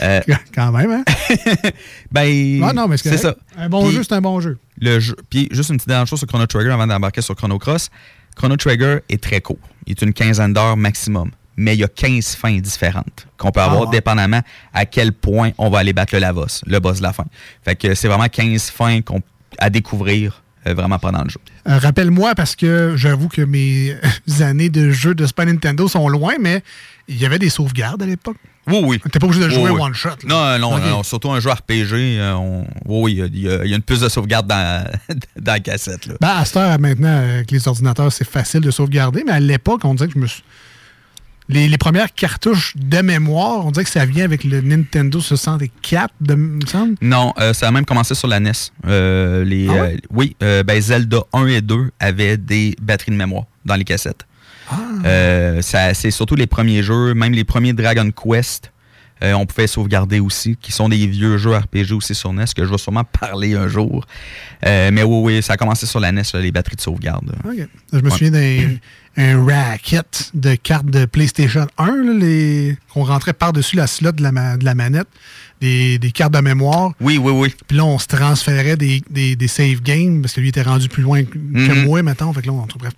[0.00, 0.20] Euh,
[0.54, 1.04] Quand même, hein?
[2.12, 3.36] ben, Ah non, mais c'est ça.
[3.56, 4.58] Un bon jeu, c'est un bon jeu.
[4.80, 5.16] Le jeu.
[5.30, 7.90] Puis juste une petite dernière chose sur Chrono Trigger avant d'embarquer sur Chrono Cross.
[8.36, 9.58] Chrono Trigger est très court.
[9.86, 11.30] Il est une quinzaine d'heures maximum.
[11.56, 13.90] Mais il y a 15 fins différentes qu'on peut avoir Ah.
[13.92, 14.40] dépendamment
[14.72, 17.26] à quel point on va aller battre le Lavos, le boss de la fin.
[17.64, 18.98] Fait que c'est vraiment 15 fins
[19.58, 20.42] à découvrir
[20.72, 21.40] vraiment pendant le jeu.
[21.68, 23.94] Euh, Rappelle-moi, parce que j'avoue que mes
[24.40, 26.62] années de jeux de Super Nintendo sont loin, mais
[27.08, 28.36] il y avait des sauvegardes à l'époque.
[28.66, 29.00] Oui, oui.
[29.12, 29.80] T'es pas obligé de jouer Oui, oui.
[29.82, 30.08] one shot.
[30.26, 31.92] Non, non, non, surtout un jeu RPG.
[32.18, 34.86] euh, on- oui, oui, il y, a- il y a une puce de sauvegarde dans,
[35.38, 36.06] dans la cassette.
[36.06, 36.14] Là.
[36.18, 39.82] Ben, à cette heure, maintenant, avec les ordinateurs, c'est facile de sauvegarder, mais à l'époque,
[39.84, 40.42] on disait que je me suis.
[41.48, 46.14] Les, les premières cartouches de mémoire, on dirait que ça vient avec le Nintendo 64,
[46.22, 46.94] de, il me semble?
[47.02, 48.52] Non, euh, ça a même commencé sur la NES.
[48.86, 49.78] Euh, les, Ah ouais?
[49.94, 53.84] euh, oui, euh, ben Zelda 1 et 2 avaient des batteries de mémoire dans les
[53.84, 54.26] cassettes.
[54.70, 54.76] Ah.
[55.04, 58.72] Euh, c'est surtout les premiers jeux, même les premiers Dragon Quest,
[59.24, 62.64] euh, on pouvait sauvegarder aussi, qui sont des vieux jeux RPG aussi sur NES, que
[62.64, 64.06] je vais sûrement parler un jour.
[64.66, 67.32] Euh, mais oui, oui, ça a commencé sur la NES, là, les batteries de sauvegarde.
[67.44, 68.10] Je me Ouais.
[68.10, 68.76] souviens d'un
[69.16, 74.22] un racket de cartes de PlayStation 1, là, les, qu'on rentrait par-dessus la slot de
[74.24, 75.06] la, ma- de la manette,
[75.60, 76.90] des, des cartes de mémoire.
[77.00, 77.54] Oui, oui, oui.
[77.68, 80.88] Puis là, on se transférait des, des, des save games parce que lui était rendu
[80.88, 81.84] plus loin que, Mhm.
[81.84, 82.32] moi, maintenant.
[82.32, 82.92] Fait que là, on, bref,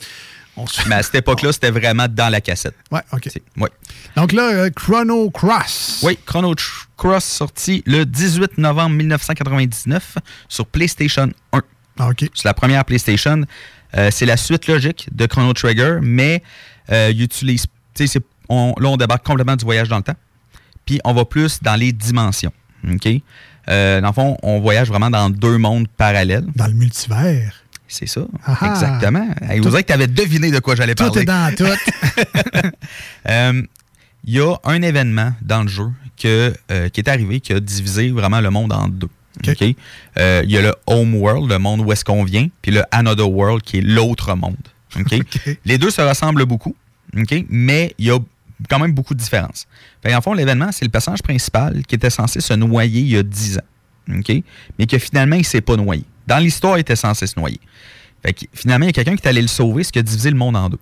[0.56, 2.74] on se Mais à cette époque-là, c'était vraiment dans la cassette.
[2.90, 3.28] Ouais, OK.
[3.58, 3.68] Ouais.
[4.16, 6.00] Donc là, euh, Chrono Cross.
[6.02, 6.54] Oui, Chrono
[6.96, 10.16] Cross sorti le 18 novembre 1999
[10.48, 11.62] sur PlayStation 1.
[11.98, 12.24] Ah, OK.
[12.34, 13.42] C'est la première PlayStation.
[13.96, 16.42] Euh, c'est la suite logique de Chrono Trigger, mais
[16.90, 17.66] euh, il utilise.
[18.48, 20.16] on- Là, on débarque complètement du voyage dans le temps.
[20.84, 22.52] Puis on va plus dans les dimensions.
[22.88, 23.08] OK?
[23.68, 26.46] Dans le fond, on voyage vraiment dans deux mondes parallèles.
[26.54, 27.52] Dans le multivers.
[27.88, 28.22] C'est ça.
[28.44, 28.70] Ah ah.
[28.70, 29.28] Exactement.
[29.48, 31.22] Hey, vous Tout- dirait que tu avais deviné de quoi j'allais Tout parler.
[31.22, 31.64] est dans tout.
[33.28, 33.62] Euh,
[34.24, 35.86] Il y a un événement dans le jeu
[36.20, 39.08] que, euh, qui est arrivé qui a divisé vraiment le monde en deux.
[39.46, 42.82] Euh, Il y a le Home World, le monde où est-ce qu'on vient, puis le
[42.90, 44.56] Another World, qui est l'autre monde.
[45.64, 46.74] Les deux se ressemblent beaucoup,
[47.50, 48.18] mais il y a
[48.68, 49.66] quand même beaucoup de différences.
[50.08, 53.22] En fond, l'événement, c'est le personnage principal qui était censé se noyer il y a
[53.22, 54.12] 10 ans.
[54.78, 56.04] Mais que finalement, il ne s'est pas noyé.
[56.26, 57.60] Dans l'histoire, il était censé se noyer.
[58.22, 60.02] Fait que, finalement, il y a quelqu'un qui est allé le sauver, ce qui a
[60.02, 60.78] divisé le monde en deux.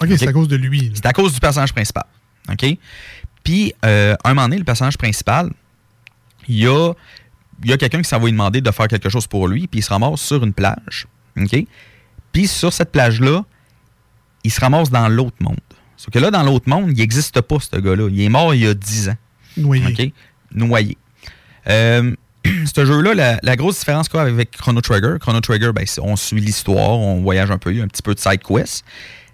[0.00, 0.92] OK, c'est à cause de lui.
[0.94, 2.04] C'est à cause du personnage principal.
[2.50, 2.64] OK?
[3.42, 5.50] Puis, euh, un moment donné, le personnage principal,
[6.48, 6.92] il y a,
[7.62, 9.66] il y a quelqu'un qui s'en va lui demander de faire quelque chose pour lui,
[9.66, 11.06] puis il se ramasse sur une plage.
[11.38, 11.64] OK?
[12.32, 13.44] Puis, sur cette plage-là,
[14.44, 15.60] il se ramasse dans l'autre monde.
[15.96, 18.08] Sauf que là, dans l'autre monde, il n'existe pas, ce gars-là.
[18.10, 19.16] Il est mort il y a 10 ans.
[19.56, 19.86] Noyé.
[19.86, 20.12] OK?
[20.54, 20.98] Noyé.
[21.68, 22.14] Euh,
[22.74, 26.40] ce jeu-là, la, la grosse différence a avec Chrono Trigger, Chrono Trigger, ben, on suit
[26.40, 28.84] l'histoire, on voyage un peu, il y a un petit peu de side quest.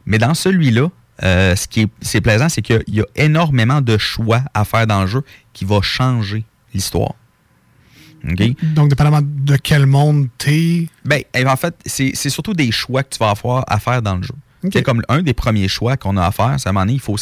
[0.06, 0.88] Mais dans celui-là,
[1.22, 5.02] euh, ce qui est, plaisant, c'est qu'il y a énormément de choix à faire dans
[5.02, 6.44] le jeu qui va changer
[6.74, 7.14] l'histoire.
[8.24, 10.88] Donc, dépendamment de quel monde t'es.
[11.04, 14.16] Ben, eh, en fait, c'est surtout des choix que tu vas avoir à faire dans
[14.16, 14.34] le jeu.
[14.72, 16.94] C'est comme un des premiers choix qu'on a à faire, c'est à un moment donné,
[16.94, 17.16] il faut,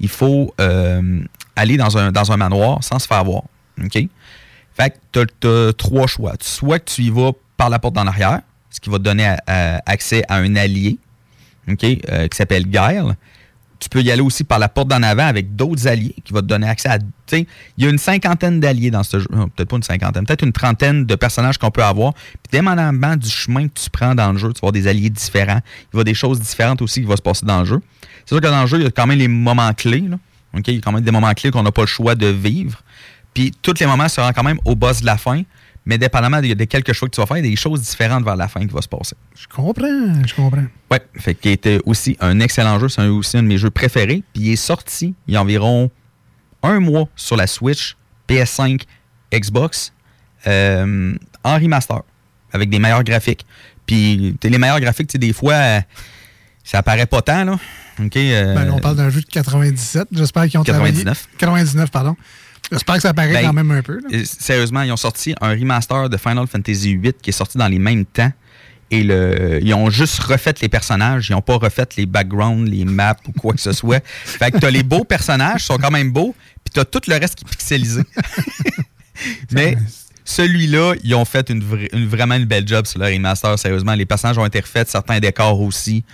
[0.00, 1.20] il faut euh,
[1.54, 3.44] aller dans un, dans un manoir sans se faire voir.
[4.76, 6.34] Fait que tu as, trois choix.
[6.40, 9.26] Soit que tu y vas par la porte en arrière, ce qui va te donner
[9.46, 10.98] à- accès à un allié,
[11.70, 13.16] OK, euh, qui s'appelle Guile.
[13.80, 16.40] Tu peux y aller aussi par la porte d'en avant avec d'autres alliés qui vont
[16.40, 16.98] te donner accès à.
[17.32, 17.44] Il
[17.78, 19.26] y a une cinquantaine d'alliés dans ce jeu.
[19.32, 22.14] Euh, Peut-être pas une cinquantaine, peut-être une trentaine de personnages qu'on peut avoir.
[22.14, 25.10] Puis, dépendamment du chemin que tu prends dans le jeu, tu vas avoir des alliés
[25.10, 25.58] différents.
[25.58, 27.80] Il va y avoir des choses différentes aussi qui vont se passer dans le jeu.
[28.24, 30.04] C'est sûr que dans le jeu, il y a quand même les moments clés.
[30.66, 32.80] Il y a quand même des moments clés qu'on n'a pas le choix de vivre.
[33.34, 35.42] Puis tous les moments seront quand même au boss de la fin.
[35.86, 37.82] Mais dépendamment des, des quelques choix que tu vas faire, il y a des choses
[37.82, 39.16] différentes vers la fin qui vont se passer.
[39.36, 40.64] Je comprends, je comprends.
[40.90, 42.88] Ouais, fait qu'il était aussi un excellent jeu.
[42.88, 44.22] C'est aussi un de mes jeux préférés.
[44.32, 45.90] Puis il est sorti il y a environ
[46.62, 48.80] un mois sur la Switch, PS5,
[49.34, 49.92] Xbox,
[50.46, 52.00] euh, en remaster,
[52.52, 53.44] avec des meilleurs graphiques.
[53.84, 55.80] Puis les meilleurs graphiques, tu sais, des fois, euh,
[56.62, 57.58] ça apparaît pas tant, là.
[58.02, 58.16] OK?
[58.16, 60.08] euh, Ben, on parle d'un jeu de 97.
[60.12, 61.02] J'espère qu'ils ont 99.
[61.02, 61.36] travaillé.
[61.36, 62.16] 99, pardon.
[62.72, 63.96] J'espère que ça apparaît Ben, quand même un peu.
[63.96, 64.08] là.
[64.12, 67.68] euh, Sérieusement, ils ont sorti un remaster de Final Fantasy VIII qui est sorti dans
[67.68, 68.32] les mêmes temps.
[68.90, 71.28] Et le, ils ont juste refait les personnages.
[71.28, 74.04] Ils n'ont pas refait les backgrounds, les maps ou quoi que ce soit.
[74.24, 76.34] Fait que tu as les beaux personnages, ils sont quand même beaux.
[76.64, 78.02] Puis tu as tout le reste qui est pixelisé.
[79.52, 79.76] Mais
[80.24, 83.58] celui-là, ils ont fait une, vra- une- vraiment une belle job sur le remaster.
[83.58, 86.04] Sérieusement, les personnages ont été refaits, certains décors aussi.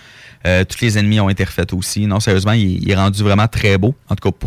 [0.45, 2.07] Euh, tous les ennemis ont été refaits aussi.
[2.07, 3.95] Non, sérieusement, il, est rendu vraiment très beau.
[4.09, 4.37] En tout cas,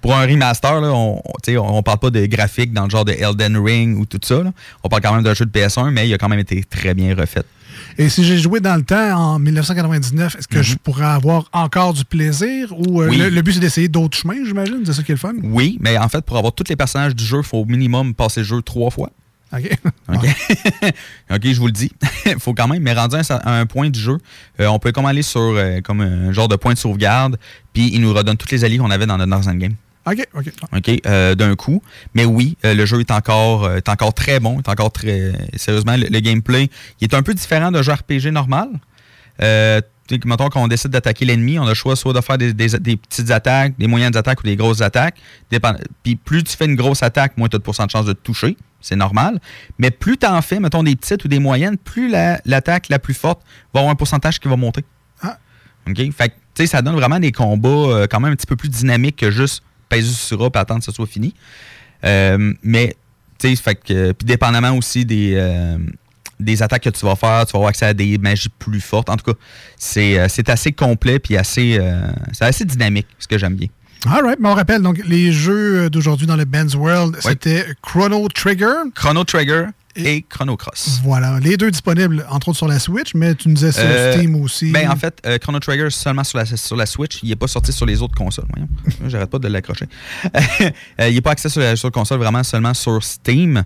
[0.00, 3.96] pour, un remaster, on ne parle pas de graphiques dans le genre de Elden Ring
[3.98, 4.42] ou tout ça.
[4.82, 6.94] On parle quand même d'un jeu de PS1, mais il a quand même été très
[6.94, 7.44] bien refait.
[7.98, 11.92] Et si j'ai joué dans le temps, en 1999, est-ce que je pourrais avoir encore
[11.94, 13.10] du plaisir ou euh, Mhm.
[13.10, 13.16] Oui.
[13.18, 14.80] le, le but c'est d'essayer d'autres chemins, j'imagine?
[14.84, 15.34] C'est ça qui est le fun?
[15.42, 18.14] Oui, mais en fait, pour avoir tous les personnages du jeu, il faut au minimum
[18.14, 19.10] passer le jeu trois fois.
[19.52, 19.70] OK.
[20.08, 20.26] OK,
[21.30, 21.92] OK, je vous le dis.
[22.26, 24.18] Il faut quand même, mais rendu à un, cer- à un point du jeu,
[24.60, 27.36] euh, on peut comme aller sur euh, comme un genre de point de sauvegarde,
[27.72, 29.74] puis il nous redonne tous les alliés qu'on avait dans notre Northern Game.
[30.06, 30.46] OK, OK.
[30.76, 31.82] OK, euh, d'un coup.
[32.14, 35.32] Mais oui, euh, le jeu est encore, euh, est encore très bon, est encore très.
[35.56, 36.68] Sérieusement, le, le gameplay,
[37.00, 38.68] il est un peu différent d'un jeu RPG normal.
[40.26, 42.96] Mettons qu'on décide d'attaquer l'ennemi, on a le choix soit de faire des, des- des
[42.98, 45.16] petites attaques, des moyennes attaques ou des grosses attaques.
[45.50, 48.04] Dépend- Puis plus tu fais une grosse attaque, moins tu as de pourcent de chance
[48.04, 48.58] de te toucher.
[48.82, 49.40] C'est normal.
[49.78, 52.98] Mais plus tu en fais, mettons des petites ou des moyennes, plus la- l'attaque la,
[52.98, 53.40] plus forte
[53.72, 54.84] va avoir un pourcentage qui va monter.
[55.22, 55.38] Ah.
[55.88, 55.96] OK?
[56.12, 59.30] Fait que, ça donne vraiment des combats quand même un petit peu plus dynamiques que
[59.30, 59.62] juste
[60.02, 61.34] sur A et attendre que ce soit fini.
[62.04, 62.96] Euh, mais,
[63.38, 64.12] tu sais, fait que.
[64.12, 65.78] Puis, dépendamment aussi des, euh,
[66.40, 69.08] des attaques que tu vas faire, tu vas avoir accès à des magies plus fortes.
[69.08, 69.38] En tout cas,
[69.76, 73.68] c'est euh, c'est assez complet puis assez, euh, c'est assez dynamique, ce que j'aime bien.
[74.06, 78.28] All right, mais on rappelle, donc les jeux d'aujourd'hui dans le Ben's World, c'était Chrono
[78.28, 78.90] Trigger.
[78.94, 79.66] Chrono Trigger
[79.96, 81.00] et, Chrono Cross.
[81.02, 84.12] Voilà, les deux disponibles, entre autres sur la Switch, mais tu nous disais sur Euh,
[84.12, 84.70] Steam aussi.
[84.72, 87.20] Ben, en fait, euh, Chrono Trigger seulement sur la, sur la Switch.
[87.22, 88.46] Il n'est pas sorti sur les autres consoles.
[88.52, 88.68] Voyons.
[89.08, 89.86] J'arrête pas de l'accrocher.
[91.00, 93.64] Euh, il n'est pas accès sur la, sur la console, vraiment seulement sur Steam.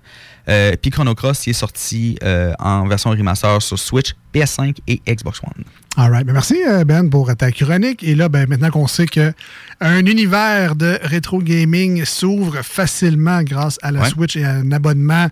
[0.49, 2.17] Euh, Puis Chrono Cross, il est sorti
[2.59, 5.65] en version remaster sur Switch, PS5 et Xbox One.
[5.97, 6.27] All right.
[6.27, 6.57] Ben, merci,
[6.87, 8.03] Ben, pour ta chronique.
[8.03, 9.33] Et là, ben, maintenant qu'on sait que
[9.81, 14.09] un univers de rétro gaming s'ouvre facilement grâce à la Ouais.
[14.11, 15.29] Switch et à un abonnement,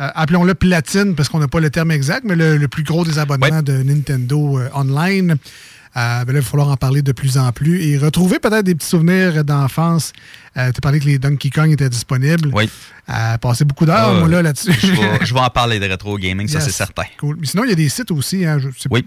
[0.00, 3.04] euh, appelons-le platine, parce qu'on n'a pas le terme exact, mais le, le plus gros
[3.04, 5.36] des abonnements de Nintendo euh, online.
[5.96, 8.64] Euh, ben là, il va falloir en parler de plus en plus et retrouver peut-être
[8.64, 10.12] des petits souvenirs d'enfance.
[10.56, 12.50] tu parlé que les Donkey Kong étaient disponibles.
[12.52, 12.68] Oui.
[13.08, 14.72] Euh, passé beaucoup d'heures, Ah, moi, là, là-dessus.
[14.72, 17.04] Je vais, je vais en parler de rétro gaming, ça c'est certain.
[17.20, 17.36] Cool.
[17.38, 18.44] Mais sinon, il y a des sites aussi.
[18.44, 19.06] Hein, je, Oui.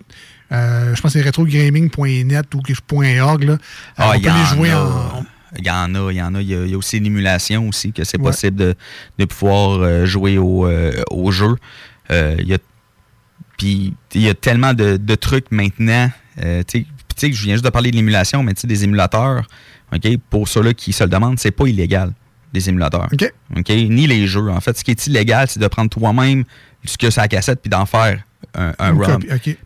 [0.49, 2.61] je pense que c'est retrogaming.net ou
[3.21, 3.43] .org.
[3.43, 3.57] Là.
[3.97, 4.81] Ah, on il peut y les en jouer a.
[4.85, 5.25] en.
[5.57, 6.41] Il y en a, il y en a.
[6.41, 8.25] Il y a, il y a aussi l'émulation aussi, que c'est Ouais.
[8.31, 8.75] possible de,
[9.17, 11.55] de pouvoir euh, jouer au, euh, au jeu.
[12.11, 12.57] Euh, il y a
[13.57, 16.09] puis il y a tellement de, de trucs maintenant.
[16.43, 16.85] Euh, tu
[17.15, 19.47] sais, je viens juste de parler de l'émulation, mais tu sais, des émulateurs,
[19.93, 22.11] OK, pour ceux-là qui se le demandent, c'est pas illégal,
[22.53, 23.07] les émulateurs.
[23.11, 23.33] OK.
[23.57, 23.69] OK?
[23.69, 24.49] Ni les jeux.
[24.51, 26.43] En fait, ce qui est illégal, c'est de prendre toi-même
[26.85, 28.21] ce que c'est la cassette puis d'en faire
[28.53, 29.19] un, un ROM.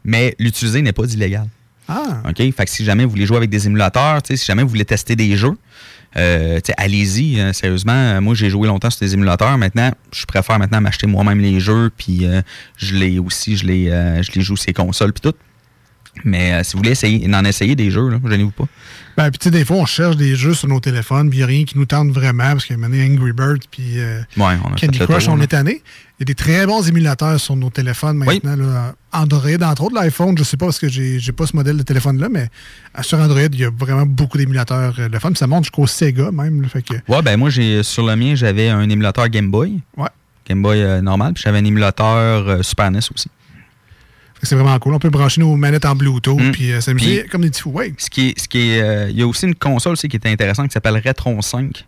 [0.06, 1.48] Mais l'utiliser n'est pas illégal.
[1.92, 2.30] Ah.
[2.30, 2.38] OK?
[2.38, 5.16] Fait que si jamais vous voulez jouer avec des émulateurs, si jamais vous voulez tester
[5.16, 5.58] des jeux,
[6.18, 7.40] euh, allez-y.
[7.40, 9.58] hein, sérieusement, Euh, moi, j'ai joué longtemps sur des émulateurs.
[9.58, 12.42] Maintenant, je préfère maintenant m'acheter moi-même les jeux, puis euh,
[12.78, 13.86] je les aussi, je les,
[14.22, 15.38] je les joue sur les consoles, puis tout.
[16.26, 18.66] Mais si vous voulez essayer, en essayer des jeux, gênez-vous pas.
[19.16, 21.42] Ben, puis tu sais, des fois, on cherche des jeux sur nos téléphones, puis il
[21.42, 23.96] n'y a rien qui nous tente vraiment, parce qu'il y a Angry Birds, puis
[24.36, 25.82] Ouais, Candy Crush, on est tanné.
[26.22, 28.56] Il y a des très bons émulateurs sur nos téléphones maintenant.
[28.56, 28.94] là.
[29.12, 31.82] Android, entre autres, l'iPhone, je sais pas parce que j'ai j'ai pas ce modèle de
[31.82, 32.48] téléphone-là, mais
[32.96, 35.32] euh, sur Android, il y a vraiment beaucoup d'émulateurs euh, de fun.
[35.34, 36.62] Ça monte jusqu'au Sega même.
[36.62, 39.80] là, fait que, Ouais, ben moi, j'ai sur le mien, j'avais un émulateur Game Boy.
[39.98, 40.10] Ouais.
[40.48, 43.30] Game Boy euh, normal, puis j'avais un émulateur euh, Super NES aussi.
[44.44, 44.94] c'est vraiment cool.
[44.94, 46.52] On peut brancher nos manettes en Bluetooth, Mm.
[46.52, 47.72] puis euh, s'amuser comme des petits fous.
[47.72, 47.94] Ouais.
[47.98, 50.18] Ce qui est, ce qui est, euh, il y a aussi une console aussi qui
[50.18, 51.86] est intéressante qui s'appelle Retron 5,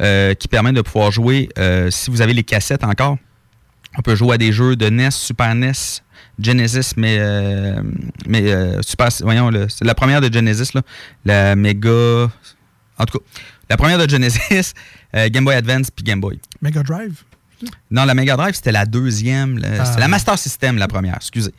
[0.00, 3.16] euh, qui permet de pouvoir jouer, euh, si vous avez les cassettes encore,
[3.98, 5.72] on peut jouer à des jeux de NES, Super NES,
[6.40, 7.82] Genesis, mais, euh,
[8.26, 10.82] mais euh, Super, voyons, le- c'est la première de Genesis, là,
[11.24, 12.30] la Mega,
[12.98, 13.24] en tout cas,
[13.68, 14.72] la première de Genesis,
[15.16, 16.38] euh, Game Boy Advance puis Game Boy.
[16.62, 17.22] Mega Drive?
[17.90, 19.58] Non, la Mega Drive, c'était la deuxième.
[19.58, 19.84] la- Ah.
[19.84, 21.52] C'était la Master System, la première, excusez.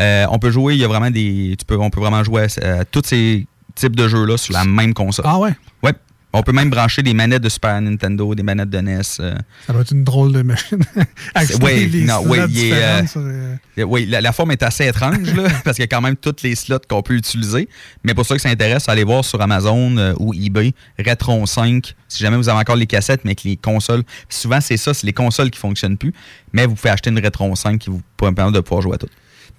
[0.00, 1.54] Euh, on peut jouer, il y a vraiment des.
[1.58, 4.64] Tu peux, on peut vraiment jouer à, à tous ces types de jeux-là sur la
[4.64, 5.26] même console.
[5.28, 5.52] Ah ouais?
[5.82, 5.92] Ouais.
[6.34, 9.00] On peut même brancher des manettes de Super Nintendo, des manettes de NES.
[9.20, 9.34] euh.
[9.66, 10.78] Ça doit être une drôle de machine.
[11.36, 15.82] Les non, est, euh, euh, Oui, la, la forme est assez étrange, là, parce qu'il
[15.82, 17.68] y a quand même tous les slots qu'on peut utiliser.
[18.04, 22.22] Mais pour ceux qui s'intéressent, allez voir sur Amazon euh, ou eBay, Retron 5, si
[22.22, 25.12] jamais vous avez encore les cassettes, mais que les consoles, souvent c'est ça, c'est les
[25.12, 26.12] consoles qui ne fonctionnent plus,
[26.52, 29.08] mais vous pouvez acheter une Retron 5 qui vous permet de pouvoir jouer à tout.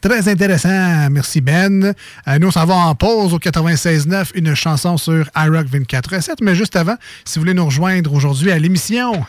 [0.03, 1.09] Très intéressant.
[1.11, 1.93] Merci, Ben.
[2.27, 6.39] Euh, nous, on s'en va en pause au 96.9, une chanson sur iRock 24.7.
[6.41, 9.25] Mais juste avant, si vous voulez nous rejoindre aujourd'hui à l'émission,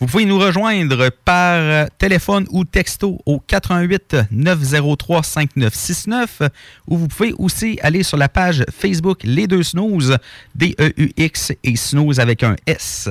[0.00, 6.42] Vous pouvez nous rejoindre par téléphone ou texto au 88 903 5969
[6.86, 10.18] ou vous pouvez aussi aller sur la page Facebook Les Deux Snooze,
[10.54, 13.08] D-E-U-X et Snooze avec un S.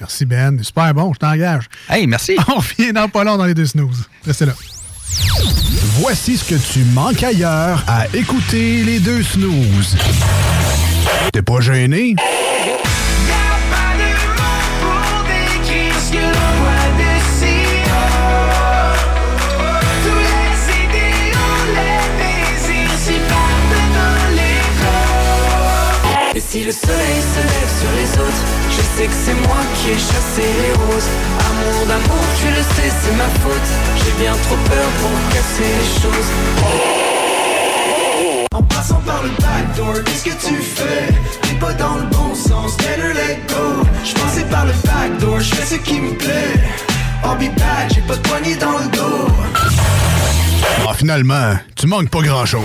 [0.00, 0.60] merci, Ben.
[0.64, 1.68] Super bon, je t'engage.
[1.88, 2.34] Hey, merci.
[2.48, 4.08] On revient dans pas long dans les deux snooze.
[4.26, 4.54] Restez là.
[5.98, 9.96] Voici ce que tu manques ailleurs à écouter les deux snooze.
[11.32, 12.16] T'es pas gêné?
[26.46, 28.44] Si le soleil se lève sur les autres,
[28.96, 31.10] sais que c'est moi qui ai chassé les roses.
[31.48, 33.70] Amour d'amour, tu le sais, c'est ma faute.
[33.98, 36.30] J'ai bien trop peur pour casser les choses.
[38.54, 41.08] En passant par le backdoor, qu'est-ce que tu fais?
[41.42, 43.82] T'es pas dans le bon sens, better let go.
[44.04, 46.54] Je passais par le backdoor, je fais ce qui me plaît.
[47.24, 49.28] I'll be back, j'ai pas de poignée dans le dos.
[50.86, 52.64] Ah, finalement, tu manques pas grand-chose.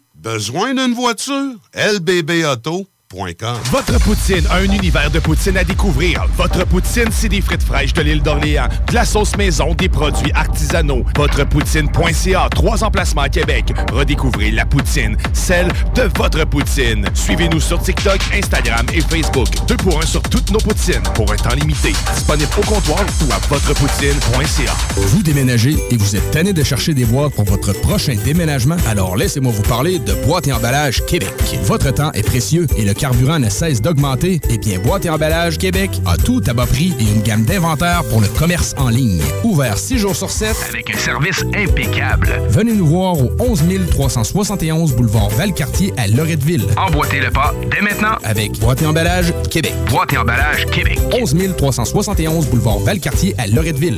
[0.21, 1.55] Besoin d'une voiture?
[1.73, 2.90] LBBauto.com.
[3.13, 6.25] Votre poutine, un univers de poutine à découvrir.
[6.37, 10.31] Votre poutine, c'est des frites fraîches de l'île d'Orléans, de la sauce maison, des produits
[10.33, 11.03] artisanaux.
[11.17, 13.65] Votrepoutine.ca, trois emplacements à Québec.
[13.91, 17.05] Redécouvrez la poutine, celle de votre poutine.
[17.13, 19.49] Suivez-nous sur TikTok, Instagram et Facebook.
[19.67, 21.91] Deux pour un sur toutes nos poutines, pour un temps limité.
[22.15, 24.73] Disponible au comptoir ou à votrepoutine.ca.
[24.95, 28.77] Vous déménagez et vous êtes tanné de chercher des boîtes pour votre prochain déménagement?
[28.87, 31.33] Alors laissez-moi vous parler de Boîte et Emballage Québec.
[31.63, 34.39] Votre temps est précieux et le carburant ne cesse d'augmenter.
[34.51, 38.03] Eh bien, Boîte et Emballage Québec a tout à bas prix et une gamme d'inventaires
[38.03, 39.23] pour le commerce en ligne.
[39.43, 42.29] Ouvert 6 jours sur 7 avec un service impeccable.
[42.49, 46.67] Venez nous voir au 11 371 boulevard Valcartier à Loretteville.
[46.77, 49.73] Emboîtez le pas dès maintenant avec Boîte et Emballage Québec.
[49.89, 50.99] Boîte et Emballage Québec.
[51.19, 53.97] 11 371 boulevard Valcartier à Loretteville.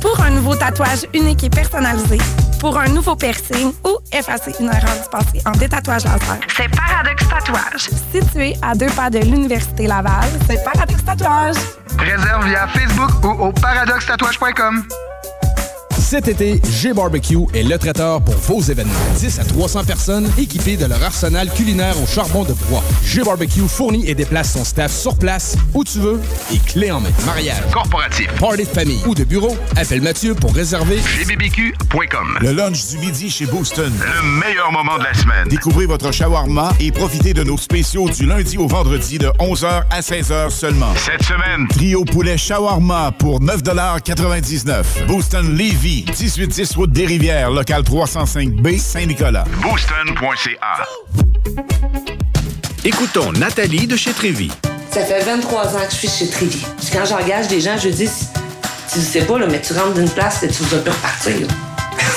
[0.00, 2.18] Pour un nouveau tatouage unique et personnalisé,
[2.60, 7.28] pour un nouveau piercing ou effacer une erreur du passé en détatouage laser, c'est Paradox
[7.28, 7.90] Tatouage.
[8.12, 11.56] Situé à deux pas de l'Université Laval, c'est Paradox Tatouage.
[11.98, 14.84] Réserve via Facebook ou au paradoxtatouage.com.
[16.08, 18.94] Cet été, G-Barbecue est le traiteur pour vos événements.
[19.18, 22.82] 10 à 300 personnes équipées de leur arsenal culinaire au charbon de bois.
[23.04, 26.18] G-Barbecue fournit et déplace son staff sur place, où tu veux,
[26.50, 27.10] et clé en main.
[27.26, 32.38] Mariage, corporatif, party de famille ou de bureau, appelle Mathieu pour réserver gbbq.com.
[32.40, 33.92] Le lunch du midi chez Booston.
[34.00, 35.48] Le meilleur moment de la semaine.
[35.50, 40.00] Découvrez votre shawarma et profitez de nos spéciaux du lundi au vendredi de 11h à
[40.00, 40.94] 16h seulement.
[40.96, 48.78] Cette semaine, Trio poulet shawarma pour 9,99 Booston Levy, 1810 route des Rivières, local 305B,
[48.78, 49.44] Saint-Nicolas.
[49.62, 50.86] booston.ca.
[52.84, 54.50] Écoutons Nathalie de chez Trévy.
[54.90, 56.64] Ça fait 23 ans que je suis chez Trévy.
[56.92, 58.08] Quand j'engage des gens, je dis,
[58.92, 61.34] tu sais pas, là, mais tu rentres d'une place et tu vas plus repartir.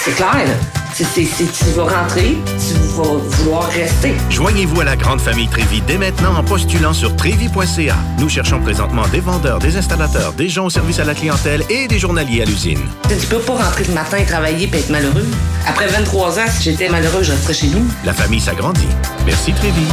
[0.04, 0.81] C'est clair, là.
[0.94, 4.14] C'est- tu vas rentrer, tu vas vouloir rester.
[4.30, 7.96] Joignez-vous à la grande famille Trévy dès maintenant en postulant sur trévy.ca.
[8.20, 11.88] Nous cherchons présentement des vendeurs, des installateurs, des gens au service à la clientèle et
[11.88, 12.82] des journaliers à l'usine.
[13.08, 15.26] Tu peux pas rentrer le matin et travailler et être malheureux.
[15.68, 17.86] Après 23 ans, si j'étais malheureux, je resterais chez nous.
[18.04, 18.88] La famille s'agrandit.
[19.26, 19.86] Merci Trévy.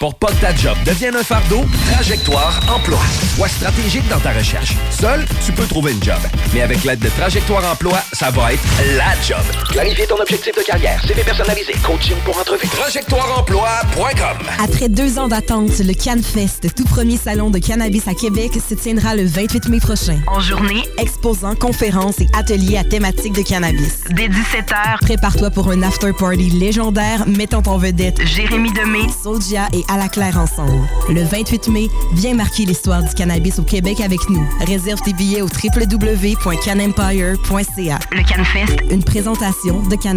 [0.00, 2.98] Pour pas que ta job devienne un fardeau, Trajectoire Emploi.
[3.36, 4.74] Sois stratégique dans ta recherche.
[4.90, 6.18] Seul, tu peux trouver une job.
[6.52, 8.62] Mais avec l'aide de Trajectoire Emploi, ça va être
[8.96, 9.40] la job.
[9.70, 12.66] Clarifier ton objectif de carrière, CV personnalisé, coaching pour entrevue.
[12.68, 18.74] TrajectoireEmploi.com Après deux ans d'attente, le CanFest, tout premier salon de cannabis à Québec, se
[18.74, 20.18] tiendra le 28 mai prochain.
[20.26, 24.00] En journée, Exposants, conférences et ateliers à thématique de cannabis.
[24.10, 29.96] dès 17h, Prépare-toi pour un after-party légendaire mettant en vedette Jérémy Demé, Soulja et À
[29.96, 30.86] la Claire ensemble.
[31.08, 34.46] Le 28 mai, viens marquer l'histoire du cannabis au Québec avec nous.
[34.66, 37.98] Réserve tes billets au www.canempire.ca.
[38.12, 40.16] le CanFest, Une présentation de Can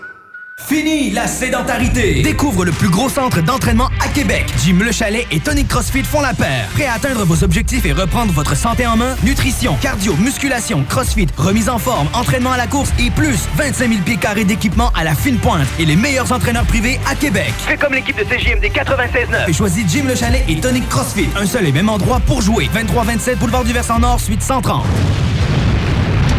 [0.67, 2.21] Fini la sédentarité!
[2.21, 4.45] Découvre le plus gros centre d'entraînement à Québec.
[4.63, 6.67] Jim Le Chalet et Tonic CrossFit font la paire.
[6.73, 9.15] Prêt à atteindre vos objectifs et reprendre votre santé en main?
[9.23, 14.01] Nutrition, cardio, musculation, CrossFit, remise en forme, entraînement à la course et plus 25 000
[14.03, 17.53] pieds carrés d'équipement à la fine pointe et les meilleurs entraîneurs privés à Québec.
[17.67, 21.27] Fais comme l'équipe de CJMD 96.9 et choisis Jim Le Chalet et Tonic CrossFit.
[21.35, 22.69] Un seul et même endroit pour jouer.
[22.73, 24.85] 23-27 Boulevard du Versant Nord, suite 130.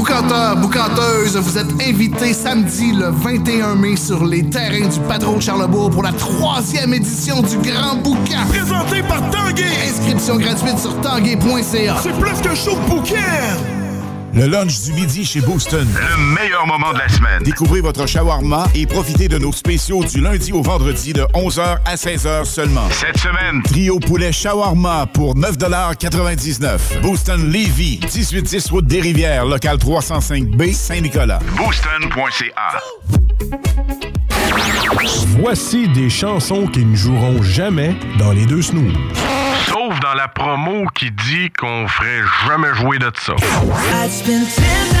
[0.00, 5.42] Boucanteur, boucanteuse, vous êtes invités samedi le 21 mai sur les terrains du Patron de
[5.42, 8.46] Charlebourg pour la troisième édition du Grand Boucan.
[8.48, 9.66] Présenté par Tanguay.
[9.86, 11.96] Inscription gratuite sur tanguay.ca.
[12.02, 13.79] C'est plus qu'un show de bouquin!
[14.32, 15.88] Le lunch du midi chez Booston.
[15.92, 17.42] Le meilleur moment de la semaine.
[17.42, 21.94] Découvrez votre shawarma et profitez de nos spéciaux du lundi au vendredi de 11h à
[21.96, 22.88] 16h seulement.
[22.90, 30.72] Cette semaine, Trio poulet shawarma pour 9,99 Booston Levy, 1810 route des Rivières, local 305B,
[30.74, 31.40] Saint-Nicolas.
[31.56, 32.80] booston.ca.
[35.40, 38.94] Voici des chansons qui ne joueront jamais dans les deux snooze.
[39.70, 43.34] Sauf dans la promo qui dit qu'on ferait jamais jouer de ça.
[43.34, 45.00] I'd spend 10,000 hours,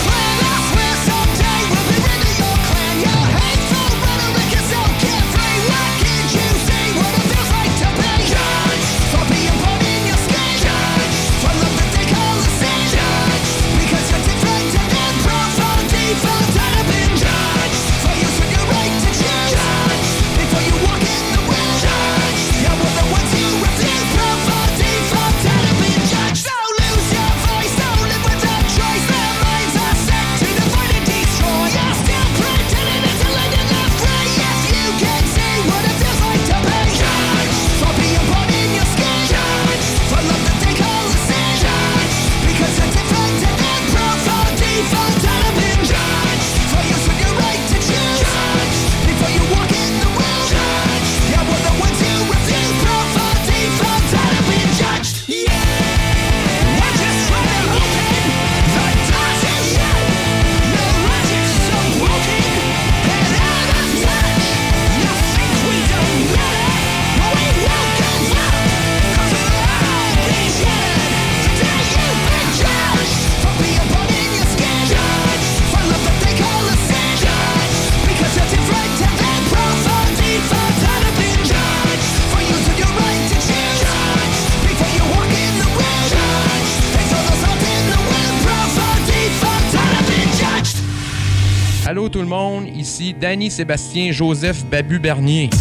[93.21, 95.51] Danny Sébastien Joseph Babu Bernier.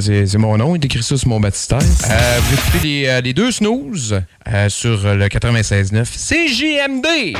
[0.00, 1.80] C'est mon nom, il écrit ça sur mon baptistère.
[1.80, 7.36] Euh, vous écoutez les, euh, les deux snooze euh, sur le 96.9 CJMD.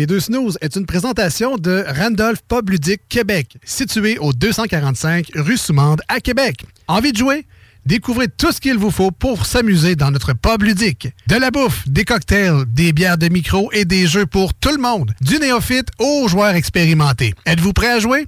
[0.00, 2.70] Les deux snooze est une présentation de Randolph Pub
[3.10, 6.64] Québec, situé au 245 rue Soumande à Québec.
[6.88, 7.44] Envie de jouer?
[7.86, 11.08] Découvrez tout ce qu'il vous faut pour s'amuser dans notre pub ludique.
[11.26, 14.80] De la bouffe, des cocktails, des bières de micro et des jeux pour tout le
[14.80, 15.12] monde.
[15.20, 17.34] Du néophyte aux joueurs expérimentés.
[17.46, 18.26] Êtes-vous prêt à jouer?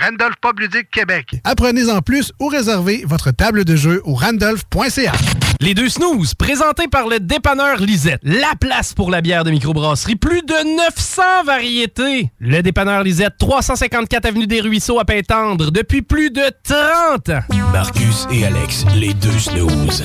[0.00, 1.40] Randolph Pub Ludique Québec.
[1.44, 5.12] Apprenez en plus ou réservez votre table de jeu au randolph.ca.
[5.60, 8.20] Les deux snooze, présentés par le dépanneur Lisette.
[8.24, 10.16] La place pour la bière de microbrasserie.
[10.16, 12.32] Plus de 900 variétés.
[12.40, 17.42] Le dépanneur Lisette, 354 Avenue des Ruisseaux à Pintendre, depuis plus de 30 ans.
[17.72, 20.04] Marcus et Alex, les deux snooze.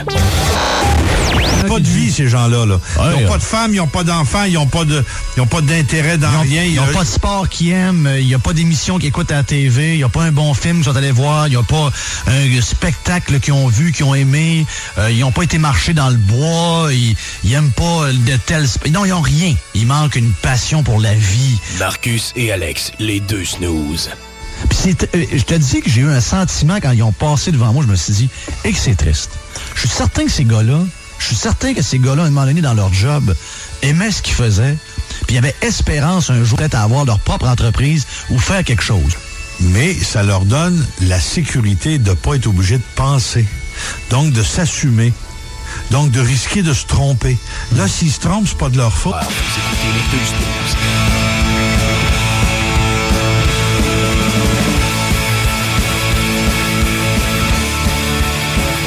[1.67, 2.65] Pas de vie, ces gens-là.
[2.65, 2.79] Là.
[2.97, 5.03] Ils n'ont pas de femmes, ils n'ont pas d'enfants, ils n'ont pas de,
[5.35, 6.63] ils ont pas d'intérêt dans rien.
[6.63, 9.38] Ils n'ont pas de sport qu'ils aiment, il n'y a pas d'émission qu'ils écoutent à
[9.38, 11.57] la TV, il n'y a pas un bon film qu'ils sont allés voir, il n'y
[11.57, 11.91] a pas
[12.27, 14.65] un spectacle qu'ils ont vu, qu'ils ont aimé,
[14.97, 17.15] euh, ils n'ont pas été marcher dans le bois, ils
[17.49, 18.67] n'aiment pas de tels...
[18.91, 19.53] Non, ils n'ont rien.
[19.73, 21.57] Il manque une passion pour la vie.
[21.79, 24.09] Marcus et Alex, les deux snooze.
[25.15, 27.83] Euh, je te dis que j'ai eu un sentiment quand ils ont passé devant moi,
[27.85, 28.29] je me suis dit,
[28.63, 29.31] et que c'est triste.
[29.75, 30.79] Je suis certain que ces gars-là,
[31.19, 33.35] je suis certain que ces gars-là, à un moment donné, dans leur job,
[33.81, 34.77] aimaient ce qu'ils faisaient,
[35.25, 38.83] puis ils avaient espérance un jour peut-être à avoir leur propre entreprise ou faire quelque
[38.83, 39.13] chose.
[39.59, 43.45] Mais ça leur donne la sécurité de ne pas être obligé de penser.
[44.09, 45.13] Donc, de s'assumer.
[45.91, 47.37] Donc, de risquer de se tromper.
[47.75, 49.15] Là, s'ils se trompent, c'est pas de leur faute.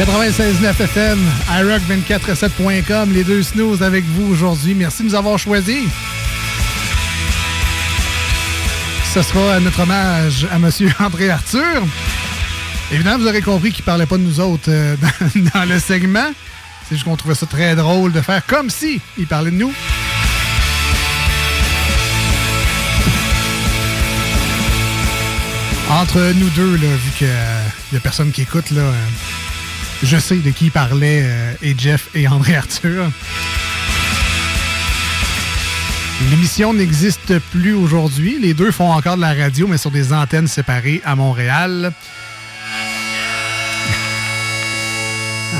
[0.00, 1.18] 96.9 FM,
[1.60, 4.72] iRock247.com, les deux snooze avec vous aujourd'hui.
[4.72, 5.84] Merci de nous avoir choisis.
[9.12, 10.70] Ce sera notre hommage à M.
[11.00, 11.82] André Arthur.
[12.90, 14.96] Évidemment, vous aurez compris qu'il ne parlait pas de nous autres euh,
[15.54, 16.30] dans, le segment.
[16.88, 19.74] C'est juste qu'on trouvait ça très drôle de faire comme si il parlait de nous.
[25.90, 27.28] Entre nous deux, là, vu qu'il
[27.92, 29.06] n'y a personne qui écoute, là, euh,
[30.02, 33.10] je sais de qui il parlait, euh, et Jeff et André Arthur.
[36.30, 38.38] L'émission n'existe plus aujourd'hui.
[38.40, 41.92] Les deux font encore de la radio, mais sur des antennes séparées à Montréal.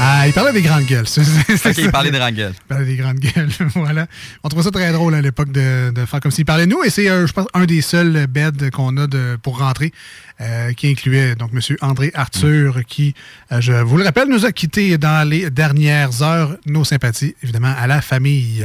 [0.02, 1.06] Ah, il parlait des grandes gueules.
[1.06, 2.52] C'est- c'est- c'est Ok, il parlait des grandes gueules.
[2.54, 4.06] Il parlait des grandes gueules, voilà.
[4.42, 6.82] On trouvait ça très drôle à l'époque de, de faire comme s'il parlait de nous.
[6.84, 9.92] Et c'est, euh, je pense, un des seuls beds qu'on a de, pour rentrer,
[10.40, 11.76] euh, qui incluait donc M.
[11.80, 13.14] André Arthur, qui,
[13.52, 16.56] euh, je vous le rappelle, nous a quittés dans les dernières heures.
[16.66, 18.64] Nos sympathies, évidemment, à la famille.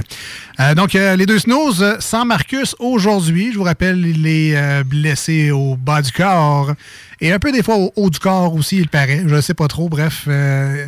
[0.59, 3.51] Euh, donc, les deux euh, sans Marcus aujourd'hui.
[3.51, 6.73] Je vous rappelle, il est blessé au bas du corps.
[7.21, 9.23] Et un peu des fois au haut du corps aussi, il paraît.
[9.25, 9.87] Je ne sais pas trop.
[9.87, 10.87] Bref, euh,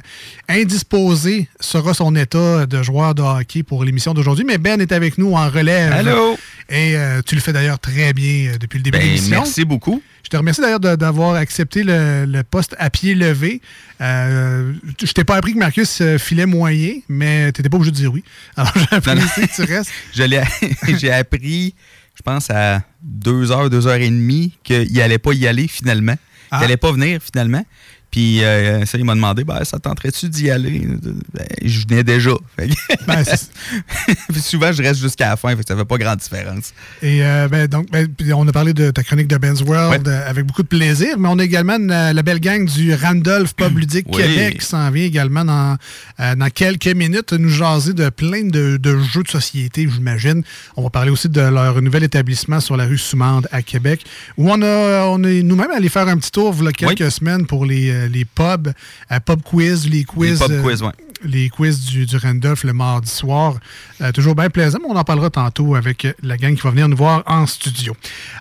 [0.49, 4.43] indisposé sera son état de joueur de hockey pour l'émission d'aujourd'hui.
[4.45, 5.91] Mais Ben est avec nous en relève.
[5.93, 6.37] Allô?
[6.69, 9.37] Et euh, tu le fais d'ailleurs très bien depuis le début Ben, de l'émission.
[9.37, 10.01] merci beaucoup.
[10.27, 13.61] Je te remercie d'ailleurs d'avoir accepté le, le poste à pied levé.
[14.01, 17.91] Euh, je t'ai pas appris que Marcus euh, filait moyen, mais tu n'étais pas obligé
[17.91, 18.25] de dire oui.
[18.57, 19.89] Alors j'apprécie que tu restes.
[20.99, 21.75] J'ai appris,
[22.13, 26.17] je pense, à deux heures, deux heures et demie, qu'il n'allait pas y aller finalement.
[26.51, 26.57] Ah.
[26.57, 27.63] Il n'allait pas venir finalement.
[28.11, 30.87] Puis euh, ça, il m'a demandé, ben, ça tenterait-tu d'y aller?
[31.33, 32.31] Ben, je venais déjà.
[32.55, 33.23] Fait que- Ben,
[34.29, 36.73] Puis souvent, je reste jusqu'à la fin, fait que ça fait pas grande différence.
[37.01, 40.29] Et euh, ben, donc, ben, on a parlé de ta chronique de Ben's World euh,
[40.29, 44.07] avec beaucoup de plaisir, mais on a également la belle gang du Randolph Pub Ludique
[44.09, 44.23] Oui.
[44.23, 45.77] Québec qui s'en vient également dans,
[46.19, 50.43] euh, dans quelques minutes nous jaser de plein de, de jeux de société, j'imagine.
[50.75, 54.03] On va parler aussi de leur nouvel établissement sur la rue Soumande à Québec,
[54.37, 57.11] où on, a, on est nous-mêmes allé faire un petit tour il y a quelques
[57.11, 58.71] semaines pour les, euh, les pubs,
[59.11, 60.39] euh, pub quiz, les quiz.
[60.39, 60.91] pub euh, quiz, ouais.
[61.23, 63.55] les quiz du, du Randolph le mardi soir.
[64.01, 66.87] Euh, toujours bien plaisant, mais on en parlera tantôt avec la gang qui va venir
[66.87, 67.95] nous voir en studio.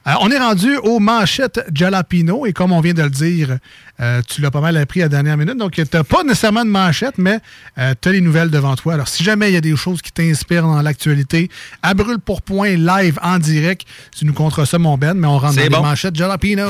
[0.07, 3.59] Euh, on est rendu aux manchettes Jalapino et comme on vient de le dire,
[4.01, 6.65] euh, tu l'as pas mal appris à la dernière minute, donc tu n'as pas nécessairement
[6.67, 7.41] de manchette, mais
[7.77, 8.93] tu as les nouvelles devant toi.
[8.95, 11.49] Alors si jamais il y a des choses qui t'inspirent dans l'actualité,
[11.83, 15.39] à brûle pour point live en direct, tu nous compteras ça mon Ben, mais on
[15.39, 15.83] rentre dans C'est les bon.
[15.83, 16.69] manchettes Jalapino.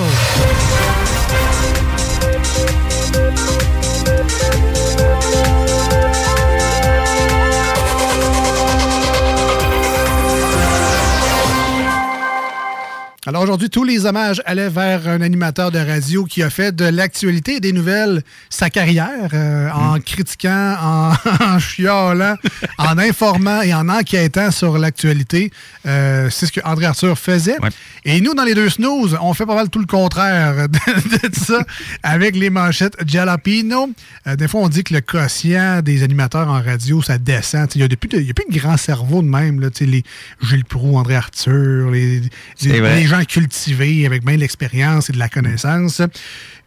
[13.29, 16.85] Alors aujourd'hui, tous les hommages allaient vers un animateur de radio qui a fait de
[16.85, 21.13] l'actualité et des nouvelles sa carrière euh, en critiquant, en,
[21.45, 22.37] en chialant,
[22.79, 25.51] en informant et en enquêtant sur l'actualité.
[25.87, 27.57] Euh, c'est ce que André Arthur faisait.
[28.05, 31.35] Et nous, dans les deux snooze, on fait pas mal tout le contraire de, de
[31.35, 31.65] ça
[32.05, 33.91] avec les manchettes Jalapino.
[34.29, 37.69] Euh, des fois, on dit que le quotient des animateurs en radio, ça descend.
[37.75, 39.61] Il n'y a, plus de- y a plus de grands cerveaux de même.
[39.61, 40.05] Là, Tu sais, les
[40.43, 42.23] Gilles Proulx, André Arthur, les,
[42.63, 46.03] les gens cultivés avec bien de l'expérience et de la connaissance.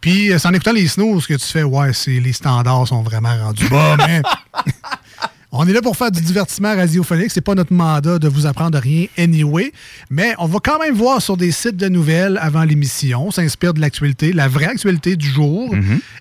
[0.02, 3.36] Puis, euh, c'est en écoutant les snooze que tu fais, ouais, les standards sont vraiment
[3.38, 4.22] rendus bas, mais
[5.52, 7.32] on est là pour faire du divertissement radiophonique.
[7.32, 9.72] C'est pas notre mandat de vous apprendre rien anyway.
[10.12, 13.28] Mais on va quand même voir sur des sites de nouvelles avant l'émission.
[13.28, 15.74] On s'inspire de l'actualité, la vraie actualité du jour.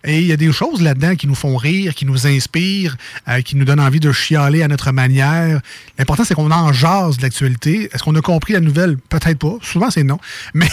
[0.05, 2.97] Et il y a des choses là-dedans qui nous font rire, qui nous inspirent,
[3.29, 5.61] euh, qui nous donnent envie de chialer à notre manière.
[5.99, 7.91] L'important, c'est qu'on en jase de l'actualité.
[7.93, 8.97] Est-ce qu'on a compris la nouvelle?
[8.97, 9.57] Peut-être pas.
[9.61, 10.19] Souvent, c'est non.
[10.55, 10.69] Mais,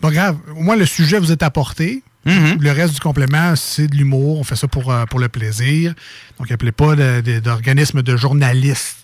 [0.00, 0.38] pas grave.
[0.56, 2.02] Au moins, le sujet vous est apporté.
[2.26, 4.38] Le reste du complément, c'est de l'humour.
[4.38, 5.94] On fait ça pour, euh, pour le plaisir.
[6.38, 8.96] Donc, appelez pas de- de- d'organisme de journalistes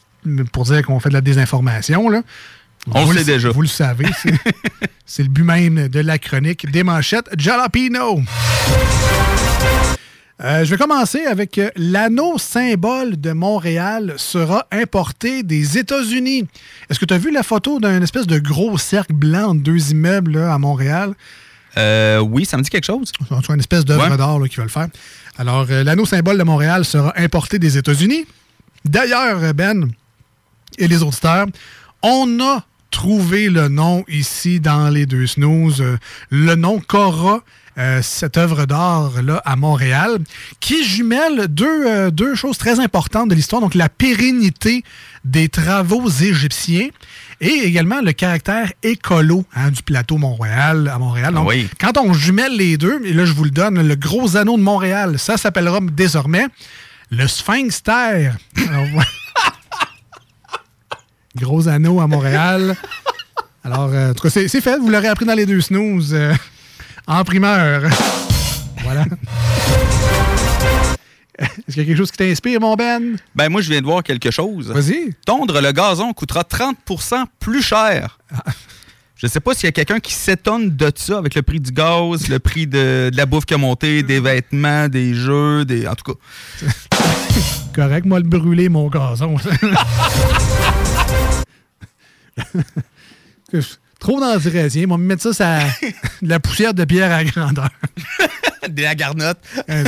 [0.53, 2.09] pour dire qu'on fait de la désinformation.
[2.11, 2.23] Là.
[2.93, 3.49] On Vous le sait déjà.
[3.51, 4.07] Vous le savez.
[5.07, 8.21] c'est- le but même de la chronique des manchettes Jalapino.
[10.45, 16.47] Euh, je vais commencer avec euh, l'anneau symbole de Montréal sera importé des États-Unis.
[16.91, 19.93] Est-ce que tu as vu la photo d'un espèce de gros cercle blanc entre deux
[19.93, 21.15] immeubles là, à Montréal?
[21.79, 23.13] Euh, oui, ça me dit quelque chose.
[23.31, 24.17] En tout cas, une espèce d'œuvre Ouais.
[24.17, 24.89] d'art qui va le faire.
[25.39, 28.25] Alors, euh, l'anneau symbole de Montréal sera importé des États-Unis.
[28.85, 29.91] D'ailleurs, Ben
[30.79, 31.47] et les auditeurs,
[32.03, 35.81] on a trouvé le nom ici dans les deux snooze.
[35.81, 35.97] euh,
[36.31, 37.41] le nom qu'aura
[38.01, 40.17] cette œuvre d'art-là à Montréal,
[40.61, 43.61] qui jumelle deux, deux choses très importantes de l'histoire.
[43.61, 44.83] Donc, la pérennité
[45.27, 46.89] des travaux égyptiens
[47.41, 51.35] et également le caractère écolo hein, du plateau Montréal à Montréal.
[51.35, 51.69] Donc, Oui.
[51.79, 54.63] quand on jumelle les deux, et là, je vous le donne, le gros anneau de
[54.63, 56.47] Montréal, ça s'appellera désormais
[57.11, 58.37] le Sphinx Terre.
[58.69, 58.87] Alors.
[61.37, 62.75] Gros anneau à Montréal.
[63.63, 64.79] Alors, euh, en tout cas, c'est c'est fait.
[64.79, 66.33] Vous l'aurez appris dans les deux snooze euh,
[67.07, 67.83] en primeur.
[68.83, 69.05] voilà.
[71.39, 73.17] Est-ce qu'il y a quelque chose qui t'inspire, mon Ben?
[73.35, 74.71] Ben, moi, je viens de voir quelque chose.
[74.71, 75.15] Vas-y.
[75.25, 78.19] Tondre le gazon coûtera 30% plus cher.
[79.17, 81.73] Je sais pas s'il y a quelqu'un qui s'étonne de ça avec le prix du
[81.73, 85.87] gaz, le prix de, de la bouffe qui a monté, des vêtements, des jeux, des.
[85.87, 86.19] En tout cas.
[87.75, 89.37] Correct, moi, le brûler, mon gazon.
[93.99, 94.87] Trop d'antiracien.
[94.87, 95.61] Moi, me mettre ça, ça
[96.23, 97.71] de la poussière de pierre à grandeur.
[98.69, 99.39] des la garnotte.
[99.69, 99.85] Eh.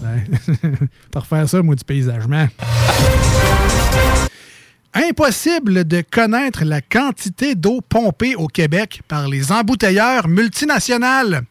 [1.10, 2.48] Pour faire ça, moi, du paysagement.
[4.92, 11.42] Impossible de connaître la quantité d'eau pompée au Québec par les embouteilleurs multinationales.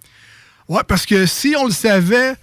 [0.67, 2.35] Ouais, parce que si on le savait,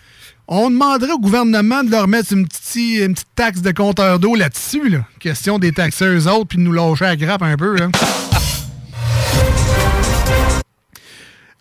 [0.48, 4.34] on demanderait au gouvernement de leur mettre une petite, une petite taxe de compteur d'eau
[4.34, 4.88] là-dessus.
[4.88, 5.04] Là.
[5.18, 7.76] Question des taxer eux autres puis de nous lâcher la grappe un peu.
[7.76, 7.88] Là.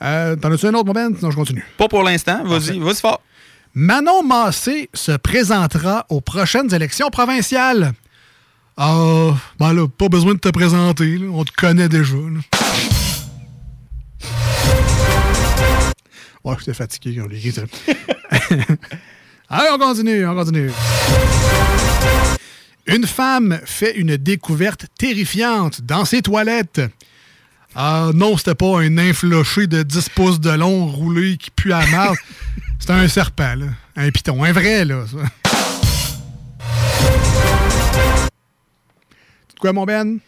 [0.01, 1.15] Euh, T'en as-tu un autre, mon Ben?
[1.17, 1.65] Sinon, je continue.
[1.77, 2.43] Pas pour l'instant.
[2.45, 3.21] Vas-y, vas-y fort.
[3.77, 7.91] Manon Massé se présentera aux prochaines élections provinciales.
[8.77, 11.27] Ah, ben là, pas besoin de te présenter, là.
[11.29, 12.15] on te connaît déjà.
[12.15, 12.39] là.
[16.45, 17.63] Ouais, j'étais fatigué on ça.
[19.49, 20.71] Allez, on continue, on continue.
[22.87, 26.79] Une femme fait une découverte terrifiante dans ses toilettes.
[27.75, 31.85] Ah non, c'était pas un infloché de 10 pouces de long roulé qui pue à
[31.87, 32.15] marde.
[32.79, 33.67] C'était un serpent, là.
[33.95, 34.43] Un piton.
[34.43, 35.17] Un vrai, là, ça.
[39.49, 40.19] C'est quoi, mon Ben?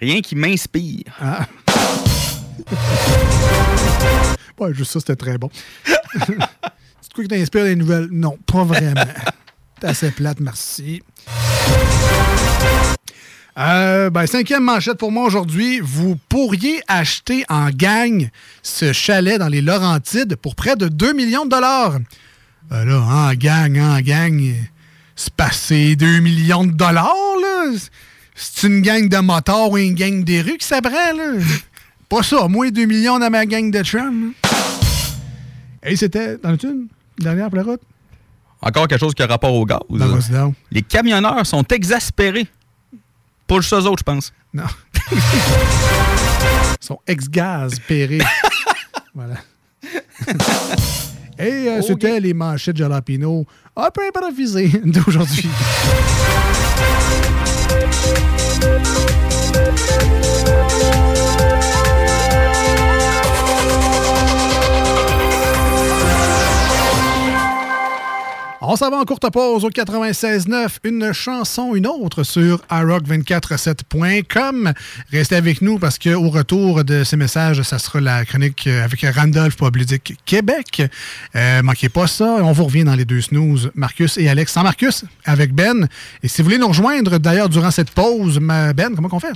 [0.00, 1.04] Rien qui m'inspire.
[1.20, 1.46] Ah.
[4.60, 5.50] ouais, juste ça, c'était très bon.
[7.00, 8.08] C'est quoi qui t'inspire des nouvelles?
[8.10, 9.00] Non, pas vraiment.
[9.80, 11.02] T'es assez plate, merci.
[13.58, 15.80] Euh, ben, cinquième manchette pour moi aujourd'hui.
[15.80, 18.28] Vous pourriez acheter en gang
[18.62, 21.98] ce chalet dans les Laurentides pour près de 2 millions de dollars.
[22.70, 24.54] Ben là, en gang, en gang,
[25.16, 27.72] c'est passé 2 millions de dollars, là.
[28.36, 31.42] C'est une gang de motards ou une gang des rues qui s'apprend, là.
[32.08, 34.34] Pas ça, moins 2 millions dans ma gang de chums.
[35.82, 36.86] Et c'était, dans le une
[37.18, 37.80] dernière pour la route?
[38.62, 39.80] Encore quelque chose qui a rapport au gaz.
[39.90, 40.52] Ben.
[40.70, 42.46] Les camionneurs sont exaspérés.
[43.48, 44.32] Pas juste eux autres, je pense.
[44.52, 44.64] Non.
[46.80, 48.18] Son ex-gaz péré.
[49.14, 49.36] voilà.
[51.38, 55.48] Et euh, c'était les manchettes Jalapino un peu improvisées d'aujourd'hui.
[68.70, 74.74] On s'en va en courte pause au 96.9, une chanson, une autre sur iRock247.com.
[75.10, 79.56] Restez avec nous parce qu'au retour de ces messages, ça sera la chronique avec Randolph
[79.56, 80.82] Public Québec.
[81.34, 82.26] Euh, manquez pas ça.
[82.42, 84.52] On vous revient dans les deux snooze, Marcus et Alex.
[84.52, 85.88] Sans Marcus, avec Ben.
[86.22, 89.32] Et si vous voulez nous rejoindre d'ailleurs durant cette pause, Ben, comment qu'on fait?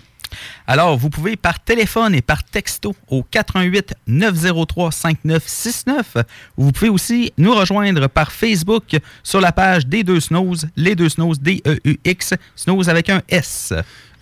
[0.67, 6.17] Alors, vous pouvez par téléphone et par texto au 88 903 5969.
[6.57, 11.09] Vous pouvez aussi nous rejoindre par Facebook sur la page des deux Snows, les deux
[11.09, 13.73] Snows, D-E-U-X, Snows avec un S.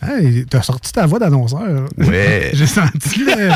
[0.03, 1.87] Hey, t'as sorti ta voix d'annonceur.
[1.99, 2.51] Ouais.
[2.55, 3.51] J'ai senti le,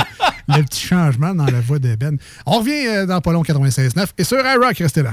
[0.48, 2.18] le petit changement dans la voix de Ben.
[2.44, 5.12] On revient euh, dans pas long 96.9 et sur iRock, restez là.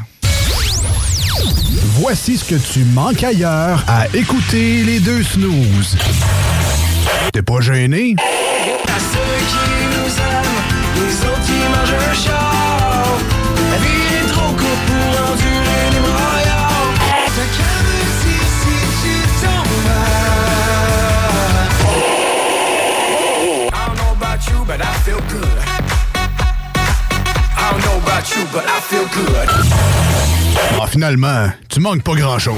[1.99, 5.97] Voici ce que tu manques ailleurs à écouter les deux snooze.
[7.33, 8.15] T'es pas gêné?
[8.17, 10.61] À ceux qui nous aiment,
[10.97, 13.05] les autres qui mangent un char.
[13.71, 16.93] La vie est trop courte pour endurer les broyards.
[17.27, 20.11] T'as qu'à me dire si tu tombes mal.
[23.71, 25.57] I don't know about you, but I feel good.
[27.55, 29.49] I don't know about you, but I feel good.
[30.81, 32.57] Ah, finalement, tu manques pas grand-chose.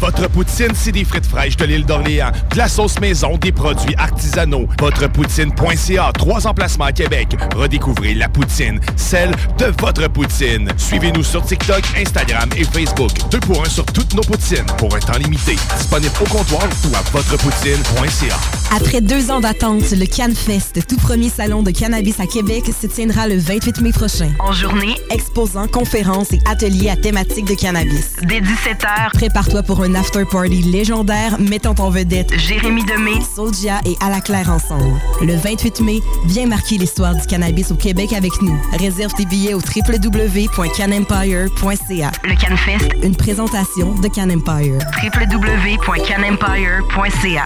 [0.00, 3.94] Votre poutine, c'est des frites fraîches de l'île d'Orléans, de la sauce maison, des produits
[3.98, 4.66] artisanaux.
[4.80, 7.36] Votrepoutine.ca, trois emplacements à Québec.
[7.54, 10.70] Redécouvrez la poutine, celle de votre poutine.
[10.78, 13.10] Suivez-nous sur TikTok, Instagram et Facebook.
[13.30, 15.56] Deux pour un sur toutes nos poutines, pour un temps limité.
[15.76, 18.36] Disponible au comptoir ou à votrepoutine.ca.
[18.74, 23.28] Après deux ans d'attente, le CanFest, tout premier salon de cannabis à Québec, se tiendra
[23.28, 24.30] le 28 mai prochain.
[24.38, 28.16] En journée, Exposants, conférences et ateliers à thématique de cannabis.
[28.22, 29.18] dès 17h,
[29.50, 34.48] Prépare-toi pour un after-party légendaire mettant en vedette Jérémy Demé, Soulja et À la Claire
[34.50, 34.94] ensemble.
[35.22, 38.56] Le 28 mai, viens marquer l'histoire du cannabis au Québec avec nous.
[38.78, 42.12] Réserve tes billets au www.canempire.ca.
[42.22, 44.78] le CanFest, Une présentation de Can Empire.
[45.02, 47.44] www.canempire.ca.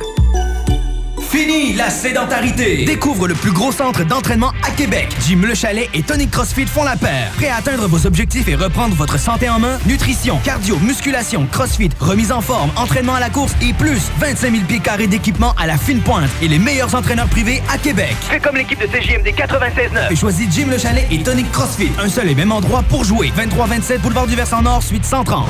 [1.35, 2.85] Fini la sédentarité!
[2.85, 5.09] Découvre le plus gros centre d'entraînement à Québec.
[5.27, 7.33] Jim Le Chalet et Tonic CrossFit font la paire.
[7.35, 9.81] Prêt à atteindre vos objectifs et reprendre votre santé en main?
[9.85, 14.65] Nutrition, cardio, musculation, CrossFit, remise en forme, entraînement à la course et plus 25 000
[14.69, 18.15] pieds carrés d'équipement à la fine pointe et les meilleurs entraîneurs privés à Québec.
[18.31, 21.91] Fais comme l'équipe de CJMD 96.9 et choisis Jim Le Chalet et Tonic CrossFit.
[21.99, 23.33] Un seul et même endroit pour jouer.
[23.37, 25.49] 23-27 Boulevard du Versant Nord, suite 130.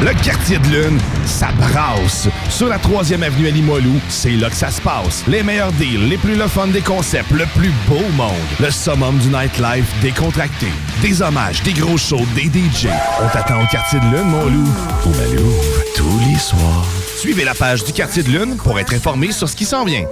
[0.00, 2.28] Le quartier de lune, ça brasse.
[2.50, 5.26] Sur la 3e avenue à c'est là que ça se passe.
[5.26, 8.30] Les meilleurs deals, les plus le des concepts, le plus beau monde.
[8.60, 10.68] Le summum du nightlife décontracté.
[11.02, 12.86] Des hommages, des gros shows, des DJ.
[13.20, 14.68] On t'attend au quartier de lune, mon loup.
[15.04, 15.52] Au Malou,
[15.96, 16.86] tous les soirs.
[17.16, 20.06] Suivez la page du quartier de lune pour être informé sur ce qui s'en vient.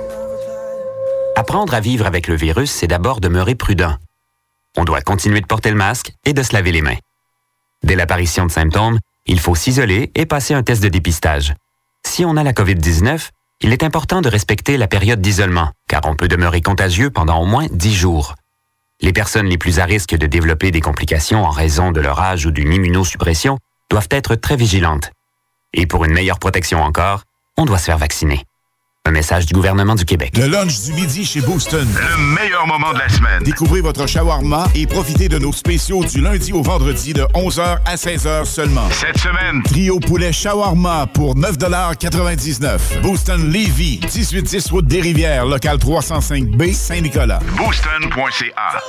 [1.37, 3.95] Apprendre à vivre avec le virus, c'est d'abord demeurer prudent.
[4.77, 6.99] On doit continuer de porter le masque et de se laver les mains.
[7.85, 11.55] Dès l'apparition de symptômes, il faut s'isoler et passer un test de dépistage.
[12.07, 13.31] Si on a la COVID-19,
[13.61, 17.47] il est important de respecter la période d'isolement, car on peut demeurer contagieux pendant au
[17.47, 18.35] moins 10 jours.
[19.01, 22.47] Les personnes les plus à risque de développer des complications en raison de leur âge
[22.47, 23.59] ou d'une immunosuppression
[23.91, 25.11] doivent être très vigilantes.
[25.73, 27.23] Et pour une meilleure protection encore,
[27.57, 28.45] on doit se faire vacciner.
[29.07, 30.37] Un message du gouvernement du Québec.
[30.37, 31.87] Le lunch du midi chez Booston.
[31.95, 33.41] Le meilleur moment de la semaine.
[33.45, 37.95] Découvrez votre shawarma et profitez de nos spéciaux du lundi au vendredi de 11h à
[37.95, 38.91] 16h seulement.
[38.91, 46.73] Cette semaine, Trio poulet shawarma pour 9,99 Booston Levy, 1810 route des Rivières, local 305B,
[46.75, 47.39] Saint-Nicolas.
[47.57, 48.83] booston.ca.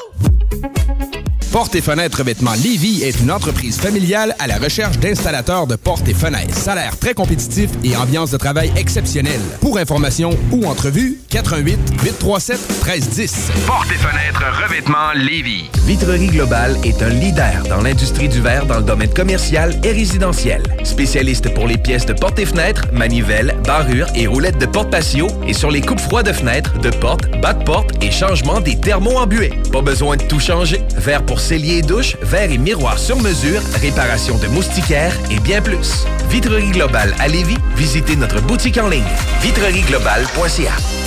[1.58, 6.08] Portes et fenêtres revêtement Lévy est une entreprise familiale à la recherche d'installateurs de portes
[6.08, 6.56] et fenêtres.
[6.56, 9.42] Salaire très compétitif et ambiance de travail exceptionnelle.
[9.60, 13.52] Pour information ou entrevue, 88 837 1310.
[13.66, 15.72] Portes et fenêtres revêtement Lévis.
[15.88, 20.62] Vitrerie Globale est un leader dans l'industrie du verre dans le domaine commercial et résidentiel.
[20.84, 25.28] Spécialiste pour les pièces de portes et fenêtres, manivelles, barrures et roulettes de porte patio
[25.48, 28.80] et sur les coupes froides de fenêtres, de portes, bas de porte et changement des
[28.80, 29.54] thermos embués.
[29.72, 30.82] Pas besoin de tout changer.
[30.98, 35.62] Verre pour cellier et douche, verre et miroir sur mesure, réparation de moustiquaires et bien
[35.62, 36.06] plus.
[36.30, 39.04] Vitrerie Globale à Lévis, visitez notre boutique en ligne
[39.42, 41.07] vitrerieglobale.ca.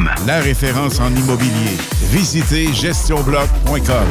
[0.25, 1.77] La référence en immobilier.
[2.11, 4.07] Visitez gestionbloc.com.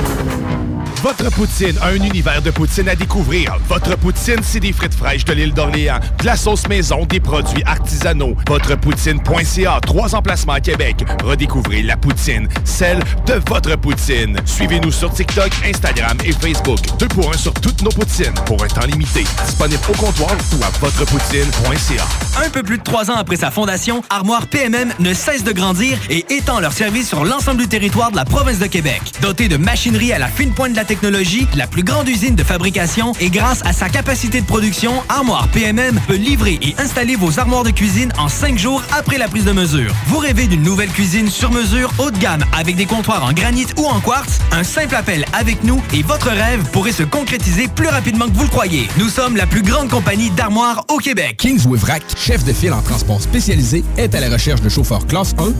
[1.03, 3.57] Votre poutine, un univers de poutine à découvrir.
[3.69, 7.63] Votre poutine, c'est des frites fraîches de l'île d'Orléans, de la sauce maison, des produits
[7.65, 8.37] artisanaux.
[8.47, 11.03] Votrepoutine.ca, trois emplacements à Québec.
[11.25, 14.37] Redécouvrez la poutine, celle de votre poutine.
[14.45, 16.81] Suivez-nous sur TikTok, Instagram et Facebook.
[16.99, 19.25] Deux pour un sur toutes nos poutines, pour un temps limité.
[19.47, 22.45] Disponible au comptoir ou à votrepoutine.ca.
[22.45, 25.80] Un peu plus de trois ans après sa fondation, Armoire PMM ne cesse de grandir
[25.83, 29.01] et étend leur service sur l'ensemble du territoire de la province de Québec.
[29.23, 32.45] Dotée de machinerie à la fine pointe de la technologie, la plus grande usine de
[32.45, 37.39] fabrication et grâce à sa capacité de production, Armoire PMM peut livrer et installer vos
[37.39, 39.93] armoires de cuisine en cinq jours après la prise de mesure.
[40.07, 43.67] Vous rêvez d'une nouvelle cuisine sur mesure haut de gamme avec des comptoirs en granit
[43.79, 44.39] ou en quartz?
[44.53, 48.45] Un simple appel avec nous et votre rêve pourrait se concrétiser plus rapidement que vous
[48.45, 48.89] le croyez.
[48.99, 51.39] Nous sommes la plus grande compagnie d'armoires au Québec.
[51.39, 55.35] Kingsway Vrac, chef de file en transport spécialisé, est à la recherche de chauffeurs classe
[55.39, 55.60] 1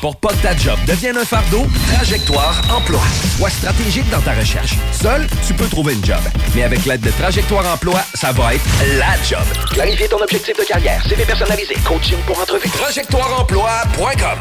[0.00, 3.00] Pour pas que ta job devienne un fardeau, Trajectoire Emploi.
[3.36, 4.74] Sois stratégique dans ta recherche.
[4.92, 6.20] Seul, tu peux trouver une job.
[6.54, 8.64] Mais avec l'aide de Trajectoire Emploi, ça va être
[8.96, 9.44] la job.
[9.72, 12.68] Clarifier ton objectif de carrière, CV personnalisé, coaching pour entrevue.
[12.68, 14.38] TrajectoireEmploi.com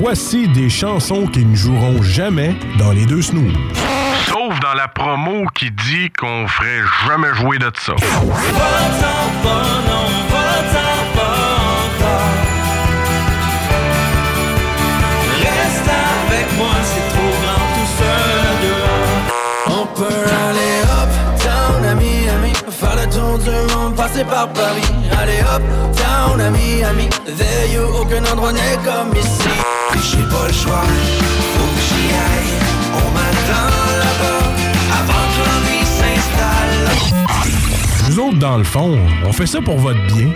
[0.00, 3.54] Voici des chansons qui ne joueront jamais dans les deux snooze.
[4.26, 7.92] Sauf dans la promo qui dit qu'on ferait jamais jouer de ça.
[7.94, 9.06] Reste
[24.16, 24.82] passer par Paris.
[25.18, 25.62] Aller up,
[25.96, 29.48] down à Miami, there you, aucun endroit n'est comme ici.
[29.94, 30.84] J'ai pas le choix,
[31.54, 32.54] faut que j'y aille.
[32.94, 33.70] On m'attend
[34.02, 34.42] là-bas,
[34.98, 36.86] avant que l'ennui s'installe.
[38.08, 40.30] Nous autres, dans le fond, on fait ça pour votre bien.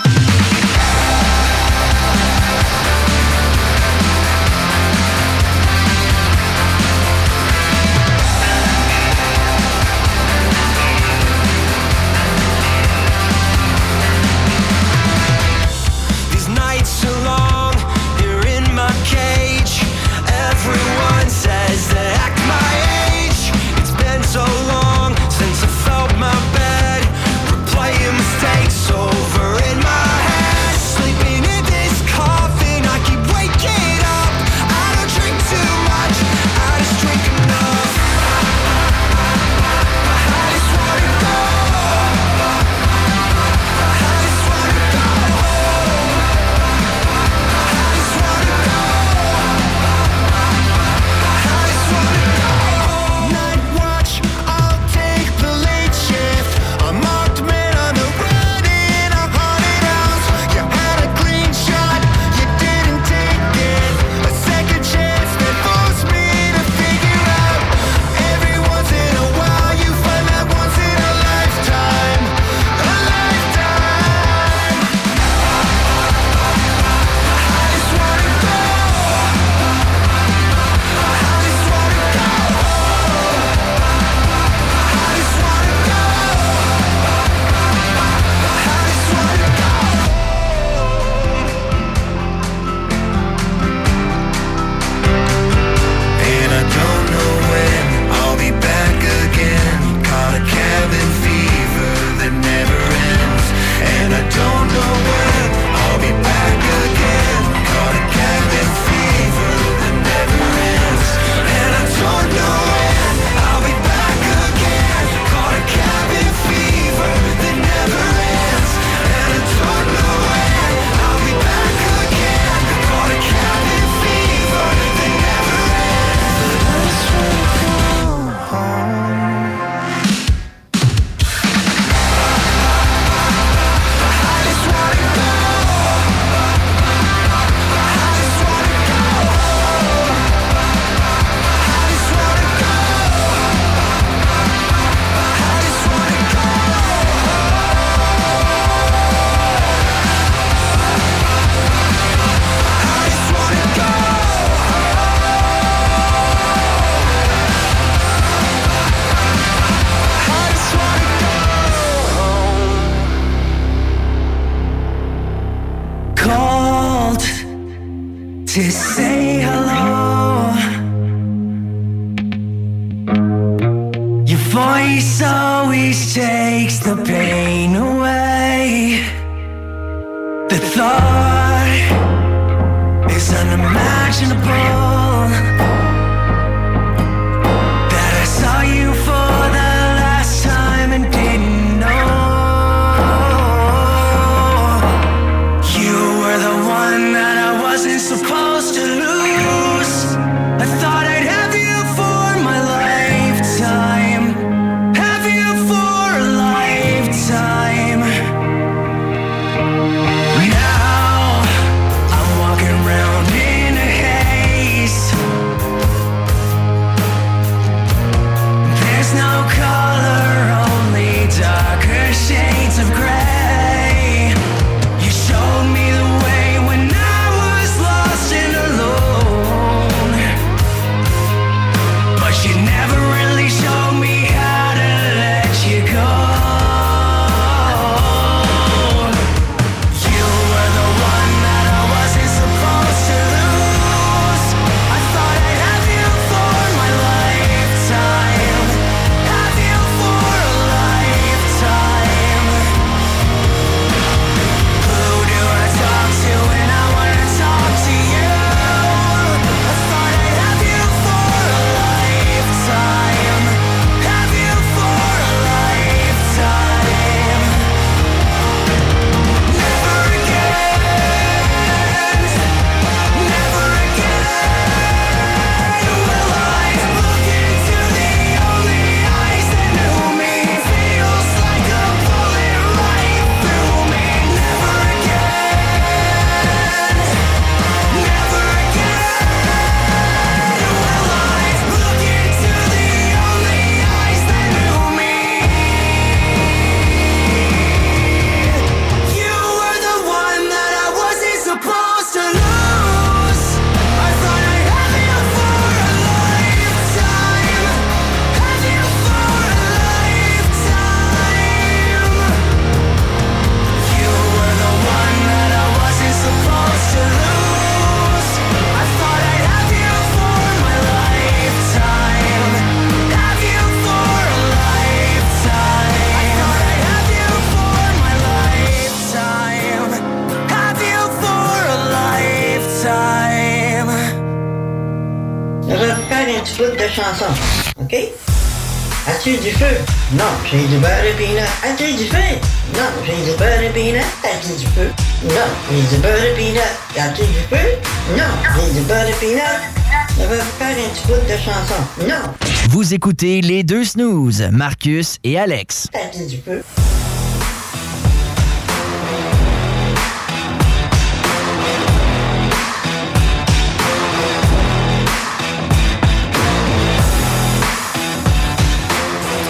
[353.21, 355.89] Vous écoutez les deux snooze, Marcus et Alex.
[356.27, 356.37] du?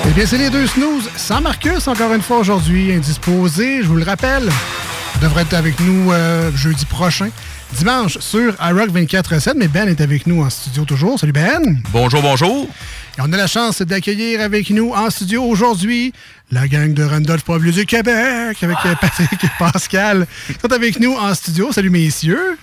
[0.05, 1.09] Eh bien, c'est les deux snooze.
[1.15, 3.83] Sans Marcus, encore une fois aujourd'hui, indisposé.
[3.83, 4.49] Je vous le rappelle,
[5.15, 7.29] il devrait être avec nous euh, jeudi prochain,
[7.73, 9.53] dimanche, sur iRock 24-7.
[9.55, 11.19] Mais Ben est avec nous en studio toujours.
[11.19, 11.81] Salut Ben!
[11.91, 12.67] Bonjour, bonjour.
[13.17, 16.13] Et on a la chance d'accueillir avec nous en studio aujourd'hui
[16.51, 20.27] la gang de Randolph Pablo du Québec avec euh, Patrick et Pascal.
[20.49, 21.71] Ils sont avec nous en studio.
[21.71, 22.57] Salut messieurs!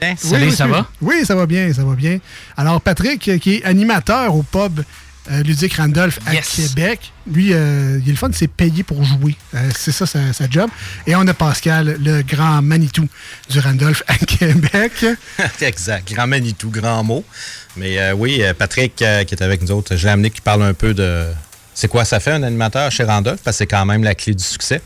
[0.00, 0.14] Bien.
[0.24, 0.78] Oui, oui, oui.
[1.00, 2.18] Oui, ça va bien, ça va bien.
[2.56, 4.80] Alors, Patrick, qui est animateur au pub
[5.30, 9.34] euh, Ludique Randolph à Québec, lui, euh, il est le fun, c'est payé pour jouer.
[9.54, 10.70] Euh, c'est ça sa, sa job.
[11.06, 13.06] Et on a Pascal, le grand Manitou
[13.50, 15.06] du Randolph à Québec.
[15.60, 16.12] exact.
[16.12, 17.24] Grand Manitou, grand mot.
[17.76, 20.62] Mais euh, oui, Patrick, euh, qui est avec nous autres, je l'ai amené qui parle
[20.62, 21.26] un peu de
[21.74, 24.34] c'est quoi ça fait un animateur chez Randolph, parce que c'est quand même la clé
[24.34, 24.82] du succès.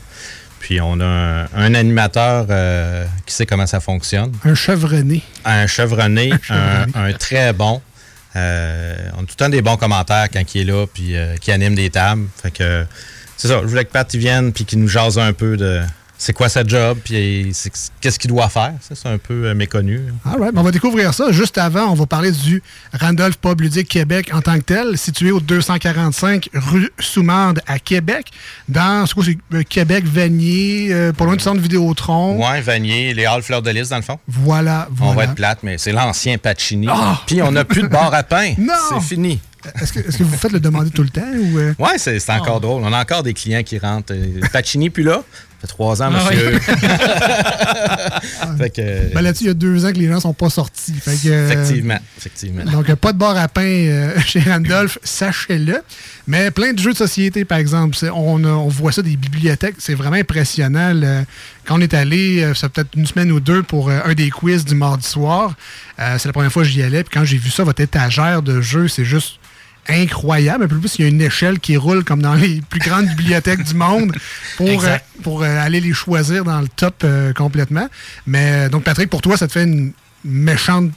[0.59, 4.31] Puis on a un, un animateur euh, qui sait comment ça fonctionne.
[4.45, 5.23] Un chevronné.
[5.43, 6.91] Un chevronné, Un un, chevronné.
[6.95, 7.81] un très bon.
[8.35, 11.35] Euh, on a tout le temps des bons commentaires quand il est là, puis euh,
[11.37, 12.27] qui anime des tables.
[12.41, 12.85] Fait que
[13.37, 15.81] c'est ça, je voulais que Pat vienne, puis qu'il nous jase un peu de
[16.23, 17.51] c'est quoi sa job, puis
[17.99, 18.71] qu'est-ce qu'il doit faire?
[18.79, 19.99] Ça, c'est un peu euh, méconnu.
[20.23, 21.33] All right, on va découvrir ça.
[21.33, 22.63] Juste avant, on va parler du
[22.97, 28.27] Randolph Pub Ludique Québec en tant que tel, situé au 245 rue Soumande à Québec,
[28.69, 32.41] dans c'est quoi, c'est, euh, Québec, Vanier, euh, pas loin du centre Vidéotron.
[32.41, 34.17] Ouais, Vanier, les halles fleurs de lys, dans le fond.
[34.25, 35.29] Voilà, On va voilà.
[35.31, 36.87] être plate, mais c'est l'ancien Pacini.
[36.89, 37.19] Ah!
[37.27, 38.53] Puis on n'a plus de bar à pain.
[38.57, 38.73] Non!
[38.93, 39.41] C'est fini.
[39.81, 41.21] Est-ce que, vous faites le demander tout le temps?
[41.21, 41.73] Ou, euh?
[41.79, 42.59] Ouais, c'est encore Ah.
[42.61, 42.81] drôle.
[42.83, 44.13] On a encore des clients qui rentrent.
[44.53, 45.21] Pacini, plus là.
[45.63, 46.53] Fait trois ans, Ah monsieur.
[46.53, 46.59] ouais.
[48.57, 50.93] Fait que- Ben là-dessus, il y a deux ans que les gens sont pas sortis.
[50.93, 52.63] Fait que, euh, Effectivement, effectivement.
[52.65, 55.81] Donc, euh, pas de bar à pain euh, chez Randolph, sachez-le.
[56.27, 57.95] Mais plein de jeux de société, par exemple.
[58.13, 59.75] On, voit ça des bibliothèques.
[59.79, 60.93] C'est vraiment impressionnant.
[61.65, 64.13] quand on est allé, euh, ça fait peut-être une semaine ou deux pour euh, un
[64.13, 65.53] des quiz du mardi soir.
[65.99, 67.03] euh, c'est la première fois que j'y allais.
[67.03, 69.39] Puis quand j'ai vu ça, votre étagère de jeux, c'est juste
[69.87, 70.63] incroyable.
[70.65, 73.07] Un peu plus, il y a une échelle qui roule comme dans les plus grandes
[73.07, 74.15] bibliothèques du monde
[74.57, 77.87] pour, euh, pour euh, aller les choisir dans le top euh, complètement.
[78.25, 79.91] Mais donc, Patrick, pour toi, ça te fait une
[80.23, 80.91] méchante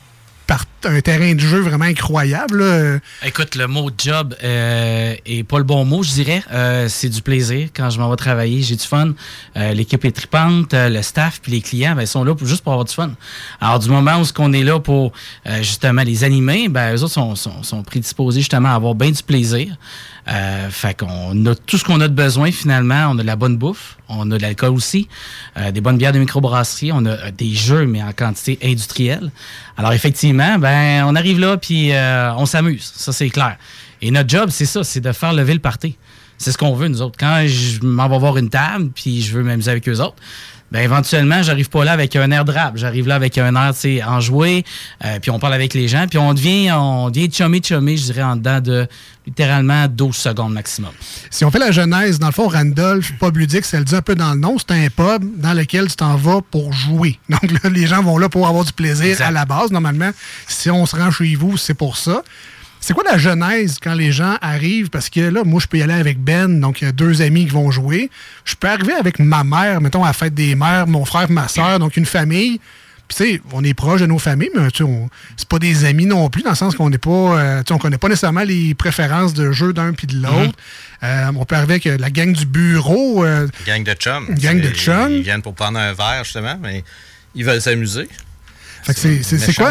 [0.46, 2.62] part- un terrain de jeu vraiment incroyable.
[2.62, 2.98] là.
[3.24, 6.42] Écoute, le mot job euh, est pas le bon mot, je dirais.
[6.52, 7.68] Euh, c'est du plaisir.
[7.74, 9.12] Quand je m'en vais travailler, j'ai du fun.
[9.56, 12.62] Euh, L'équipe est tripante, euh, le staff puis les clients, ben, sont là pour, juste
[12.62, 13.10] pour avoir du fun.
[13.60, 15.12] Alors, du moment où ce qu'on est là pour
[15.60, 19.22] justement les animer, ben, eux autres sont, sont, sont prédisposés justement à avoir bien du
[19.22, 19.76] plaisir.
[20.70, 23.06] Fait qu'on a tout ce qu'on a de besoin finalement.
[23.10, 25.08] On a de la bonne bouffe, on a de l'alcool aussi,
[25.72, 29.30] des bonnes bières de microbrasserie, on a des jeux mais en quantité industrielle.
[29.76, 33.56] Alors effectivement, ben on arrive là puis euh, on s'amuse, ça c'est clair.
[34.02, 35.96] Et notre job c'est ça, c'est de faire lever le party.
[36.38, 37.16] C'est ce qu'on veut nous autres.
[37.18, 40.16] Quand je m'en vais voir une table puis je veux m'amuser avec eux autres.
[40.72, 42.76] Ben éventuellement, j'arrive pas là avec un air de rap.
[42.76, 44.64] J'arrive là avec un air, tu sais, enjoué.
[45.04, 46.06] euh, puis on parle avec les gens.
[46.08, 48.88] Puis on devient, on devient chummy chummy, je dirais, en dedans de
[49.26, 50.92] littéralement 12 secondes maximum.
[51.30, 54.02] Si on fait la genèse, dans le fond, Randolph, pub ludique, ça le dit un
[54.02, 57.18] peu dans le nom, c'est un pub dans lequel tu t'en vas pour jouer.
[57.28, 60.10] Donc là, les gens vont là pour avoir du plaisir à la base, normalement.
[60.48, 62.22] Si on se rend chez vous, c'est pour ça.
[62.86, 64.90] C'est quoi la genèse quand les gens arrivent?
[64.90, 67.20] Parce que là, moi, je peux y aller avec Ben, donc il y a deux
[67.20, 68.10] amis qui vont jouer.
[68.44, 71.48] Je peux arriver avec ma mère, mettons, à la fête des mères, mon frère, ma
[71.48, 72.60] soeur, donc une famille.
[73.08, 74.84] Puis, tu sais, on est proche de nos familles, mais tu
[75.36, 77.10] c'est pas des amis non plus, dans le sens qu'on n'est pas.
[77.10, 80.54] euh, tu sais, on connaît pas nécessairement les préférences de jeu d'un puis de l'autre.
[81.02, 83.24] Euh, on peut arriver avec euh, la gang du bureau.
[83.24, 84.26] euh, Gang de chums.
[84.36, 85.10] Gang de chums.
[85.12, 86.84] Ils viennent pour prendre un verre, justement, mais
[87.34, 88.08] ils veulent s'amuser.
[88.84, 89.70] Fait que c'est- quoi?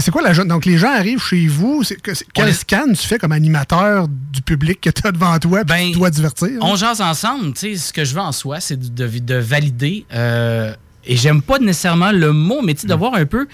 [0.00, 0.46] C'est quoi la jeune.
[0.46, 1.82] Donc, les gens arrivent chez vous.
[2.02, 5.92] que- Quel scan tu fais comme animateur du public que tu as devant toi puis
[5.92, 6.50] tu dois divertir?
[6.60, 7.52] On jase ensemble.
[7.54, 10.04] Tu sais, ce que je veux en soi, c'est de, de- de valider.
[10.12, 10.72] euh,
[11.04, 13.48] et j'aime pas nécessairement le mot, mais tu sais, de voir un peu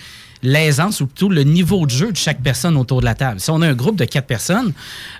[0.47, 3.41] l'aisance ou plutôt le niveau de jeu de chaque personne autour de la table.
[3.41, 4.73] Si on a un groupe de quatre personnes,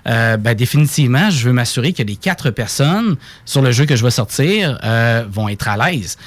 [0.07, 4.03] euh, ben, définitivement, je veux m'assurer que les quatre personnes sur le jeu que je
[4.03, 6.17] vais sortir euh, vont être à l'aise.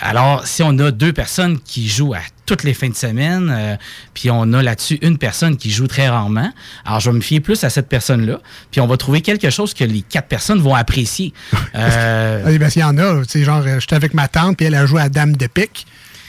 [0.00, 3.76] Alors, si on a deux personnes qui jouent à toutes les fins de semaine, euh,
[4.14, 6.52] puis on a là-dessus une personne qui joue très rarement,
[6.84, 8.40] alors je vais me fier plus à cette personne-là,
[8.70, 11.32] puis on va trouver quelque chose que les quatre personnes vont apprécier.
[11.74, 14.74] Euh, Ah, ben, s'il y en a, sais, genre, j'étais avec ma tante, puis elle
[14.74, 15.86] a joué à Dame de pique.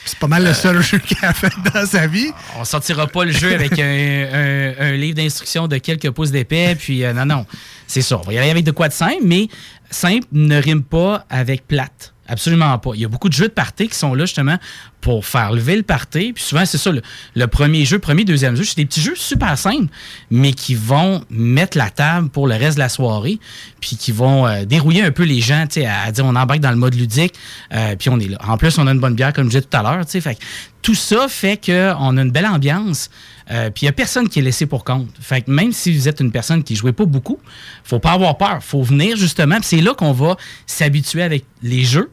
[0.09, 2.31] C'est pas mal le seul jeu qu'elle a fait dans sa vie.
[2.59, 6.75] on sortira pas le jeu avec un, un- un livre d'instructions de quelques pouces d'épais,
[6.75, 7.45] puis euh, non, non,
[7.85, 8.17] c'est ça.
[8.17, 9.47] On va y aller avec de quoi de simple, mais
[9.91, 12.13] simple ne rime pas avec plate.
[12.29, 12.91] Absolument pas.
[12.93, 14.57] Il y a beaucoup de jeux de party qui sont là justement
[15.01, 16.33] pour faire lever le party.
[16.33, 19.57] Puis souvent, c'est ça, le, premier jeu, premier, deuxième jeu, c'est des petits jeux super
[19.57, 19.87] simples,
[20.29, 23.39] mais qui vont mettre la table pour le reste de la soirée,
[23.81, 26.59] puis qui vont euh, dérouiller un peu les gens, tu sais, à, dire on embarque
[26.59, 27.33] dans le mode ludique,
[27.73, 28.37] euh, puis on est là.
[28.47, 30.37] En plus, on a une bonne bière, comme je disais tout à l'heure, tu sais.
[30.81, 33.09] Tout ça fait qu'on a une belle ambiance.
[33.51, 35.09] euh, puis il n'y a personne qui est laissé pour compte.
[35.19, 37.37] Fait que même si vous êtes une personne qui ne jouait pas beaucoup,
[37.83, 38.59] faut pas avoir peur.
[38.61, 39.57] faut venir justement.
[39.61, 40.37] C'est là qu'on va
[40.67, 42.11] s'habituer avec les jeux.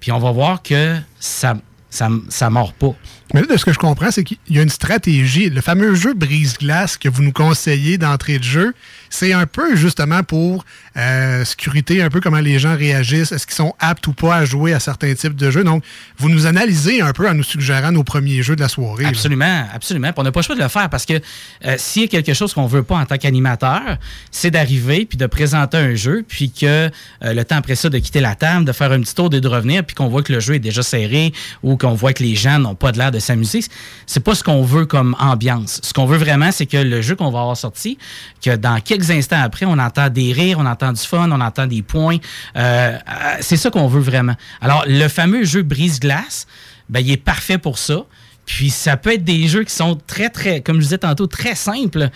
[0.00, 1.56] Puis on va voir que ça
[1.90, 2.94] ça mord pas.
[3.34, 5.50] Mais là, de ce que je comprends, c'est qu'il y a une stratégie.
[5.50, 8.74] Le fameux jeu brise-glace que vous nous conseillez d'entrée de jeu,
[9.10, 10.64] c'est un peu justement pour
[10.96, 14.44] euh, sécurité, un peu comment les gens réagissent, est-ce qu'ils sont aptes ou pas à
[14.44, 15.64] jouer à certains types de jeux?
[15.64, 15.84] Donc,
[16.18, 19.04] vous nous analysez un peu en nous suggérant nos premiers jeux de la soirée.
[19.04, 20.08] Absolument, absolument.
[20.08, 22.08] Puis on n'a pas le choix de le faire parce que euh, s'il y a
[22.08, 23.98] quelque chose qu'on veut pas en tant qu'animateur,
[24.30, 26.90] c'est d'arriver puis de présenter un jeu, puis que euh,
[27.22, 29.48] le temps après ça de quitter la table, de faire un petit tour et de
[29.48, 31.32] revenir, puis qu'on voit que le jeu est déjà serré
[31.62, 33.60] ou qu'on voit que les gens n'ont pas de l'air de s'amuser.
[34.06, 35.80] C'est pas ce qu'on veut comme ambiance.
[35.82, 37.98] Ce qu'on veut vraiment, c'est que le jeu qu'on va avoir sorti,
[38.42, 41.66] que dans quelques instants après, on entend des rires, on entend du fun, on entend
[41.66, 42.18] des points.
[42.56, 42.58] Euh,
[42.96, 42.98] euh,
[43.40, 44.34] c'est ça qu'on veut vraiment.
[44.60, 46.46] Alors, le fameux jeu brise-glace,
[46.88, 48.04] ben, il est parfait pour ça.
[48.48, 51.54] Puis ça peut être des jeux qui sont très, très, comme je disais tantôt, très
[51.54, 52.08] simples,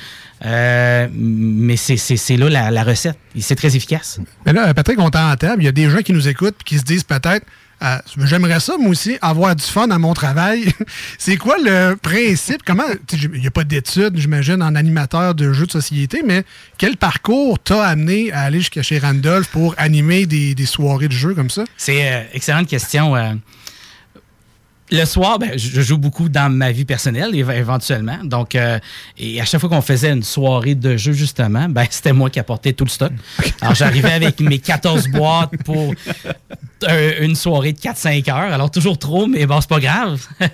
[0.47, 3.19] euh, mais c'est- là la, recette.
[3.37, 4.19] Et c'est très efficace.
[4.47, 5.63] Mais là, Patrick, on t'en table.
[5.63, 7.45] Il y a des gens qui nous écoutent et qui se disent peut-être
[7.83, 10.73] euh, J'aimerais ça, moi aussi, avoir du fun à mon travail.
[11.19, 12.63] c'est quoi le principe?
[12.65, 12.85] Comment.
[13.13, 16.45] Il n'y a pas d'études, j'imagine, en animateur de jeux de société, mais
[16.79, 21.13] quel parcours t'a amené à aller jusqu'à chez Randolph pour animer des, des soirées de
[21.13, 21.65] jeux comme ça?
[21.77, 23.17] C'est euh, excellente question.
[23.17, 23.33] euh.
[24.91, 28.19] le soir, ben, je joue beaucoup dans ma vie personnelle, éve- éventuellement.
[28.25, 28.79] Donc, euh,
[29.17, 32.39] et à chaque fois qu'on faisait une soirée de jeu, justement, ben, c'était moi qui
[32.39, 33.13] apportais tout le stock.
[33.63, 35.95] Alors, j'arrivais avec mes 14 boîtes pour
[37.21, 38.53] une soirée de 4-5 heures.
[38.53, 40.27] Alors, toujours trop, mais bon, c'est pas grave.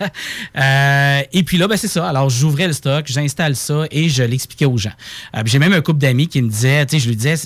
[0.57, 2.09] Euh, et puis là, ben, c'est ça.
[2.09, 4.93] Alors, j'ouvrais le stock, j'installe ça et je l'expliquais aux gens.
[5.37, 7.37] Euh, J'ai même un couple d'amis qui me disaient, tu sais, je lui disais,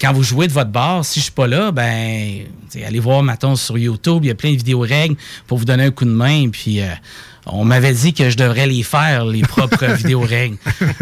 [0.00, 2.44] quand vous jouez de votre bar, si je suis pas là, ben,
[2.84, 5.16] allez voir, maintenant sur YouTube, il y a plein de vidéos règles
[5.46, 6.48] pour vous donner un coup de main.
[6.50, 6.88] Puis, euh,
[7.46, 10.56] on m'avait dit que je devrais les faire, les propres vidéos règles.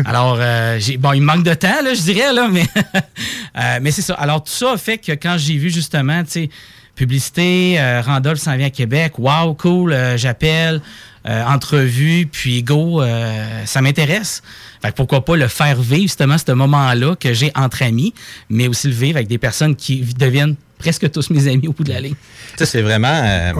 [0.05, 2.66] Alors, euh, bon, il me manque de temps, là, je dirais, là, mais,
[3.59, 4.14] euh, mais c'est ça.
[4.14, 6.50] Alors, tout ça a fait que quand j'ai vu justement, tu sais,
[6.98, 10.82] publicité, euh, Randolph s'en vient à Québec, wow, cool, euh, j'appelle,
[11.26, 14.42] euh, entrevue, puis go, euh, ça m'intéresse.
[14.82, 18.12] Fait que pourquoi pas le faire vivre, justement, ce moment-là que j'ai entre amis,
[18.50, 21.84] mais aussi le vivre avec des personnes qui deviennent presque tous mes amis au bout
[21.84, 22.14] de la ligne.
[22.52, 23.08] Tu sais, c'est vraiment.
[23.08, 23.52] euh,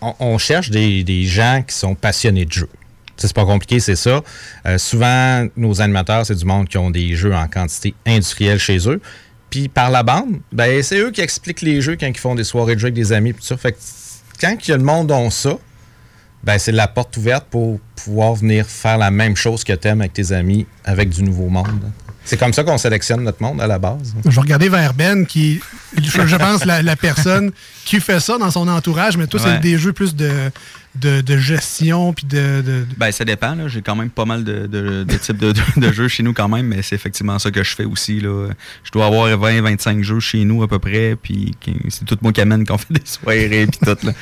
[0.00, 2.52] on, on cherche des, des gens qui sont passionnés de
[3.18, 4.22] sais, C'est pas compliqué, c'est ça.
[4.66, 8.88] Euh, souvent, nos animateurs, c'est du monde qui ont des jeux en quantité industrielle chez
[8.88, 9.00] eux.
[9.58, 12.44] Puis par la bande, ben, c'est eux qui expliquent les jeux quand ils font des
[12.44, 13.34] soirées de jeux avec des amis.
[13.34, 13.56] Tout ça.
[13.56, 13.78] Fait que
[14.40, 15.54] quand il y a le monde ont ça,
[16.44, 20.00] ben, c'est la porte ouverte pour pouvoir venir faire la même chose que tu aimes
[20.00, 21.90] avec tes amis avec du nouveau monde.
[22.24, 24.14] C'est comme ça qu'on sélectionne notre monde à la base.
[24.24, 25.60] Je vais regarder vers Ben, qui,
[26.00, 27.50] je, je pense, la, la personne
[27.84, 29.54] qui fait ça dans son entourage, mais toi, Ouais.
[29.54, 30.30] c'est des jeux plus de,
[31.00, 33.54] de, de gestion, puis de, de- Ben, ça dépend.
[33.54, 33.68] là.
[33.68, 36.94] J'ai quand même pas mal de, types de, jeux chez nous quand même, mais c'est
[36.94, 38.20] effectivement ça que je fais aussi.
[38.20, 38.48] Là.
[38.84, 41.52] Je dois avoir 20-25 jeux chez nous à peu près, puis
[41.88, 44.06] c'est tout moi qui amène qu'on fait des soirées puis tout.
[44.06, 44.12] Là.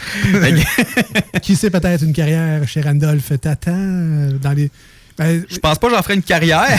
[1.42, 4.70] Qui sait peut-être une carrière chez Randolph Tatan euh, dans les.
[5.18, 6.78] Ben, Je pense pas que j'en ferai une carrière.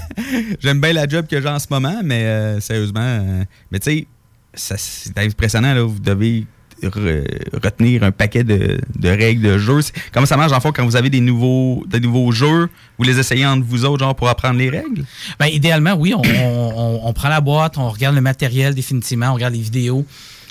[0.60, 4.06] J'aime bien la job que j'ai en ce moment, mais euh, sérieusement, euh, mais tu
[4.54, 5.74] sais, c'est impressionnant.
[5.74, 6.46] Là, vous devez
[6.88, 7.26] re-
[7.64, 9.80] retenir un paquet de, de règles de jeu.
[10.12, 12.68] Comment ça marche, en fait, quand vous avez des nouveaux, des nouveaux jeux,
[12.98, 15.04] vous les essayez entre vous autres, genre, pour apprendre les règles?
[15.38, 19.34] Ben, idéalement, oui, on, on- on prend la boîte, on regarde le matériel définitivement, on
[19.34, 20.04] regarde les vidéos.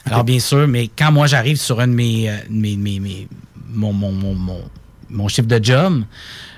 [0.06, 3.28] Alors, bien sûr, mais quand moi j'arrive sur un de mes, euh, mes- mes- mes-
[3.74, 4.62] mon, mon, mon, mon,
[5.10, 6.04] mon chiffre de job,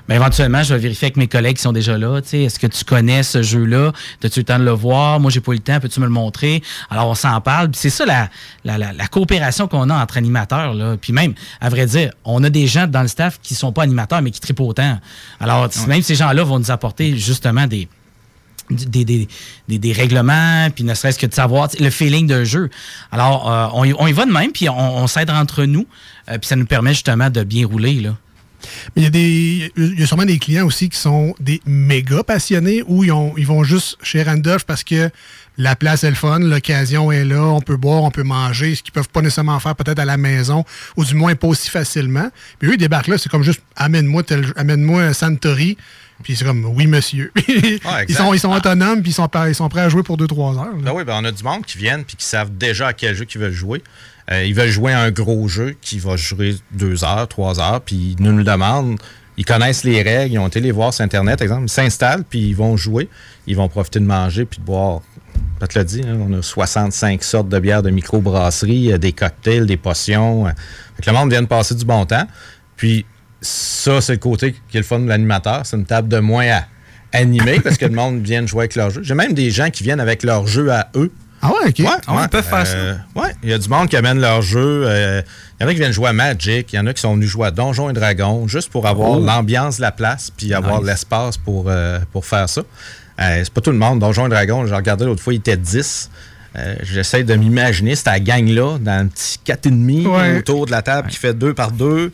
[0.07, 2.21] ben, éventuellement, je vais vérifier avec mes collègues qui sont déjà là.
[2.21, 3.91] tu sais, Est-ce que tu connais ce jeu-là?
[4.23, 5.19] As-tu le temps de le voir?
[5.19, 5.79] Moi, j'ai pas eu le temps.
[5.79, 6.61] Peux-tu me le montrer?
[6.89, 7.69] Alors, on s'en parle.
[7.73, 8.29] C'est ça la,
[8.63, 10.73] la, la- la coopération qu'on a entre animateurs.
[10.73, 10.95] Là.
[10.99, 13.83] Puis même, à vrai dire, on a des gens dans le staff qui sont pas
[13.83, 14.99] animateurs, mais qui trippent autant.
[15.39, 17.87] Alors, même ces gens-là vont nous apporter justement des,
[18.69, 19.27] des, des,
[19.67, 22.69] des- des règlements, puis ne serait-ce que de savoir le feeling d'un jeu.
[23.11, 25.85] Alors, euh, on, y, on y va de même, puis on, on s'aide entre nous,
[26.29, 27.95] euh, puis ça nous permet justement de bien rouler.
[27.95, 28.15] Là.
[28.95, 31.61] Mais il y, a des, il y a sûrement des clients aussi qui sont des
[31.65, 35.09] méga passionnés ou ils, ont, ils vont juste chez Randolph parce que
[35.59, 38.83] la place est le fun, l'occasion est là, on peut boire, on peut manger, ce
[38.83, 40.63] qu'ils peuvent pas nécessairement faire peut-être à la maison,
[40.95, 42.29] ou du moins pas aussi facilement.
[42.59, 44.21] Puis eux, ils débarquent là, c'est comme juste amène-moi
[44.55, 45.75] amène-moi Santori,
[46.23, 47.31] puis c'est comme oui monsieur.
[47.47, 50.17] ils sont, ils sont autonomes, puis ils sont, pas- ils sont prêts à jouer pour
[50.17, 50.65] 2-3 heures.
[50.75, 50.81] là.
[50.83, 53.15] Ben oui, ben on a du monde qui viennent puis qui savent déjà à quel
[53.15, 53.81] jeu qu'ils veulent jouer.
[54.31, 57.81] Euh, ils veulent jouer à un gros jeu qui va durer deux heures, trois heures,
[57.81, 58.99] puis ils nous le demandent.
[59.37, 61.65] Ils connaissent les règles, ils ont été les voir sur Internet, exemple.
[61.65, 63.07] Ils s'installent, puis ils vont jouer.
[63.45, 65.01] Ils vont profiter de manger puis de boire.
[65.59, 69.65] Pat l'a dit, hein, on a 65 sortes de bières de microbrasserie, euh, des cocktails,
[69.65, 70.47] des potions.
[70.47, 70.51] euh.
[70.99, 72.27] Fait le monde vient de passer du bon temps.
[72.75, 73.05] Puis
[73.41, 75.61] ça, c'est le côté qui est le fun de l'animateur.
[75.65, 76.63] C'est une table de moins à
[77.63, 79.01] parce que le monde vient jouer avec leur jeu.
[79.03, 81.11] J'ai même des gens qui viennent avec leur jeu à eux.
[81.41, 81.79] Ah ouais, ok.
[81.79, 82.77] Ouais, ils peuvent faire ça.
[83.15, 84.83] Ouais, il y a du monde qui amène leur jeu.
[84.87, 85.21] euh,
[85.59, 87.13] Il y en a qui viennent jouer à Magic, il y en a qui sont
[87.15, 89.19] venus jouer à Donjons et Dragons, juste pour avoir Oh.
[89.19, 90.87] l'ambiance de la place, puis avoir Nice.
[90.87, 92.61] l'espace pour, euh, pour faire ça.
[93.19, 93.99] Euh, c'est pas tout le monde.
[93.99, 96.09] Donjons et Dragons, j'ai regardé l'autre fois, il était 10.
[96.55, 100.37] Euh, J'essaie de m'imaginer cette gang-là, dans un petit 4,5 Ouais.
[100.39, 102.11] autour de la table qui fait deux par deux.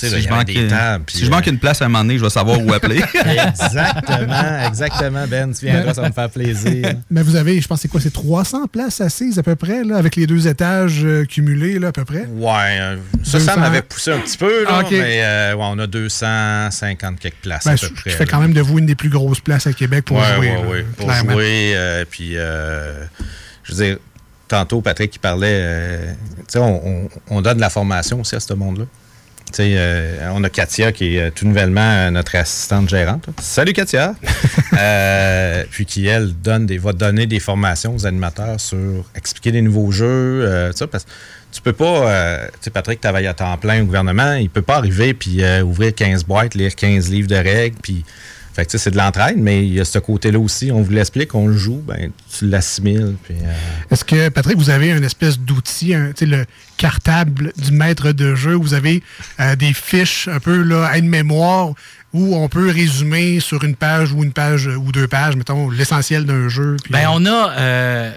[0.00, 1.88] Fait Si, là, je manque, des tables, puis, si je manque une place à un
[1.88, 3.00] moment donné, je vais savoir où appeler.
[3.24, 5.52] Exactement, exactement, Ben.
[5.52, 6.94] Tu viendras, ça va me faire plaisir.
[7.10, 9.96] Mais vous avez, je pense, c'est quoi, c'est 300 places assises à peu près, là,
[9.96, 12.26] avec les deux étages euh, cumulés, là, à peu près?
[12.30, 13.52] Ouais, euh, ça, 200.
[13.52, 14.90] ça m'avait poussé un petit peu, là, ok.
[14.90, 18.10] mais euh, ouais, on a 250 quelques places Ben, à je peu je près.
[18.10, 18.30] fais là.
[18.30, 20.50] quand même de vous une des plus grosses places à Québec pour Ouais, jouer.
[20.50, 21.32] ouais, là, ouais, pour clairement.
[21.32, 21.72] jouer.
[21.74, 23.04] euh, puis, euh,
[23.64, 23.96] je veux dire,
[24.48, 28.34] tantôt, Patrick, qui parlait, euh, tu sais, on, on- on donne de la formation aussi
[28.36, 28.84] à ce monde-là.
[29.58, 33.26] Euh, on a Katia qui est euh, tout nouvellement euh, notre assistante gérante.
[33.40, 34.14] Salut Katia!
[34.78, 39.60] Euh, puis qui, elle, donne des, va donner des formations aux animateurs sur expliquer des
[39.60, 40.06] nouveaux jeux.
[40.46, 41.10] euh, parce que
[41.52, 44.76] tu peux pas, tu sais, Patrick travaille à temps plein au gouvernement, il peut pas
[44.76, 48.04] arriver puis ouvrir 15 boîtes, lire 15 livres de règles, puis
[48.60, 51.34] fait que c'est de l'entraide, mais il y a ce côté-là aussi, on vous l'explique,
[51.34, 53.34] on le joue, ben tu l'assimiles, euh,
[53.90, 56.44] Est-ce que, Patrick, vous avez une espèce d'outil, un- tu sais, le
[56.76, 59.02] cartable du maître de jeu, où vous avez
[59.40, 61.72] euh, des fiches un peu là, aide-mémoire,
[62.12, 65.70] où on peut résumer sur une page ou une page euh, ou deux pages, mettons,
[65.70, 66.76] l'essentiel d'un jeu?
[66.82, 68.12] puis- Ben, on a euh,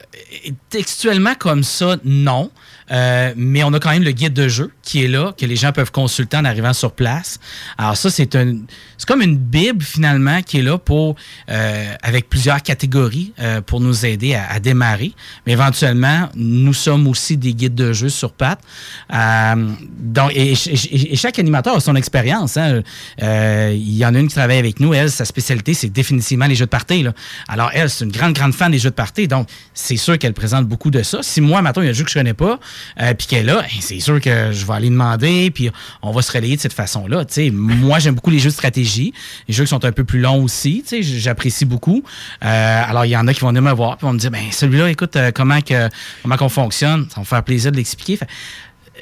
[0.70, 2.52] textuellement comme ça, non.
[2.94, 5.56] Euh, mais on a quand même le guide de jeu qui est là, que les
[5.56, 7.40] gens peuvent consulter en arrivant sur place.
[7.78, 8.58] Alors ça, c'est un,
[8.98, 11.16] c'est comme une bible finalement qui est là pour,
[11.50, 15.14] euh, avec plusieurs catégories euh, pour nous aider à, à démarrer.
[15.48, 18.62] Mais éventuellement, nous sommes aussi des guides de jeu sur pattes.
[19.14, 22.58] Euh, donc, et, et- et chaque animateur a son expérience.
[22.58, 22.82] hein.
[23.22, 24.94] Euh, Il y en a une qui travaille avec nous.
[24.94, 27.04] Elle, sa spécialité, c'est définitivement les jeux de party.
[27.04, 27.14] Là.
[27.48, 29.28] Alors, elle, c'est une grande, grande fan des jeux de party.
[29.28, 31.20] Donc, c'est sûr qu'elle présente beaucoup de ça.
[31.24, 32.60] Si moi, maintenant, il y a un jeu que je connais pas,
[33.02, 35.70] euh, puis qu'elle est là, hein, c'est sûr que je vais aller demander, puis
[36.02, 37.26] on va se relayer de cette façon-là.
[37.52, 39.14] Moi, j'aime beaucoup les jeux de stratégie.
[39.48, 40.84] Les jeux qui sont un peu plus longs aussi.
[41.02, 42.04] J'apprécie beaucoup.
[42.44, 44.32] Euh, alors, il y en a qui vont venir me voir, puis vont me dire,
[44.32, 45.90] ben celui-là, écoute, euh, comment que
[46.22, 47.06] comment qu'on fonctionne?
[47.10, 48.20] Ça va me faire plaisir de l'expliquer.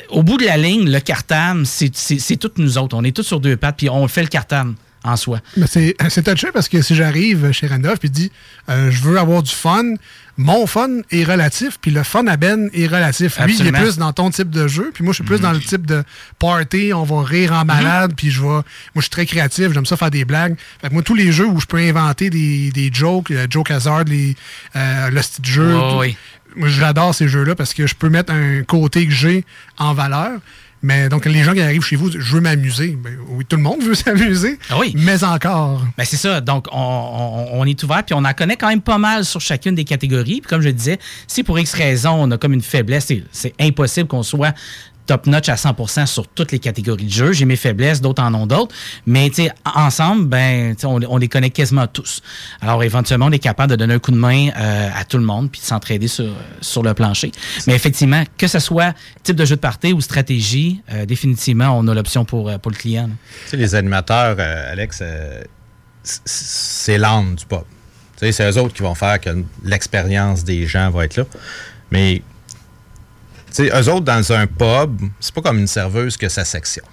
[0.10, 2.96] Au bout de la ligne, le cartable, c'est c'est- toutes nous autres.
[2.98, 5.40] On est tous sur deux pattes, puis on fait le cartable en soi.
[5.58, 8.32] Mais c'est c'est touché parce que si j'arrive chez Randolph et dis
[8.70, 9.96] euh, je veux avoir du fun,
[10.38, 13.38] mon fun est relatif, puis le fun à Ben est relatif.
[13.46, 15.52] Lui, il est plus dans ton type de jeu, puis moi, je suis plus dans
[15.52, 16.04] le type de
[16.40, 18.48] party, on va rire en malade, puis je vais.
[18.48, 18.64] Moi,
[18.96, 20.56] je suis très créatif, j'aime ça faire des blagues.
[20.82, 23.72] Fait que moi, tous les jeux où je peux inventer des, des jokes, le joke
[23.72, 24.36] hazard, les,
[24.76, 26.16] euh, le style jeu, Oh, oui.
[26.56, 29.46] moi, j'adore ces jeux-là parce que je peux mettre un côté que j'ai
[29.78, 30.40] en valeur.
[30.84, 32.98] Mais donc, les gens qui arrivent chez vous, je veux m'amuser.
[33.02, 34.58] Ben, oui, tout le monde veut s'amuser.
[34.96, 35.86] Mais encore.
[35.98, 36.42] Ben c'est ça.
[36.42, 39.40] Donc, on, on- on est ouvert, puis on en connaît quand même pas mal sur
[39.42, 40.42] chacune des catégories.
[40.42, 40.98] Puis comme je disais,
[41.28, 44.54] si pour X raison, on a comme une faiblesse, c'est impossible qu'on soit
[45.12, 47.34] top-notch à 100% sur toutes les catégories de jeux.
[47.34, 48.74] J'ai mes faiblesses, d'autres en ont d'autres.
[49.06, 49.30] Mais,
[49.66, 52.22] ensemble, ben, on, on les connaît quasiment tous.
[52.62, 55.26] Alors, éventuellement, on est capable de donner un coup de main euh, à tout le
[55.26, 57.34] monde, puis de s'entraider sur, sur le plancher.
[57.68, 61.86] Mais effectivement, que ce soit type de jeu de party ou stratégie, euh, définitivement, on
[61.90, 63.10] a l'option pour, euh, pour le client.
[63.44, 65.04] Tu sais, les animateurs, Alex,
[66.04, 67.64] c'est l'âme du pub.
[68.18, 71.26] Tu sais, c'est eux autres qui vont faire que l'expérience des gens va être là.
[71.92, 72.22] Mais,
[73.56, 76.84] sais, eux autres, dans un pub, c'est pas comme une serveuse que sa section.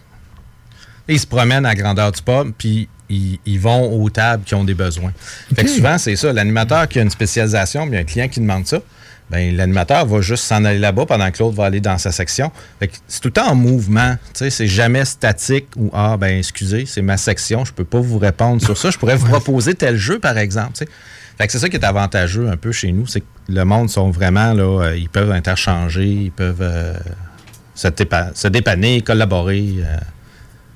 [1.08, 4.54] Ils se promènent à la grandeur du pub, puis ils, ils vont aux tables qui
[4.54, 5.12] ont des besoins.
[5.54, 6.32] Fait que souvent, c'est ça.
[6.32, 8.80] L'animateur qui a une spécialisation, puis il y a un client qui demande ça,
[9.30, 12.50] ben, l'animateur va juste s'en aller là-bas pendant que l'autre va aller dans sa section.
[12.78, 14.16] Fait que c'est tout le temps en mouvement.
[14.32, 18.62] C'est jamais statique ou Ah, ben, excusez, c'est ma section, je peux pas vous répondre
[18.62, 18.90] sur ça.
[18.90, 20.72] Je pourrais vous proposer tel jeu, par exemple.
[20.72, 20.90] tu sais.
[21.36, 23.88] Fait que c'est ça qui est avantageux un peu chez nous, c'est que le monde
[23.90, 26.94] sont vraiment là, euh, ils peuvent interchanger, ils peuvent euh,
[27.74, 27.88] se,
[28.34, 29.76] se dépanner, collaborer.
[29.78, 29.96] euh,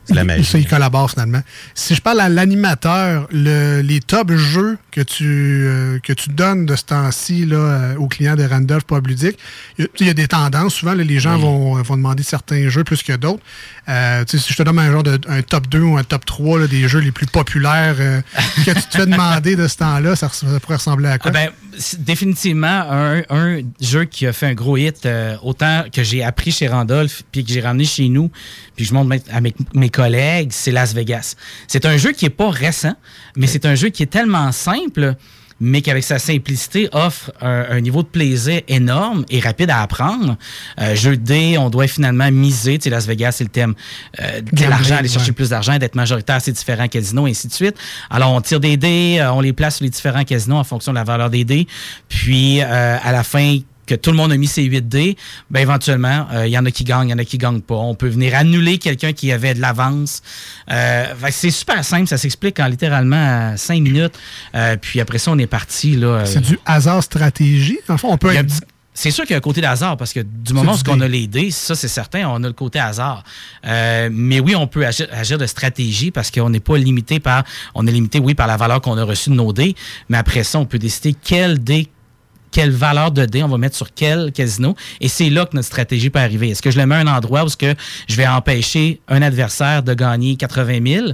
[0.04, 0.44] c'est la magie.
[0.44, 1.42] Ça, ils collaborent finalement.
[1.76, 5.24] Si je parle à l'animateur, le- les top jeux que tu,
[5.64, 9.38] euh, que tu donnes de ce temps-ci là, euh, aux clients de Randolph Public,
[9.78, 10.74] il y a- il y, a des tendances.
[10.74, 13.44] Souvent, là, les gens vont, vont demander certains jeux plus que d'autres.
[13.88, 16.58] Euh, si je te donne un genre de un top 2 ou un top 3
[16.58, 18.20] là, des jeux les plus populaires euh,
[18.66, 20.28] que tu te fais demander de ce temps-là, ça,
[20.62, 21.30] pourrait ressembler à quoi?
[21.32, 21.50] Ah ben,
[21.98, 26.50] définitivement un, un jeu qui a fait un gros hit, euh, autant que j'ai appris
[26.50, 28.30] chez Randolph, puis que j'ai ramené chez nous,
[28.76, 31.36] puis je montre à mes, mes collègues, c'est Las Vegas.
[31.68, 32.94] C'est un jeu qui est pas récent,
[33.36, 35.14] mais c'est un jeu qui est tellement simple,
[35.64, 40.36] mais qu'avec sa simplicité offre un, un niveau de plaisir énorme et rapide à apprendre.
[40.80, 42.78] Euh, jeu de dés, on doit finalement miser.
[42.78, 43.74] Tu sais, Las Vegas, c'est le thème
[44.20, 45.34] euh, de l'argent, aller chercher ouais.
[45.34, 47.76] plus d'argent, d'être majoritaire à ces différents casinos, et ainsi de suite.
[48.10, 50.92] Alors, on tire des dés, euh, on les place sur les différents casinos en fonction
[50.92, 51.68] de la valeur des dés.
[52.08, 55.16] Puis, euh, à la fin, que tout le monde a mis ses 8 dés,
[55.50, 57.60] ben éventuellement, euh, il y en a qui gagnent, il y en a qui gagnent
[57.60, 57.74] pas.
[57.74, 60.22] On peut venir annuler quelqu'un qui avait de l'avance.
[60.70, 64.14] Euh, fait c'est super simple, ça s'explique en littéralement 5 minutes.
[64.54, 65.96] Euh, puis après ça, on est parti.
[65.96, 66.06] là.
[66.06, 67.78] euh, C'est du hasard stratégie.
[67.88, 68.60] Le fond, on peut être-
[68.94, 71.08] c'est sûr qu'il y a un côté d'hasard parce que du moment où on a
[71.08, 73.24] les dés, ça c'est certain, on a le côté hasard.
[73.66, 77.42] Euh, mais oui, on peut agir, agir de stratégie parce qu'on n'est pas limité par,
[77.74, 79.74] on est limité oui par la valeur qu'on a reçue de nos dés,
[80.10, 81.88] mais après ça on peut décider quel dé
[82.52, 84.76] quelle valeur de dés on va mettre sur quel casino.
[85.00, 86.50] Et c'est là que notre stratégie peut arriver.
[86.50, 87.74] Est-ce que je le mets à un endroit où ce que
[88.08, 91.06] je vais empêcher un adversaire de gagner 80 000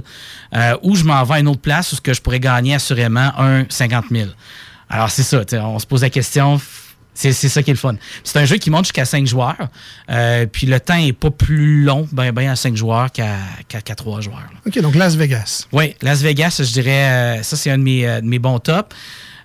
[0.55, 2.75] euh, ou je m'en vais à une autre place où ce que je pourrais gagner
[2.75, 4.29] assurément un 50 000?
[4.89, 5.41] Alors, c'est ça.
[5.63, 6.59] On se pose la question.
[7.13, 7.95] C'est ça qui est le fun.
[8.23, 9.57] C'est un jeu qui monte jusqu'à 5 joueurs.
[10.09, 13.35] euh, puis le temps est pas plus long, ben, ben à 5 joueurs qu'à
[13.67, 14.37] qu'à- qu'à 3 joueurs.
[14.39, 14.59] là.
[14.65, 15.65] OK, donc Las Vegas.
[15.73, 18.59] Oui, Las Vegas, je dirais, euh, ça c'est un de mes, euh, de mes bons
[18.59, 18.95] tops.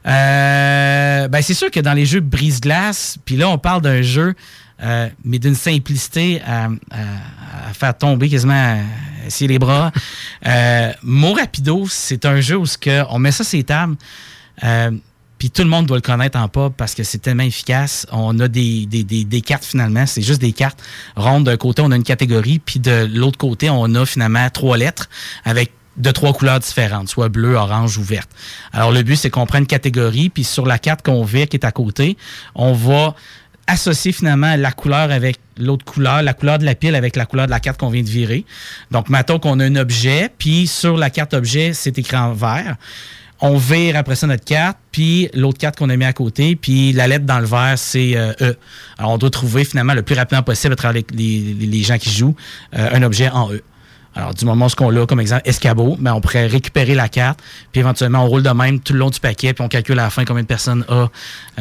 [0.06, 4.34] Euh, ben c'est sûr que dans les jeux brise-glace, puis là on parle d'un jeu,
[4.82, 9.90] euh, mais d'une simplicité à, à- à faire tomber quasiment, à essayer les bras.
[10.46, 13.96] Euh, Mot Rapido, c'est un jeu où ce que on met ça sur les tables.
[14.62, 14.90] euh,
[15.38, 18.06] puis tout le monde doit le connaître en pub parce que c'est tellement efficace.
[18.12, 20.80] On a des, des, des- des cartes finalement, c'est juste des cartes
[21.16, 21.44] rondes.
[21.44, 25.08] D'un côté, on a une catégorie, puis de l'autre côté, on a finalement trois lettres
[25.46, 28.30] avec de trois couleurs différentes, soit bleu, orange ou verte.
[28.72, 31.56] Alors le but, c'est qu'on prend une catégorie, puis sur la carte qu'on vire qui
[31.56, 32.16] est à côté,
[32.54, 33.14] on va
[33.66, 37.46] associer finalement la couleur avec l'autre couleur, la couleur de la pile avec la couleur
[37.46, 38.44] de la carte qu'on vient de virer.
[38.90, 42.76] Donc, mettons qu'on a un objet, puis sur la carte objet, c'est écrit en vert.
[43.40, 46.92] On vire après ça notre carte, puis l'autre carte qu'on a mis à côté, puis
[46.92, 48.56] la lettre dans le vert, c'est euh, E.
[48.98, 52.36] Alors, on doit trouver finalement le plus rapidement possible à travers les gens qui jouent
[52.76, 53.62] euh, un objet en E.
[54.16, 57.08] Alors, du moment où ce qu'on l'a, comme exemple, escabeau, ben, on pourrait récupérer la
[57.08, 57.40] carte,
[57.72, 60.04] puis éventuellement, on roule de même tout le long du paquet, puis on calcule à
[60.04, 61.08] la fin combien de personnes a.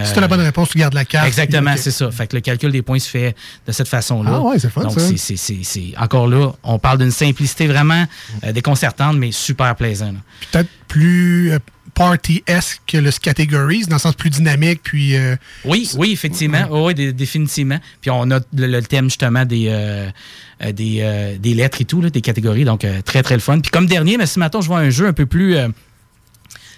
[0.04, 1.28] Si tu la bonne réponse, tu gardes la carte.
[1.28, 2.12] Exactement, c'est ça.
[2.12, 3.36] Fait que le calcul des points se fait
[3.66, 4.32] de cette façon-là.
[4.36, 5.08] Ah ouais, c'est fun, Donc, ça.
[5.18, 8.06] c'est- encore là, on parle d'une simplicité vraiment
[8.44, 10.12] euh, déconcertante, mais super plaisant.
[10.12, 10.20] là.
[10.52, 11.60] Peut-être plus euh,
[11.94, 15.15] party-esque que le Categories, dans le sens plus dynamique, puis...
[15.15, 16.65] euh, Oui, oui, effectivement.
[16.70, 17.80] Oui, oui, dé- définitivement.
[18.02, 20.10] Puis on a le, le thème justement des, euh,
[20.64, 22.65] euh, des, euh, des lettres et tout, là, des catégories.
[22.65, 23.60] Donc, très, très le fun.
[23.60, 25.56] Puis comme dernier, mais ce matin, je vois un jeu un peu plus.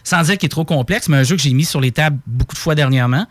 [0.06, 1.91] Euh, sans dire qu'il est trop complexe, mais un jeu que j'ai mis sur les
[1.91, 3.26] tables beaucoup de fois dernièrement.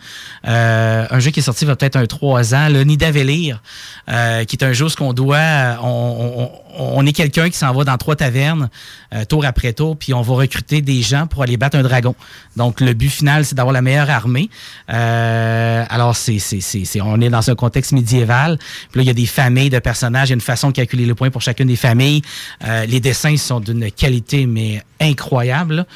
[0.47, 3.63] Euh, un jeu qui est sorti il y a peut-être un trois ans, le Nidavellir,
[4.11, 5.79] euh, qui est un jeu ce qu'on doit.
[5.83, 8.69] On, on- est quelqu'un qui s'en va dans trois tavernes,
[9.15, 12.15] euh, tour après tour, puis on va recruter des gens pour aller battre un dragon.
[12.57, 14.49] Donc le but final, c'est d'avoir la meilleure armée.
[14.91, 18.59] Euh, alors c'est, c'est, c'est, on est dans un contexte médiéval.
[18.91, 20.73] Puis là, il y a des familles de personnages, il y a une façon de
[20.73, 22.23] calculer les points pour chacune des familles.
[22.67, 25.87] Euh, les dessins sont d'une qualité mais incroyable.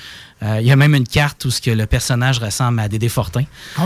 [0.42, 3.08] Euh, il y a même une carte où ce que le personnage ressemble à Dédé
[3.08, 3.44] Fortin.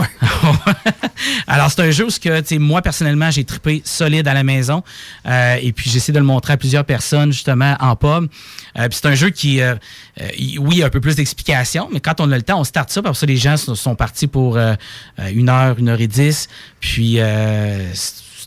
[1.47, 4.33] Alors, c'est un jeu où ce que, tu sais, moi, personnellement, j'ai trippé solide à
[4.33, 4.83] la maison.
[5.25, 8.29] Euh, et puis, j'essaie de le montrer à plusieurs personnes, justement, en pub.
[8.77, 9.75] Euh, puis c'est un jeu qui, euh,
[10.21, 10.27] euh,
[10.59, 13.01] oui, a un peu plus d'explications, mais quand on a le temps, on start ça.
[13.01, 16.47] Parce que les gens sont, sont partis pour une heure, une heure et dix.
[16.79, 17.91] Puis, euh,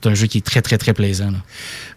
[0.02, 1.30] c'est un jeu qui est très, très, très plaisant.
[1.30, 1.38] là.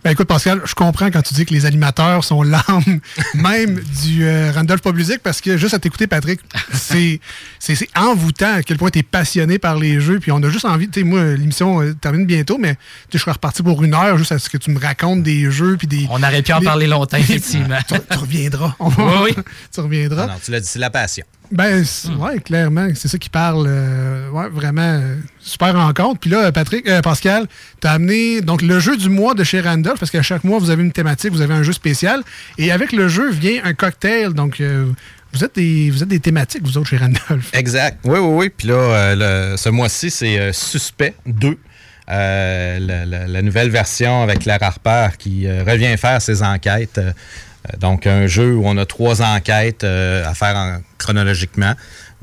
[0.03, 3.01] Ben écoute, Pascal, je comprends quand tu dis que les animateurs sont l'âme
[3.33, 6.39] même du euh, Randolph Public parce que juste à t'écouter, Patrick,
[6.73, 7.19] c'est
[7.59, 10.19] c'est c'est envoûtant à quel point tu es passionné par les jeux.
[10.19, 12.85] Puis on a juste envie, tu sais, moi, l'émission euh, termine bientôt, mais tu sais,
[13.13, 15.75] je serais reparti pour une heure juste à ce que tu me racontes des jeux.
[15.77, 17.79] Puis des, On aurait pu en parler longtemps, effectivement.
[17.87, 18.75] tu, tu reviendras.
[18.79, 18.93] Oui,
[19.23, 19.31] oui.
[19.73, 20.23] tu reviendras.
[20.23, 21.25] Ah non, tu l'as dit, c'est la passion.
[21.51, 23.65] Ben, c- ouais, clairement, c'est ça qui parle.
[23.67, 26.19] euh, ouais, vraiment, euh, super rencontre.
[26.19, 27.47] Puis là, Patrick, euh, Pascal,
[27.81, 30.59] tu as amené donc le jeu du mois de chez Randolph, parce qu'à chaque mois,
[30.59, 32.21] vous avez une thématique, vous avez un jeu spécial.
[32.57, 34.33] Et avec le jeu vient un cocktail.
[34.33, 34.85] Donc, euh,
[35.33, 37.49] vous, êtes des, vous êtes des thématiques, vous autres, chez Randolph.
[37.53, 37.97] Exact.
[38.03, 38.49] Oui, oui, oui.
[38.55, 41.57] Puis là, le- ce mois-ci, c'est Suspect 2.
[42.11, 46.99] Euh, la, la- la nouvelle version avec Claire Harper qui revient faire ses enquêtes.
[47.67, 51.73] Euh, donc, un jeu où on a trois enquêtes euh, à faire en- chronologiquement,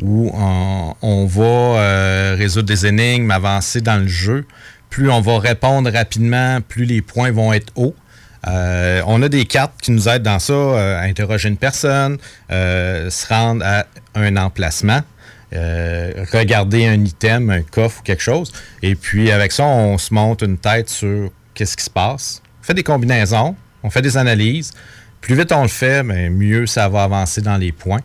[0.02, 4.46] où on, va euh, résoudre des énigmes, avancer dans le jeu.
[4.90, 7.94] Plus on va répondre rapidement, plus les points vont être hauts.
[8.44, 12.18] On a des cartes qui nous aident dans ça, interroger une personne,
[12.48, 15.00] se rendre à un emplacement,
[15.52, 18.52] regarder un item, un coffre ou quelque chose.
[18.82, 22.40] Et puis avec ça, on se monte une tête sur qu'est-ce qui se passe.
[22.62, 24.72] On fait des combinaisons, on fait des analyses.
[25.26, 27.98] Plus vite on le fait, mieux ça va avancer dans les points.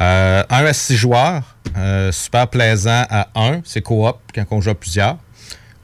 [0.00, 4.70] Euh, 1 à 6 joueurs, euh, super plaisant à 1, c'est coop quand on joue
[4.70, 5.16] à plusieurs.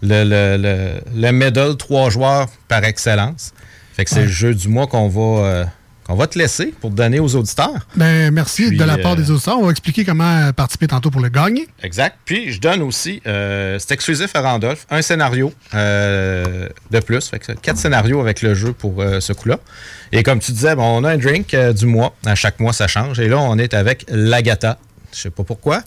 [0.02, 3.52] Le, le, le, le middle, 3 joueurs par excellence.
[3.96, 4.26] Fait que c'est Ouais.
[4.26, 5.64] le jeu du mois qu'on va, euh,
[6.06, 7.88] qu'on va te laisser pour te donner aux auditeurs.
[7.96, 9.58] Ben, merci Puis, de la part des auditeurs.
[9.58, 11.66] On va expliquer comment participer tantôt pour le gagner.
[11.82, 12.16] Exact.
[12.24, 17.26] Puis je donne aussi, euh, c'est exclusif à Randolph, un scénario euh, de plus.
[17.28, 19.58] Fait que quatre scénarios avec le jeu pour euh, ce coup-là.
[20.16, 22.14] Et comme tu disais, bon, on a un drink euh, du mois.
[22.24, 23.18] À chaque mois, ça change.
[23.18, 24.78] Et là, on est avec l'Agata.
[25.12, 25.82] Je sais pas pourquoi.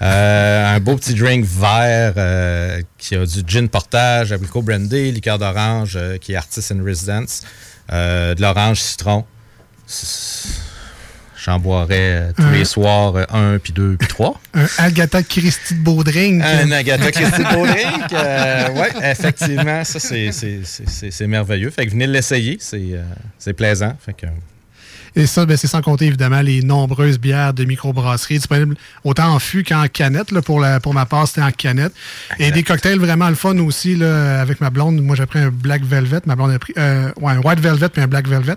[0.00, 5.38] Euh, un beau petit drink vert euh, qui a du gin portage, abricot brandy, liqueur
[5.38, 7.42] d'orange qui est Artist in Residence,
[7.90, 9.24] de l'orange citron.
[11.46, 14.40] J'en boirais euh, tous Un- les soirs, euh, un, puis deux, puis trois.
[14.52, 16.42] Un Agatha Christie de beau drink.
[16.42, 18.12] Un Agatha Christie de beau drink.
[18.12, 21.70] euh, oui, effectivement, ça, c'est- merveilleux.
[21.70, 23.96] Fait que venez l'essayer, c'est plaisant.
[24.04, 24.26] Fait que,
[25.14, 28.74] Et ça, ben, c'est sans compter évidemment les nombreuses bières de microbrasserie disponibles
[29.04, 30.30] autant en fût qu'en canette.
[30.32, 31.92] Là, pour, la, pour ma part, c'était en canette.
[32.40, 35.00] Et des cocktails vraiment le fun aussi là, avec ma blonde.
[35.00, 36.20] Moi, j'ai pris un Black Velvet.
[36.26, 38.56] Ma blonde a pris euh, ouais, un White Velvet puis un Black Velvet.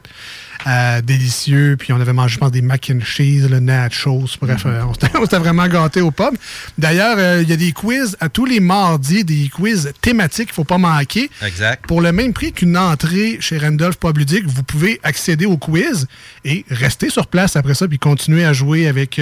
[0.67, 1.77] Euh, délicieux.
[1.79, 4.25] Puis on avait mangé, je pense, des mac and cheese, le nachos.
[4.41, 4.81] Bref, euh,
[5.15, 6.35] on s'était- vraiment gâtés au pub.
[6.77, 10.53] D'ailleurs, euh, il y a des quiz à tous les mardis, des quiz thématiques ne
[10.53, 11.29] faut pas manquer.
[11.45, 11.85] Exact.
[11.87, 16.07] Pour le même prix qu'une entrée chez Randolph Pub Ludique, vous pouvez accéder au quiz
[16.43, 19.19] et rester sur place après ça, puis continuer à jouer avec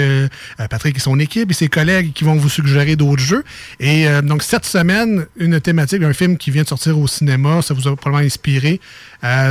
[0.70, 3.44] Patrick et son équipe et ses collègues qui vont vous suggérer d'autres jeux.
[3.80, 7.74] Et donc, cette semaine, une thématique, un film qui vient de sortir au cinéma, ça
[7.74, 8.80] vous a probablement inspiré.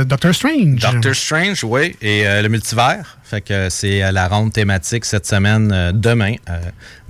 [0.05, 0.79] Doctor Strange.
[0.79, 3.17] Doctor Strange, oui, et euh, le multivers.
[3.23, 6.35] C'est euh, la ronde thématique cette semaine, euh, demain,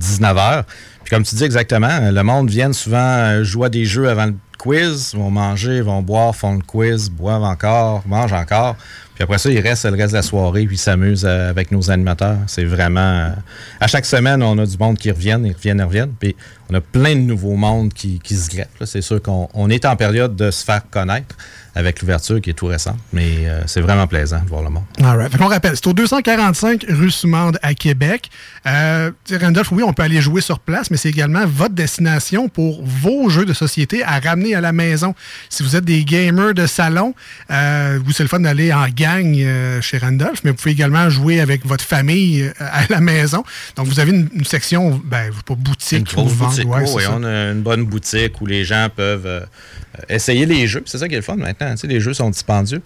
[0.01, 0.63] 19h.
[1.03, 4.35] Puis comme tu dis exactement, le monde vient souvent jouer à des jeux avant le
[4.57, 8.75] quiz, vont manger, vont boire, font le quiz, boivent encore, mangent encore.
[9.15, 12.37] Puis après ça, ils restent le reste de la soirée, puis s'amusent avec nos animateurs.
[12.47, 13.31] C'est vraiment...
[13.79, 16.13] à chaque semaine, on a du monde qui reviennent, ils reviennent, ils reviennent.
[16.19, 16.35] Puis
[16.69, 18.83] on a plein de nouveaux mondes qui, qui se greffent.
[18.83, 21.35] C'est sûr qu'on on est en période de se faire connaître
[21.77, 22.97] avec l'ouverture qui est tout récente.
[23.13, 24.83] Mais euh, c'est vraiment plaisant de voir le monde.
[25.03, 25.37] All right.
[25.37, 28.29] Qu'on rappelle, c'est au 245 rue Soumande à Québec.
[28.65, 32.83] Euh, Randolph, oui, on peut aller jouer sur place, mais c'est également votre destination pour
[32.83, 35.13] vos jeux de société à ramener à la maison.
[35.49, 37.13] Si vous êtes des gamers de salon,
[37.51, 41.09] euh, vous c'est le fun d'aller en gang euh, chez Randolph, mais vous pouvez également
[41.09, 43.43] jouer avec votre famille euh, à la maison.
[43.75, 46.67] Donc, vous avez une, une section, ben, pas boutique, Une vous boutique.
[46.67, 47.13] ouais, Oh, c'est oui, ça.
[47.15, 50.83] on a une bonne boutique où les gens peuvent euh, euh, essayer les jeux.
[50.85, 51.66] C'est ça qui est le fun maintenant.
[51.83, 52.81] Les jeux sont dispendieux.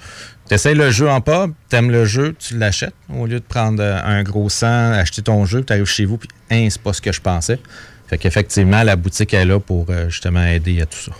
[0.47, 2.93] Tu essayes le jeu en pub, tu aimes le jeu, tu l'achètes.
[3.13, 6.17] Au lieu de prendre euh, un gros sang, acheter ton jeu, tu arrives chez vous,
[6.17, 7.59] puis hein, c'est pas ce que je pensais.
[8.07, 11.11] Fait qu'effectivement, la boutique est là pour euh, justement aider à tout ça.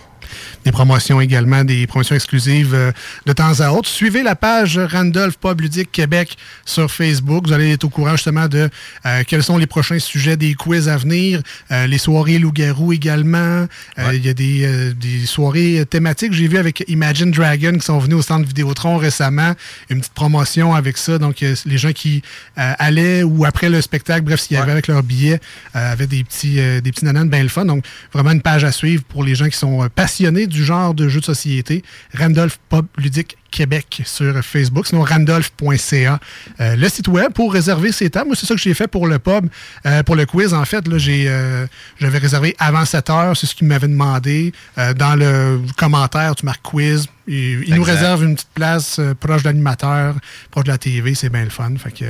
[0.64, 2.92] Des promotions également, des promotions exclusives euh,
[3.26, 3.88] de temps à autre.
[3.88, 7.46] Suivez la page Randolph Pub Ludique Québec sur Facebook.
[7.46, 8.68] Vous allez être au courant justement de
[9.06, 13.66] euh, quels sont les prochains sujets des quiz à venir, euh, les soirées loup-garou également.
[14.12, 16.32] Il y a des, des soirées thématiques.
[16.32, 19.54] J'ai vu avec Imagine Dragon qui sont venus au centre Vidéotron récemment.
[19.90, 21.18] Une petite promotion avec ça.
[21.18, 22.22] Donc, les gens qui
[22.56, 25.40] allaient ou après le spectacle, bref, s'il y avait avec leur billet,
[25.74, 27.64] avaient des petits, des petits nananes bien le fun.
[27.64, 31.08] Donc, vraiment une page à suivre pour les gens qui sont passionnés du genre de
[31.08, 31.82] jeux de société.
[32.14, 36.18] Randolph Pub Ludique Québec sur Facebook, sinon randolph.ca,
[36.60, 38.28] euh, le site web pour réserver ses tables.
[38.28, 39.46] Moi, c'est ça que j'ai fait pour le pub,
[39.86, 40.54] euh, pour le quiz.
[40.54, 41.66] En fait, là, j'ai, euh,
[42.00, 44.52] j'avais réservé avant 7 heures, c'est ce qu'ils m'avaient demandé.
[44.96, 47.06] Dans le commentaire, tu marques quiz.
[47.28, 50.16] Et, il nous réserve une petite place proche de l'animateur,
[50.50, 51.72] proche de la TV, c'est bien le fun.
[51.76, 52.04] Fait que,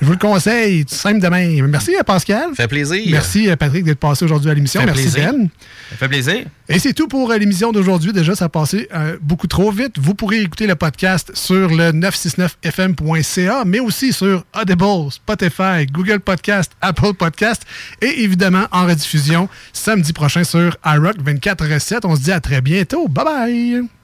[0.00, 1.62] Je vous le conseille, tout simple demain.
[1.66, 2.54] Merci à Pascal.
[2.54, 3.02] Fait plaisir.
[3.10, 4.82] Merci euh, Patrick d'être passé aujourd'hui à l'émission.
[4.84, 5.32] Merci plaisir.
[5.32, 5.48] Ben.
[5.90, 6.44] Ça fait plaisir.
[6.68, 8.12] Et c'est tout pour l'émission d'aujourd'hui.
[8.12, 8.88] Déjà, ça a passé
[9.20, 9.98] beaucoup trop vite.
[9.98, 16.72] Vous pourrez écouter le podcast sur le 969fm.ca, mais aussi sur Audible, Spotify, Google Podcast,
[16.82, 17.62] Apple Podcast
[18.02, 22.00] et évidemment en rediffusion samedi prochain sur iRock 24-7.
[22.04, 23.08] On se dit à très bientôt.
[23.08, 24.03] Bye bye!